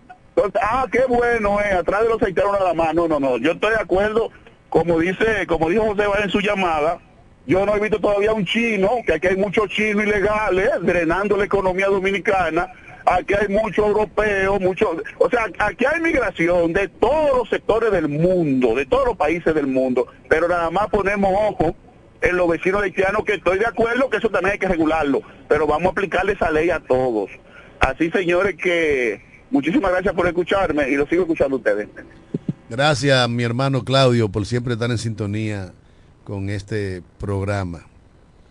Ah, 0.61 0.87
qué 0.91 1.01
bueno, 1.07 1.59
eh, 1.61 1.73
atrás 1.73 2.03
de 2.03 2.09
los 2.09 2.21
haitianos 2.21 2.53
nada 2.53 2.73
más. 2.73 2.93
No, 2.95 3.07
no, 3.07 3.19
no, 3.19 3.37
yo 3.37 3.51
estoy 3.51 3.71
de 3.71 3.81
acuerdo, 3.81 4.29
como 4.69 4.99
dice, 4.99 5.45
como 5.47 5.69
dijo 5.69 5.83
José 5.85 6.07
Báez 6.07 6.23
en 6.25 6.29
su 6.29 6.39
llamada, 6.39 6.99
yo 7.45 7.65
no 7.65 7.75
he 7.75 7.79
visto 7.79 7.99
todavía 7.99 8.33
un 8.33 8.45
chino, 8.45 8.89
que 9.05 9.13
aquí 9.13 9.27
hay 9.27 9.35
muchos 9.35 9.67
chinos 9.69 10.03
ilegales 10.05 10.69
drenando 10.81 11.35
la 11.37 11.43
economía 11.45 11.87
dominicana, 11.87 12.71
aquí 13.05 13.33
hay 13.33 13.47
muchos 13.47 13.85
europeos, 13.85 14.59
muchos, 14.59 14.89
o 15.17 15.29
sea, 15.29 15.45
aquí 15.59 15.85
hay 15.85 16.01
migración 16.01 16.73
de 16.73 16.87
todos 16.87 17.37
los 17.37 17.49
sectores 17.49 17.91
del 17.91 18.07
mundo, 18.07 18.75
de 18.75 18.85
todos 18.85 19.07
los 19.07 19.17
países 19.17 19.53
del 19.53 19.67
mundo, 19.67 20.07
pero 20.29 20.47
nada 20.47 20.69
más 20.69 20.87
ponemos 20.89 21.31
ojo 21.33 21.75
en 22.21 22.37
los 22.37 22.47
vecinos 22.47 22.81
haitianos 22.81 23.25
que 23.25 23.33
estoy 23.33 23.59
de 23.59 23.65
acuerdo 23.65 24.09
que 24.09 24.17
eso 24.17 24.29
también 24.29 24.53
hay 24.53 24.59
que 24.59 24.67
regularlo, 24.67 25.21
pero 25.47 25.67
vamos 25.67 25.87
a 25.87 25.91
aplicarle 25.91 26.33
esa 26.33 26.51
ley 26.51 26.69
a 26.69 26.79
todos. 26.79 27.29
Así, 27.79 28.09
señores, 28.11 28.55
que 28.55 29.21
muchísimas 29.51 29.91
gracias 29.91 30.13
por 30.13 30.27
escucharme 30.27 30.89
y 30.89 30.95
lo 30.95 31.05
sigo 31.07 31.23
escuchando 31.23 31.57
a 31.57 31.59
ustedes. 31.59 31.89
Gracias, 32.69 33.29
mi 33.29 33.43
hermano 33.43 33.83
Claudio, 33.83 34.29
por 34.29 34.45
siempre 34.45 34.73
estar 34.73 34.89
en 34.89 34.97
sintonía 34.97 35.73
con 36.23 36.49
este 36.49 37.03
programa 37.19 37.85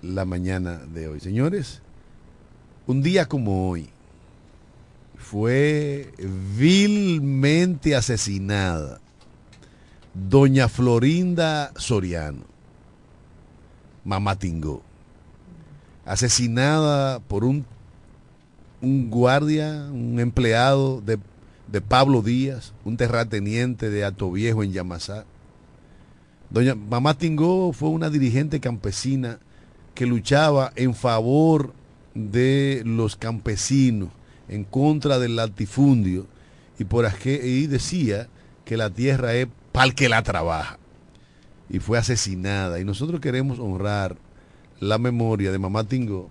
la 0.03 0.25
mañana 0.27 0.83
de 0.93 1.09
hoy. 1.09 1.21
Señores, 1.21 1.81
un 2.87 3.03
día 3.03 3.27
como 3.27 3.71
hoy 3.71 3.89
fue 5.33 6.13
vilmente 6.59 7.97
asesinada 7.97 9.01
doña 10.13 10.69
Florinda 10.69 11.73
Soriano, 11.77 12.45
mamá 14.05 14.39
Tingó, 14.39 14.83
asesinada 16.05 17.21
por 17.21 17.45
un, 17.45 17.65
un 18.83 19.09
guardia, 19.09 19.89
un 19.91 20.21
empleado 20.21 21.01
de, 21.01 21.19
de 21.67 21.81
Pablo 21.81 22.21
Díaz, 22.21 22.75
un 22.85 22.99
terrateniente 22.99 23.89
de 23.89 24.05
Ato 24.05 24.31
Viejo 24.31 24.63
en 24.63 24.73
Yamasá. 24.73 25.25
Doña 26.51 26.75
Mamá 26.75 27.17
Tingó 27.17 27.73
fue 27.73 27.89
una 27.89 28.11
dirigente 28.11 28.61
campesina 28.61 29.39
que 29.95 30.05
luchaba 30.05 30.75
en 30.77 30.95
favor 30.95 31.73
de 32.15 32.83
los 32.85 33.17
campesinos, 33.17 34.11
en 34.53 34.65
contra 34.65 35.19
del 35.19 35.37
latifundio, 35.37 36.27
y 36.79 36.85
por 36.85 37.07
aquí 37.07 37.31
y 37.31 37.67
decía 37.67 38.29
que 38.65 38.77
la 38.77 38.91
tierra 38.91 39.35
es 39.35 39.49
para 39.73 39.87
el 39.87 39.95
que 39.95 40.09
la 40.09 40.23
trabaja. 40.23 40.79
Y 41.71 41.79
fue 41.79 41.99
asesinada. 41.99 42.79
Y 42.81 42.85
nosotros 42.85 43.21
queremos 43.21 43.59
honrar 43.59 44.17
la 44.79 44.99
memoria 44.99 45.53
de 45.53 45.59
Mamá 45.59 45.85
Tingó 45.85 46.29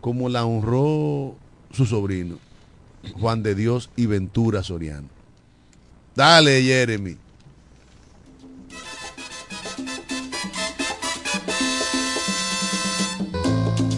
como 0.00 0.28
la 0.28 0.44
honró 0.44 1.36
su 1.72 1.84
sobrino, 1.84 2.38
Juan 3.20 3.42
de 3.42 3.54
Dios 3.54 3.90
y 3.96 4.06
Ventura 4.06 4.62
Soriano. 4.62 5.08
Dale, 6.14 6.62
Jeremy. 6.62 7.16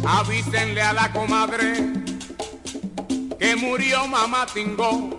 Avísenle 0.05 0.83
a 0.83 0.93
la 0.93 1.12
comadre 1.12 1.89
que 3.41 3.57
murió 3.57 4.07
mamá 4.07 4.45
Tingó. 4.53 5.18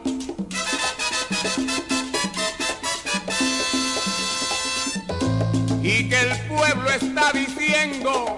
Y 5.82 6.07
que 6.07 6.19
el 6.19 6.38
pueblo 6.47 6.89
está 6.91 7.32
diciendo 7.34 8.38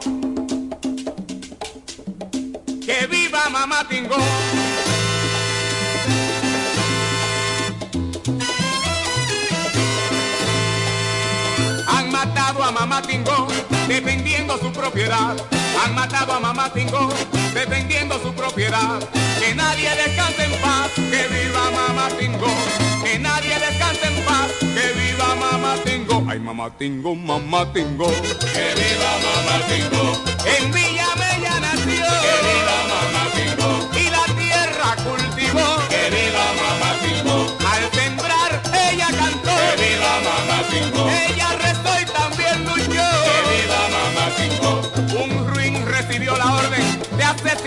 que 2.86 3.08
viva 3.08 3.50
mamá 3.50 3.86
Tingó. 3.90 4.16
Han 11.88 12.10
matado 12.10 12.64
a 12.64 12.72
mamá 12.72 13.02
Tingó 13.02 13.48
defendiendo 14.54 14.58
su 14.58 14.72
propiedad. 14.72 15.36
Han 15.84 15.96
matado 15.96 16.34
a 16.34 16.40
mamá 16.40 16.72
Tingó 16.74 17.10
defendiendo 17.54 18.20
su 18.22 18.34
propiedad. 18.34 19.00
Que 19.40 19.56
nadie 19.56 19.90
descanse 19.96 20.46
en 20.46 20.52
paz, 20.62 20.92
que 20.96 21.28
viva 21.28 21.72
mamá 21.72 22.10
Tingó. 22.20 22.54
Que 23.04 23.20
nadie 23.20 23.58
descanse 23.60 24.08
en 24.08 24.24
paz, 24.26 24.52
que 24.60 24.94
viva 25.00 25.36
mamá 25.36 25.76
Tingó. 25.84 26.24
Ay 26.30 26.40
mamá 26.40 26.70
Tingó, 26.78 27.16
mamá 27.16 27.72
Tingó. 27.74 28.08
Que 28.08 28.74
viva 28.80 29.12
mamá 29.26 29.66
Tingó. 29.68 30.24
En 30.46 30.72
Villa 30.72 31.08
Bella 31.16 31.60
nació. 31.60 32.06
Que 32.06 32.63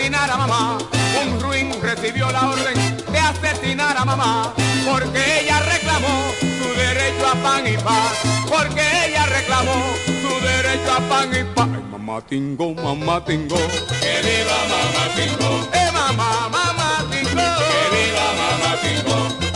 asesinar 0.07 0.31
a 0.31 0.37
mamá. 0.37 0.77
Un 1.21 1.39
ruin 1.41 1.71
recibió 1.81 2.31
la 2.31 2.49
orden 2.49 2.75
de 3.11 3.19
asesinar 3.19 3.97
a 3.97 4.05
mamá. 4.05 4.53
Porque 4.85 5.41
ella 5.41 5.59
reclamó 5.59 6.31
su 6.39 6.79
derecho 6.79 7.27
a 7.27 7.35
pan 7.35 7.67
y 7.67 7.77
paz. 7.77 8.13
Porque 8.47 8.81
ella 9.05 9.25
reclamó 9.25 9.75
su 10.05 10.45
derecho 10.45 10.93
a 10.93 10.99
pan 11.09 11.29
y 11.31 11.43
paz. 11.55 11.67
Ay, 11.73 11.83
mamá 11.91 12.21
Tingo, 12.21 12.73
mamá 12.73 13.23
Tingo. 13.25 13.57
Que 13.99 14.21
viva 14.23 14.57
mamá 14.71 15.03
Tingo. 15.15 15.69
Eh, 15.73 15.91
mamá, 15.91 16.49
mamá 16.49 17.05
Tingo. 17.11 17.41
Que 19.41 19.46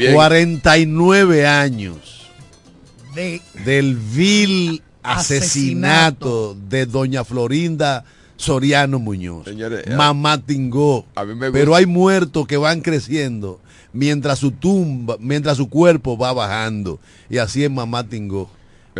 Bien. 0.00 0.14
49 0.14 1.46
años 1.46 2.26
De 3.14 3.40
del 3.64 3.96
vil 3.96 4.82
asesinato 5.02 6.56
de 6.68 6.86
doña 6.86 7.24
Florinda 7.24 8.04
Soriano 8.36 8.98
Muñoz. 8.98 9.44
Señores, 9.44 9.84
eh, 9.86 9.94
Mamá 9.94 10.38
Tingó. 10.38 11.04
a 11.14 11.24
mí 11.24 11.34
me 11.34 11.48
gusta- 11.48 11.52
Pero 11.52 11.74
hay 11.74 11.84
muertos 11.86 12.46
que 12.46 12.56
van 12.56 12.80
creciendo 12.80 13.60
mientras 13.92 14.38
su 14.38 14.52
tumba, 14.52 15.16
mientras 15.20 15.58
su 15.58 15.68
cuerpo 15.68 16.16
va 16.16 16.32
bajando. 16.32 16.98
Y 17.28 17.36
así 17.38 17.64
es 17.64 17.70
Mamá 17.70 18.04
Tingó. 18.08 18.48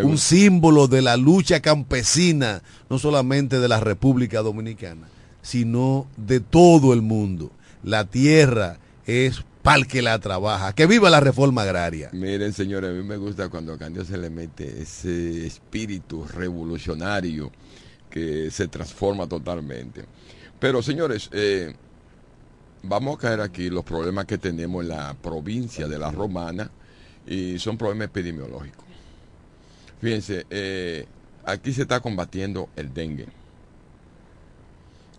Un 0.03 0.19
símbolo 0.19 0.87
de 0.89 1.03
la 1.03 1.17
lucha 1.17 1.61
campesina, 1.61 2.63
no 2.89 2.99
solamente 2.99 3.59
de 3.61 3.69
la 3.69 3.81
República 3.81 4.41
Dominicana, 4.41 5.09
sino 5.43 6.07
de 6.17 6.41
todo 6.41 6.93
el 6.93 7.03
mundo. 7.03 7.51
La 7.83 8.05
tierra 8.05 8.79
es 9.07 9.43
para 9.63 9.79
el 9.79 9.87
que 9.87 10.03
la 10.03 10.19
trabaja. 10.19 10.75
Que 10.75 10.87
viva 10.87 11.11
la 11.11 11.21
reforma 11.21 11.63
agraria. 11.63 12.11
Miren, 12.13 12.53
señores, 12.53 12.91
a 12.91 12.93
mí 12.93 13.03
me 13.03 13.17
gusta 13.17 13.49
cuando 13.49 13.73
a 13.73 13.79
Candio 13.79 14.05
se 14.05 14.17
le 14.17 14.31
mete 14.31 14.83
ese 14.83 15.47
espíritu 15.47 16.25
revolucionario 16.25 17.51
que 18.09 18.51
se 18.51 18.69
transforma 18.69 19.29
totalmente. 19.29 20.05
Pero, 20.59 20.83
señores, 20.83 21.31
eh, 21.33 21.75
vamos 22.83 23.17
a 23.17 23.21
caer 23.21 23.41
aquí 23.41 23.71
los 23.71 23.85
problemas 23.85 24.27
que 24.27 24.39
tenemos 24.39 24.83
en 24.83 24.89
la 24.89 25.15
provincia 25.15 25.87
de 25.87 25.99
La 25.99 26.11
Romana 26.11 26.71
y 27.27 27.59
son 27.59 27.77
problemas 27.77 28.07
epidemiológicos. 28.07 28.85
Fíjense, 30.01 30.47
eh, 30.51 31.07
aquí 31.45 31.73
se 31.73 31.83
está 31.83 32.01
combatiendo 32.01 32.71
el 32.77 32.93
dengue. 32.93 33.27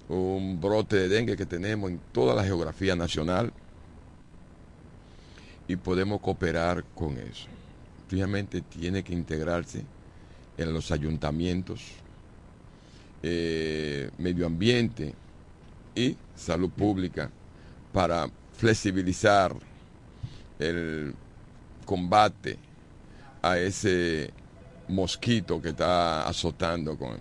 Un 0.09 0.59
brote 0.59 0.95
de 0.97 1.07
dengue 1.07 1.37
que 1.37 1.45
tenemos 1.45 1.89
en 1.89 1.99
toda 2.11 2.35
la 2.35 2.43
geografía 2.43 2.95
nacional 2.95 3.53
y 5.71 5.77
podemos 5.77 6.19
cooperar 6.19 6.83
con 6.93 7.17
eso. 7.17 7.47
Fijamente 8.09 8.59
tiene 8.61 9.03
que 9.03 9.13
integrarse 9.13 9.85
en 10.57 10.73
los 10.73 10.91
ayuntamientos, 10.91 11.81
eh, 13.23 14.09
medio 14.17 14.45
ambiente 14.45 15.13
y 15.95 16.17
salud 16.35 16.69
pública 16.71 17.31
para 17.93 18.29
flexibilizar 18.57 19.55
el 20.59 21.13
combate 21.85 22.57
a 23.41 23.57
ese 23.57 24.31
mosquito 24.89 25.61
que 25.61 25.69
está 25.69 26.27
azotando 26.27 26.97
con 26.97 27.17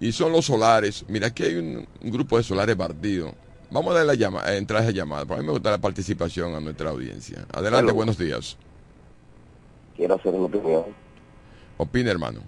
y 0.00 0.10
son 0.12 0.32
los 0.32 0.44
solares 0.46 1.04
mira 1.08 1.28
aquí 1.28 1.44
hay 1.44 1.54
un, 1.54 1.86
un 2.02 2.10
grupo 2.10 2.36
de 2.36 2.42
solares 2.42 2.76
partidos 2.76 3.32
vamos 3.70 3.90
a 3.92 3.98
darle 3.98 4.06
la 4.12 4.14
llama, 4.14 4.42
a 4.44 4.56
entrar 4.56 4.80
a 4.80 4.84
esa 4.84 4.92
llamada 4.92 5.24
para 5.24 5.40
mí 5.40 5.46
me 5.46 5.52
gusta 5.52 5.70
la 5.70 5.78
participación 5.78 6.54
a 6.54 6.60
nuestra 6.60 6.90
audiencia 6.90 7.46
adelante 7.52 7.92
buenos 7.92 8.18
días 8.18 8.56
Quiero 9.96 10.14
hacer 10.16 10.34
una 10.34 10.44
opinión. 10.46 10.84
opina 11.78 12.10
hermano 12.10 12.40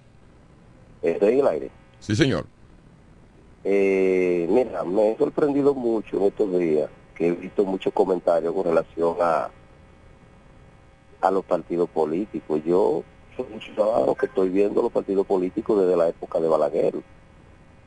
Estoy 1.01 1.33
en 1.33 1.39
el 1.39 1.47
aire. 1.47 1.71
sí 1.99 2.15
señor 2.15 2.45
Eh, 3.63 4.47
mira, 4.49 4.83
me 4.83 5.11
he 5.11 5.17
sorprendido 5.17 5.73
mucho 5.73 6.17
en 6.17 6.23
estos 6.23 6.57
días 6.59 6.89
que 7.15 7.27
he 7.27 7.31
visto 7.31 7.65
muchos 7.65 7.91
comentarios 7.93 8.53
con 8.53 8.63
relación 8.65 9.15
a 9.21 9.49
a 11.21 11.31
los 11.31 11.43
partidos 11.43 11.89
políticos. 11.89 12.61
Yo 12.65 13.03
soy 13.35 13.45
un 13.53 13.59
ciudadano 13.59 14.15
que 14.15 14.27
estoy 14.27 14.47
viendo 14.47 14.81
los 14.81 14.89
partidos 14.91 15.27
políticos 15.27 15.81
desde 15.81 15.97
la 15.97 16.07
época 16.07 16.39
de 16.39 16.47
Balaguer. 16.47 16.93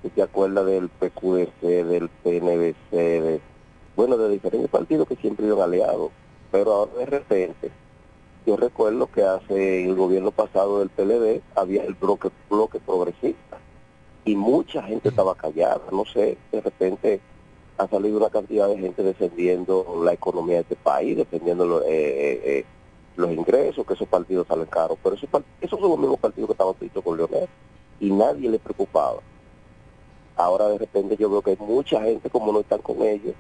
¿Tú 0.03 0.11
te 0.11 0.23
acuerdas 0.23 0.67
del 0.67 0.89
PQDC, 0.89 1.61
del 1.63 2.09
PNBC, 2.09 2.91
de, 2.91 3.41
bueno, 3.95 4.17
de 4.17 4.31
diferentes 4.31 4.69
partidos 4.69 5.07
que 5.07 5.15
siempre 5.15 5.47
iban 5.47 5.61
aliados? 5.61 6.11
Pero 6.51 6.73
ahora 6.73 6.93
de 6.95 7.07
repente, 7.07 7.71
yo 8.45 8.57
recuerdo 8.57 9.07
que 9.07 9.23
hace 9.23 9.85
el 9.85 9.95
gobierno 9.95 10.33
pasado 10.33 10.81
del 10.81 10.89
PLD 10.89 11.41
había 11.55 11.85
el 11.85 11.95
bloque, 11.95 12.31
bloque 12.51 12.81
progresista 12.81 13.59
y 14.25 14.35
mucha 14.35 14.83
gente 14.83 15.11
estaba 15.11 15.37
callada, 15.37 15.83
no 15.93 16.05
sé, 16.05 16.37
de 16.51 16.61
repente 16.61 17.21
ha 17.79 17.87
salido 17.87 18.19
una 18.19 18.31
cantidad 18.31 18.69
de 18.69 18.79
gente 18.79 19.05
defendiendo 19.05 20.03
la 20.05 20.15
economía 20.15 20.57
de 20.57 20.63
este 20.63 20.77
país, 20.77 21.17
defendiendo 21.17 21.83
eh, 21.83 21.87
eh, 21.89 22.41
eh, 22.45 22.65
los 23.17 23.31
ingresos, 23.31 23.87
que 23.87 23.95
esos 23.95 24.09
partidos 24.09 24.49
salen 24.49 24.67
caros, 24.67 24.99
pero 25.01 25.15
esos, 25.15 25.31
esos 25.61 25.79
son 25.79 25.91
los 25.91 25.99
mismos 25.99 26.19
partidos 26.19 26.49
que 26.49 26.53
estaban 26.53 26.75
tristes 26.75 27.03
con 27.05 27.17
Leonel 27.17 27.49
y 28.01 28.11
nadie 28.11 28.51
le 28.51 28.59
preocupaba. 28.59 29.21
Ahora 30.43 30.69
de 30.69 30.79
repente 30.79 31.17
yo 31.17 31.31
veo 31.31 31.43
que 31.43 31.51
hay 31.51 31.57
mucha 31.61 32.03
gente, 32.03 32.29
como 32.31 32.53
no 32.53 32.61
están 32.61 32.81
con 32.81 33.03
ellos, 33.03 33.35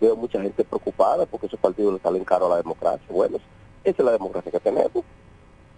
veo 0.00 0.16
mucha 0.16 0.40
gente 0.40 0.64
preocupada 0.64 1.26
porque 1.26 1.46
esos 1.46 1.60
partidos 1.60 1.94
le 1.94 2.00
salen 2.00 2.24
caros 2.24 2.48
a 2.48 2.50
la 2.50 2.56
democracia. 2.58 3.06
Bueno, 3.10 3.38
esa 3.84 4.02
es 4.02 4.04
la 4.04 4.12
democracia 4.12 4.50
que 4.50 4.60
tenemos. 4.60 5.04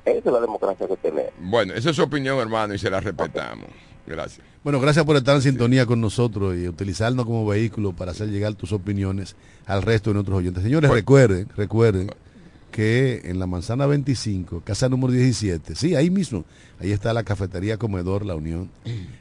Esa 0.05 0.29
es 0.29 0.33
la 0.33 0.41
democracia 0.41 0.89
que 0.89 0.97
tenemos. 0.97 1.33
bueno 1.39 1.75
esa 1.75 1.91
es 1.91 1.97
su 1.97 2.03
opinión 2.03 2.39
hermano 2.39 2.73
y 2.73 2.79
se 2.79 2.89
la 2.89 3.01
respetamos 3.01 3.67
gracias 4.07 4.45
Bueno, 4.65 4.81
gracias 4.81 5.05
por 5.05 5.15
estar 5.17 5.37
en 5.37 5.43
sintonía 5.43 5.85
con 5.85 6.01
nosotros 6.01 6.57
y 6.57 6.67
utilizarnos 6.67 7.27
como 7.27 7.47
vehículo 7.47 7.93
para 7.93 8.13
hacer 8.13 8.29
llegar 8.29 8.55
tus 8.55 8.73
opiniones 8.73 9.37
al 9.67 9.83
resto 9.83 10.11
de 10.11 10.15
nuestros 10.15 10.39
oyentes. 10.39 10.63
Señores, 10.63 10.91
recuerden, 10.91 11.49
recuerden 11.55 12.11
que 12.71 13.23
en 13.25 13.39
la 13.39 13.47
manzana 13.47 13.87
25, 13.87 14.63
casa 14.65 14.89
número 14.89 15.13
17, 15.13 15.75
sí, 15.75 15.95
ahí 15.95 16.11
mismo, 16.11 16.45
ahí 16.79 16.93
está 16.93 17.13
la 17.13 17.25
cafetería 17.25 17.77
Comedor 17.77 18.25
La 18.25 18.35
Unión, 18.35 18.71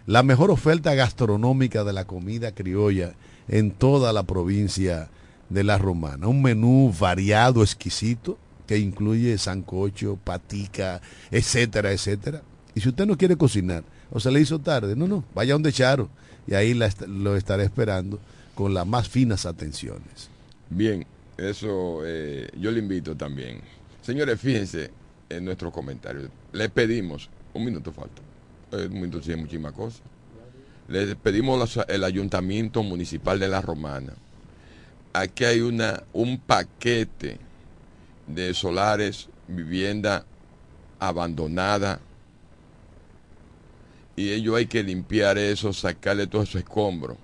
la 0.06 0.24
mejor 0.24 0.52
oferta 0.52 0.94
gastronómica 0.94 1.84
de 1.84 1.94
la 1.94 2.06
comida 2.06 2.52
criolla 2.54 3.14
en 3.48 3.72
toda 3.72 4.14
la 4.14 4.24
provincia 4.24 5.10
de 5.50 5.64
La 5.64 5.78
Romana. 5.78 6.28
Un 6.28 6.42
menú 6.42 6.94
variado, 7.00 7.64
exquisito, 7.64 8.38
que 8.68 8.78
incluye 8.78 9.38
sancocho, 9.38 10.18
patica, 10.24 11.02
etcétera, 11.32 11.92
etcétera. 11.92 12.44
Y 12.76 12.82
si 12.82 12.90
usted 12.90 13.08
no 13.08 13.18
quiere 13.18 13.36
cocinar, 13.36 13.84
o 14.12 14.20
se 14.20 14.32
le 14.32 14.40
hizo 14.42 14.60
tarde, 14.60 14.96
no, 14.96 15.08
no, 15.08 15.24
vaya 15.34 15.54
donde 15.54 15.74
Charo 15.74 16.10
y 16.48 16.54
ahí 16.54 16.74
la 16.74 16.90
lo 17.08 17.36
estaré 17.36 17.64
esperando 17.64 18.20
con 18.56 18.74
las 18.74 18.86
más 18.86 19.08
finas 19.08 19.46
atenciones. 19.46 20.30
Bien, 20.70 21.06
eso 21.40 22.02
eh, 22.06 22.50
yo 22.60 22.72
le 22.72 22.80
invito 22.80 23.16
también. 23.16 23.62
Señores, 24.02 24.40
fíjense 24.40 24.92
en 25.30 25.46
nuestros 25.46 25.72
comentarios. 25.74 26.30
Le 26.52 26.70
pedimos, 26.70 27.30
un 27.54 27.66
minuto 27.66 27.92
falta, 27.92 28.22
eh, 28.72 28.88
un 28.88 28.94
minuto 29.02 29.22
tiene 29.22 29.42
muchísimas 29.42 29.74
cosas. 29.74 30.02
Le 30.88 31.16
pedimos 31.16 31.60
los- 31.60 31.86
el 31.88 32.04
ayuntamiento 32.04 32.82
municipal 32.84 33.40
de 33.40 33.48
La 33.48 33.62
Romana. 33.62 34.14
Aquí 35.14 35.46
hay 35.46 35.62
una 35.62 36.04
un 36.14 36.40
paquete 36.40 37.38
de 38.28 38.54
solares, 38.54 39.30
vivienda 39.48 40.26
abandonada. 41.00 42.00
Y 44.16 44.32
ello 44.32 44.56
hay 44.56 44.66
que 44.66 44.84
limpiar 44.84 45.38
eso, 45.38 45.72
sacarle 45.72 46.28
todo 46.28 46.44
esos 46.44 46.56
escombros. 46.58 47.18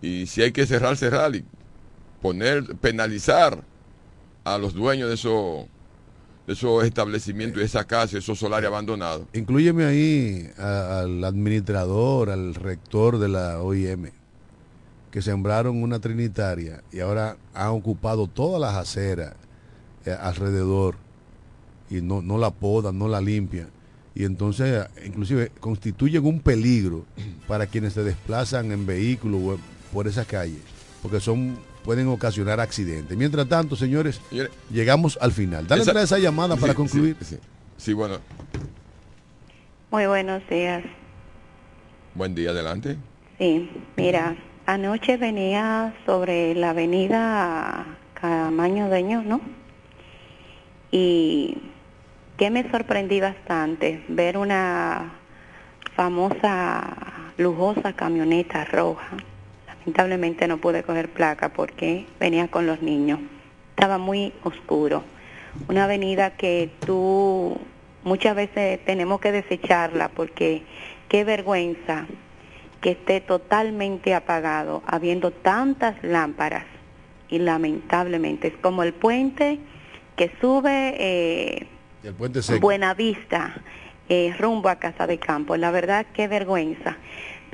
Y 0.00 0.26
si 0.26 0.42
hay 0.42 0.52
que 0.52 0.66
cerrar, 0.66 0.96
cerrar 0.96 1.32
poner, 2.24 2.64
penalizar 2.76 3.62
a 4.44 4.56
los 4.56 4.72
dueños 4.72 5.10
de 5.10 5.14
esos, 5.14 5.66
de 6.46 6.54
esos 6.54 6.82
establecimientos, 6.82 7.58
de 7.58 7.66
esa 7.66 7.84
casa, 7.84 8.16
esos 8.16 8.38
solares 8.38 8.66
abandonados. 8.66 9.26
Inclúyeme 9.34 9.84
ahí 9.84 10.50
al 10.56 11.22
administrador, 11.22 12.30
al 12.30 12.54
rector 12.54 13.18
de 13.18 13.28
la 13.28 13.60
OIM, 13.60 14.10
que 15.10 15.20
sembraron 15.20 15.82
una 15.82 15.98
trinitaria 15.98 16.82
y 16.90 17.00
ahora 17.00 17.36
han 17.52 17.68
ocupado 17.68 18.26
todas 18.26 18.58
las 18.58 18.74
aceras 18.74 19.34
eh, 20.06 20.16
alrededor 20.18 20.96
y 21.90 22.00
no, 22.00 22.22
no 22.22 22.38
la 22.38 22.52
podan, 22.52 22.98
no 22.98 23.06
la 23.06 23.20
limpian. 23.20 23.68
Y 24.14 24.24
entonces, 24.24 24.86
inclusive, 25.04 25.52
constituyen 25.60 26.24
un 26.24 26.40
peligro 26.40 27.04
para 27.46 27.66
quienes 27.66 27.92
se 27.92 28.02
desplazan 28.02 28.72
en 28.72 28.86
vehículos 28.86 29.60
por 29.92 30.08
esas 30.08 30.26
calles, 30.26 30.62
porque 31.02 31.20
son 31.20 31.58
pueden 31.84 32.08
ocasionar 32.08 32.60
accidentes. 32.60 33.16
Mientras 33.16 33.46
tanto, 33.48 33.76
señores, 33.76 34.20
llegamos 34.70 35.18
al 35.20 35.32
final. 35.32 35.66
Dale 35.66 35.82
Esa- 35.82 36.02
esa 36.02 36.18
llamada 36.18 36.56
para 36.56 36.72
Sí, 36.72 36.76
concluir. 36.76 37.16
Sí, 37.20 37.36
sí. 37.36 37.38
Sí, 37.76 37.92
bueno, 37.92 38.18
Muy 39.90 40.06
buenos 40.06 40.42
días. 40.48 40.82
buen 42.14 42.34
día, 42.34 42.50
adelante. 42.50 42.96
Sí, 43.38 43.70
mira, 43.96 44.36
anoche 44.66 45.16
venía 45.18 45.94
sobre 46.06 46.54
la 46.54 46.70
avenida 46.70 47.84
Camaño 48.20 48.88
Deño, 48.88 49.22
¿no? 49.22 49.40
Y 50.90 51.58
que 52.38 52.50
me 52.50 52.68
sorprendí 52.70 53.20
bastante 53.20 54.04
ver 54.08 54.36
una 54.38 55.12
famosa, 55.94 56.96
lujosa 57.36 57.92
camioneta 57.92 58.64
roja. 58.64 59.16
Lamentablemente 59.84 60.48
no 60.48 60.58
pude 60.58 60.82
coger 60.82 61.10
placa 61.10 61.50
porque 61.50 62.06
venía 62.18 62.48
con 62.48 62.66
los 62.66 62.80
niños. 62.80 63.20
Estaba 63.76 63.98
muy 63.98 64.32
oscuro. 64.42 65.04
Una 65.68 65.84
avenida 65.84 66.30
que 66.30 66.70
tú 66.86 67.58
muchas 68.02 68.34
veces 68.34 68.82
tenemos 68.86 69.20
que 69.20 69.30
desecharla 69.30 70.08
porque 70.08 70.62
qué 71.08 71.24
vergüenza 71.24 72.06
que 72.80 72.92
esté 72.92 73.20
totalmente 73.20 74.14
apagado, 74.14 74.82
habiendo 74.86 75.30
tantas 75.30 76.02
lámparas 76.02 76.64
y 77.28 77.38
lamentablemente 77.38 78.48
es 78.48 78.54
como 78.62 78.84
el 78.84 78.94
puente 78.94 79.58
que 80.16 80.30
sube 80.40 80.94
eh, 80.98 81.66
el 82.02 82.14
puente. 82.14 82.40
Buenavista 82.58 83.54
eh, 84.08 84.34
rumbo 84.38 84.68
a 84.68 84.76
Casa 84.76 85.06
de 85.06 85.18
Campo. 85.18 85.56
La 85.56 85.70
verdad, 85.70 86.06
qué 86.12 86.28
vergüenza. 86.28 86.96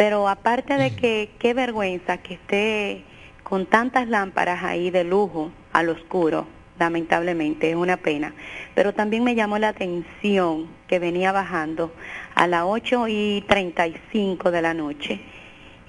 Pero 0.01 0.29
aparte 0.29 0.79
de 0.79 0.97
que 0.97 1.29
qué 1.39 1.53
vergüenza 1.53 2.17
que 2.17 2.33
esté 2.33 3.05
con 3.43 3.67
tantas 3.67 4.09
lámparas 4.09 4.65
ahí 4.65 4.89
de 4.89 5.05
lujo 5.05 5.53
al 5.75 5.91
oscuro, 5.91 6.47
lamentablemente, 6.79 7.69
es 7.69 7.77
una 7.77 7.99
pena. 7.99 8.33
Pero 8.75 8.95
también 8.95 9.25
me 9.25 9.35
llamó 9.35 9.59
la 9.59 9.69
atención 9.69 10.69
que 10.89 10.99
venía 10.99 11.33
bajando 11.33 11.93
a 12.35 12.47
las 12.47 12.63
8 12.65 13.09
y 13.09 13.45
35 13.47 14.51
de 14.51 14.63
la 14.63 14.73
noche. 14.73 15.21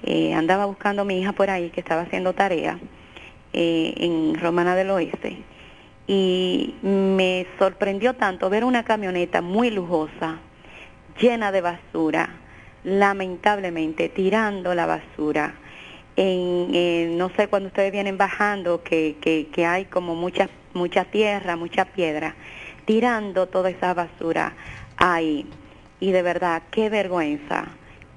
Eh, 0.02 0.34
andaba 0.34 0.66
buscando 0.66 1.00
a 1.00 1.04
mi 1.06 1.18
hija 1.18 1.32
por 1.32 1.48
ahí 1.48 1.70
que 1.70 1.80
estaba 1.80 2.02
haciendo 2.02 2.34
tarea 2.34 2.78
eh, 3.54 3.94
en 3.96 4.38
Romana 4.38 4.74
del 4.74 4.90
Oeste 4.90 5.38
y 6.06 6.74
me 6.82 7.46
sorprendió 7.58 8.12
tanto 8.12 8.50
ver 8.50 8.64
una 8.64 8.84
camioneta 8.84 9.40
muy 9.40 9.70
lujosa, 9.70 10.36
llena 11.18 11.50
de 11.50 11.62
basura, 11.62 12.41
lamentablemente 12.84 14.08
tirando 14.08 14.74
la 14.74 14.86
basura. 14.86 15.54
En, 16.16 16.74
en- 16.74 17.18
no 17.18 17.30
sé 17.36 17.48
cuando 17.48 17.68
ustedes 17.68 17.90
vienen 17.92 18.18
bajando 18.18 18.82
que, 18.82 19.16
que, 19.20 19.48
que 19.52 19.64
hay 19.66 19.84
como 19.86 20.14
mucha 20.14 20.48
mucha 20.74 21.04
tierra, 21.04 21.54
mucha 21.56 21.84
piedra, 21.84 22.34
tirando 22.86 23.46
toda 23.46 23.68
esa 23.70 23.92
basura 23.94 24.54
ahí. 24.96 25.46
Y 26.00 26.12
de 26.12 26.22
verdad, 26.22 26.62
qué 26.70 26.88
vergüenza, 26.88 27.66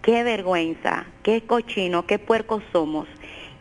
qué 0.02 0.24
vergüenza, 0.24 1.06
qué 1.22 1.42
cochino, 1.42 2.06
qué 2.08 2.18
puercos 2.18 2.64
somos. 2.72 3.08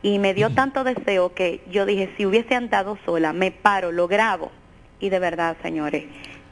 Y 0.02 0.18
me 0.18 0.32
dio 0.34 0.50
tanto 0.50 0.84
deseo 0.84 1.34
que 1.34 1.60
yo 1.70 1.86
dije, 1.86 2.10
si 2.16 2.24
hubiese 2.26 2.54
andado 2.54 2.98
sola, 3.04 3.32
me 3.32 3.50
paro, 3.50 3.90
lo 3.90 4.06
grabo. 4.06 4.52
Y 5.00 5.08
de 5.10 5.18
verdad, 5.18 5.56
señores, 5.62 6.04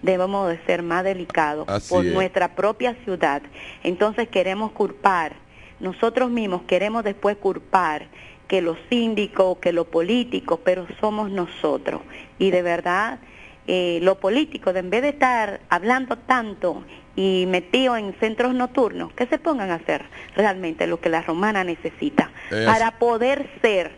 debemos 0.02 0.48
de 0.48 0.58
ser 0.66 0.82
más 0.82 1.04
delicados 1.04 1.68
Así 1.68 1.88
por 1.88 2.04
es. 2.04 2.12
nuestra 2.12 2.54
propia 2.54 2.94
ciudad. 3.04 3.42
Entonces 3.82 4.28
queremos 4.28 4.72
culpar, 4.72 5.34
nosotros 5.80 6.30
mismos 6.30 6.62
queremos 6.62 7.04
después 7.04 7.36
culpar 7.36 8.06
que 8.48 8.60
los 8.60 8.76
síndicos, 8.90 9.58
que 9.58 9.72
los 9.72 9.86
políticos, 9.86 10.60
pero 10.64 10.86
somos 11.00 11.30
nosotros. 11.30 12.02
Y 12.38 12.50
de 12.50 12.62
verdad, 12.62 13.18
eh, 13.66 14.00
los 14.02 14.18
políticos, 14.18 14.74
de 14.74 14.80
en 14.80 14.90
vez 14.90 15.02
de 15.02 15.08
estar 15.10 15.60
hablando 15.70 16.18
tanto 16.18 16.84
y 17.16 17.46
metidos 17.48 17.98
en 17.98 18.14
centros 18.20 18.54
nocturnos, 18.54 19.12
que 19.14 19.26
se 19.26 19.38
pongan 19.38 19.70
a 19.70 19.76
hacer 19.76 20.04
realmente 20.34 20.86
lo 20.86 21.00
que 21.00 21.08
la 21.08 21.22
romana 21.22 21.62
necesita 21.64 22.30
Es- 22.50 22.66
para 22.66 22.98
poder 22.98 23.48
ser, 23.62 23.92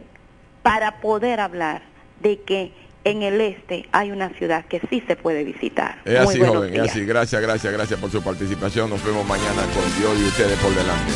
para 0.62 1.00
poder 1.00 1.40
hablar 1.40 1.82
de 2.20 2.40
que 2.42 2.72
en 3.04 3.22
el 3.22 3.40
este 3.40 3.86
hay 3.92 4.10
una 4.10 4.30
ciudad 4.30 4.64
que 4.66 4.80
sí 4.90 5.02
se 5.06 5.16
puede 5.16 5.44
visitar. 5.44 5.98
Es 6.04 6.12
Muy 6.14 6.28
así, 6.28 6.38
buenos 6.38 6.56
joven, 6.56 6.68
es 6.70 6.74
días. 6.74 6.90
así. 6.90 7.04
Gracias, 7.04 7.42
gracias, 7.42 7.72
gracias 7.72 8.00
por 8.00 8.10
su 8.10 8.22
participación. 8.22 8.90
Nos 8.90 9.04
vemos 9.04 9.26
mañana 9.26 9.62
con 9.74 10.00
Dios 10.00 10.18
y 10.20 10.24
ustedes 10.28 10.58
por 10.58 10.70
delante. 10.74 11.12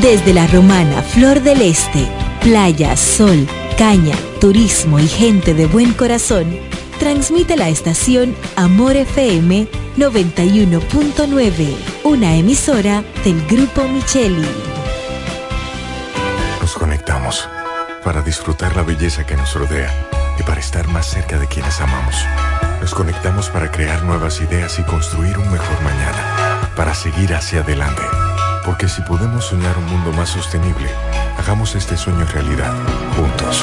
Desde 0.00 0.32
la 0.32 0.46
romana 0.48 1.02
Flor 1.02 1.40
del 1.40 1.62
Este, 1.62 2.06
playa, 2.42 2.96
sol, 2.96 3.46
caña, 3.78 4.16
turismo 4.40 4.98
y 4.98 5.06
gente 5.06 5.54
de 5.54 5.66
buen 5.66 5.92
corazón, 5.92 6.58
transmite 6.98 7.56
la 7.56 7.68
estación 7.68 8.34
Amor 8.56 8.96
FM 8.96 9.68
91.9, 9.96 11.76
una 12.04 12.36
emisora 12.36 13.04
del 13.24 13.44
Grupo 13.46 13.86
Micheli. 13.88 14.46
Nos 16.60 16.74
conectamos 16.74 17.48
para 18.04 18.22
disfrutar 18.22 18.76
la 18.76 18.82
belleza 18.82 19.24
que 19.24 19.36
nos 19.36 19.54
rodea 19.54 19.92
y 20.38 20.42
para 20.42 20.60
estar 20.60 20.88
más 20.88 21.06
cerca 21.06 21.38
de 21.38 21.46
quienes 21.46 21.80
amamos. 21.80 22.16
Nos 22.80 22.94
conectamos 22.94 23.48
para 23.48 23.70
crear 23.70 24.02
nuevas 24.04 24.40
ideas 24.40 24.78
y 24.78 24.82
construir 24.82 25.38
un 25.38 25.50
mejor 25.50 25.80
mañana, 25.82 26.70
para 26.76 26.94
seguir 26.94 27.34
hacia 27.34 27.60
adelante. 27.60 28.02
Porque 28.64 28.88
si 28.88 29.02
podemos 29.02 29.46
soñar 29.46 29.76
un 29.78 29.86
mundo 29.86 30.12
más 30.12 30.30
sostenible, 30.30 30.88
hagamos 31.38 31.74
este 31.74 31.96
sueño 31.96 32.24
realidad, 32.26 32.74
juntos. 33.16 33.62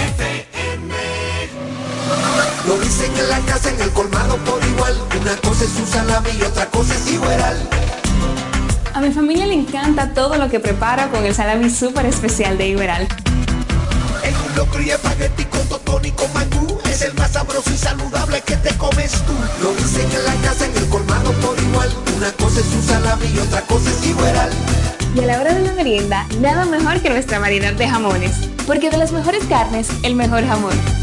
dicen 2.91 3.17
en 3.17 3.29
la 3.29 3.39
casa, 3.39 3.69
en 3.69 3.79
el 3.79 3.89
colmado 3.91 4.35
por 4.37 4.61
igual. 4.65 4.93
Una 5.21 5.35
cosa 5.37 5.63
es 5.63 5.71
su 5.71 5.85
salami 5.85 6.29
y 6.37 6.41
otra 6.41 6.65
cosa 6.65 6.93
es 6.93 7.11
igual. 7.11 7.69
A 8.93 8.99
mi 8.99 9.11
familia 9.11 9.45
le 9.47 9.53
encanta 9.53 10.13
todo 10.13 10.37
lo 10.37 10.49
que 10.49 10.59
preparo 10.59 11.09
con 11.09 11.25
el 11.25 11.33
salami 11.33 11.69
súper 11.69 12.05
especial 12.05 12.57
de 12.57 12.67
Iberal. 12.67 13.07
En 14.23 14.35
un 14.35 14.55
locro 14.57 14.81
y 14.81 14.89
espagueti 14.89 15.45
con 15.45 15.65
totón 15.69 16.03
y 16.05 16.11
con 16.11 16.31
mangú. 16.33 16.79
Es 16.89 17.01
el 17.01 17.13
más 17.13 17.31
sabroso 17.31 17.71
y 17.71 17.77
saludable 17.77 18.41
que 18.41 18.57
te 18.57 18.75
comes 18.77 19.11
tú. 19.25 19.33
Lo 19.63 19.73
dicen 19.75 20.07
en 20.11 20.25
la 20.25 20.33
casa, 20.47 20.65
en 20.65 20.75
el 20.75 20.89
colmado 20.89 21.31
por 21.33 21.57
igual. 21.59 21.89
Una 22.17 22.31
cosa 22.33 22.59
es 22.59 22.65
su 22.65 22.81
salami 22.81 23.25
y 23.33 23.39
otra 23.39 23.61
cosa 23.61 23.89
es 23.89 24.05
igual. 24.05 24.49
Y 25.15 25.19
a 25.19 25.25
la 25.25 25.39
hora 25.39 25.53
de 25.53 25.61
la 25.61 25.73
merienda, 25.73 26.25
nada 26.41 26.65
mejor 26.65 27.01
que 27.01 27.09
nuestra 27.09 27.39
variedad 27.39 27.73
de 27.73 27.87
jamones. 27.87 28.33
Porque 28.67 28.89
de 28.89 28.97
las 28.97 29.13
mejores 29.13 29.45
carnes, 29.45 29.87
el 30.03 30.15
mejor 30.15 30.45
jamón. 30.45 31.00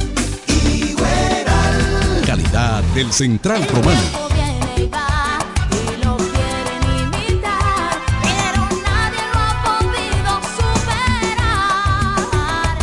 Calidad 2.29 2.83
del 2.95 3.11
Central 3.11 3.67
Romano. 3.69 4.28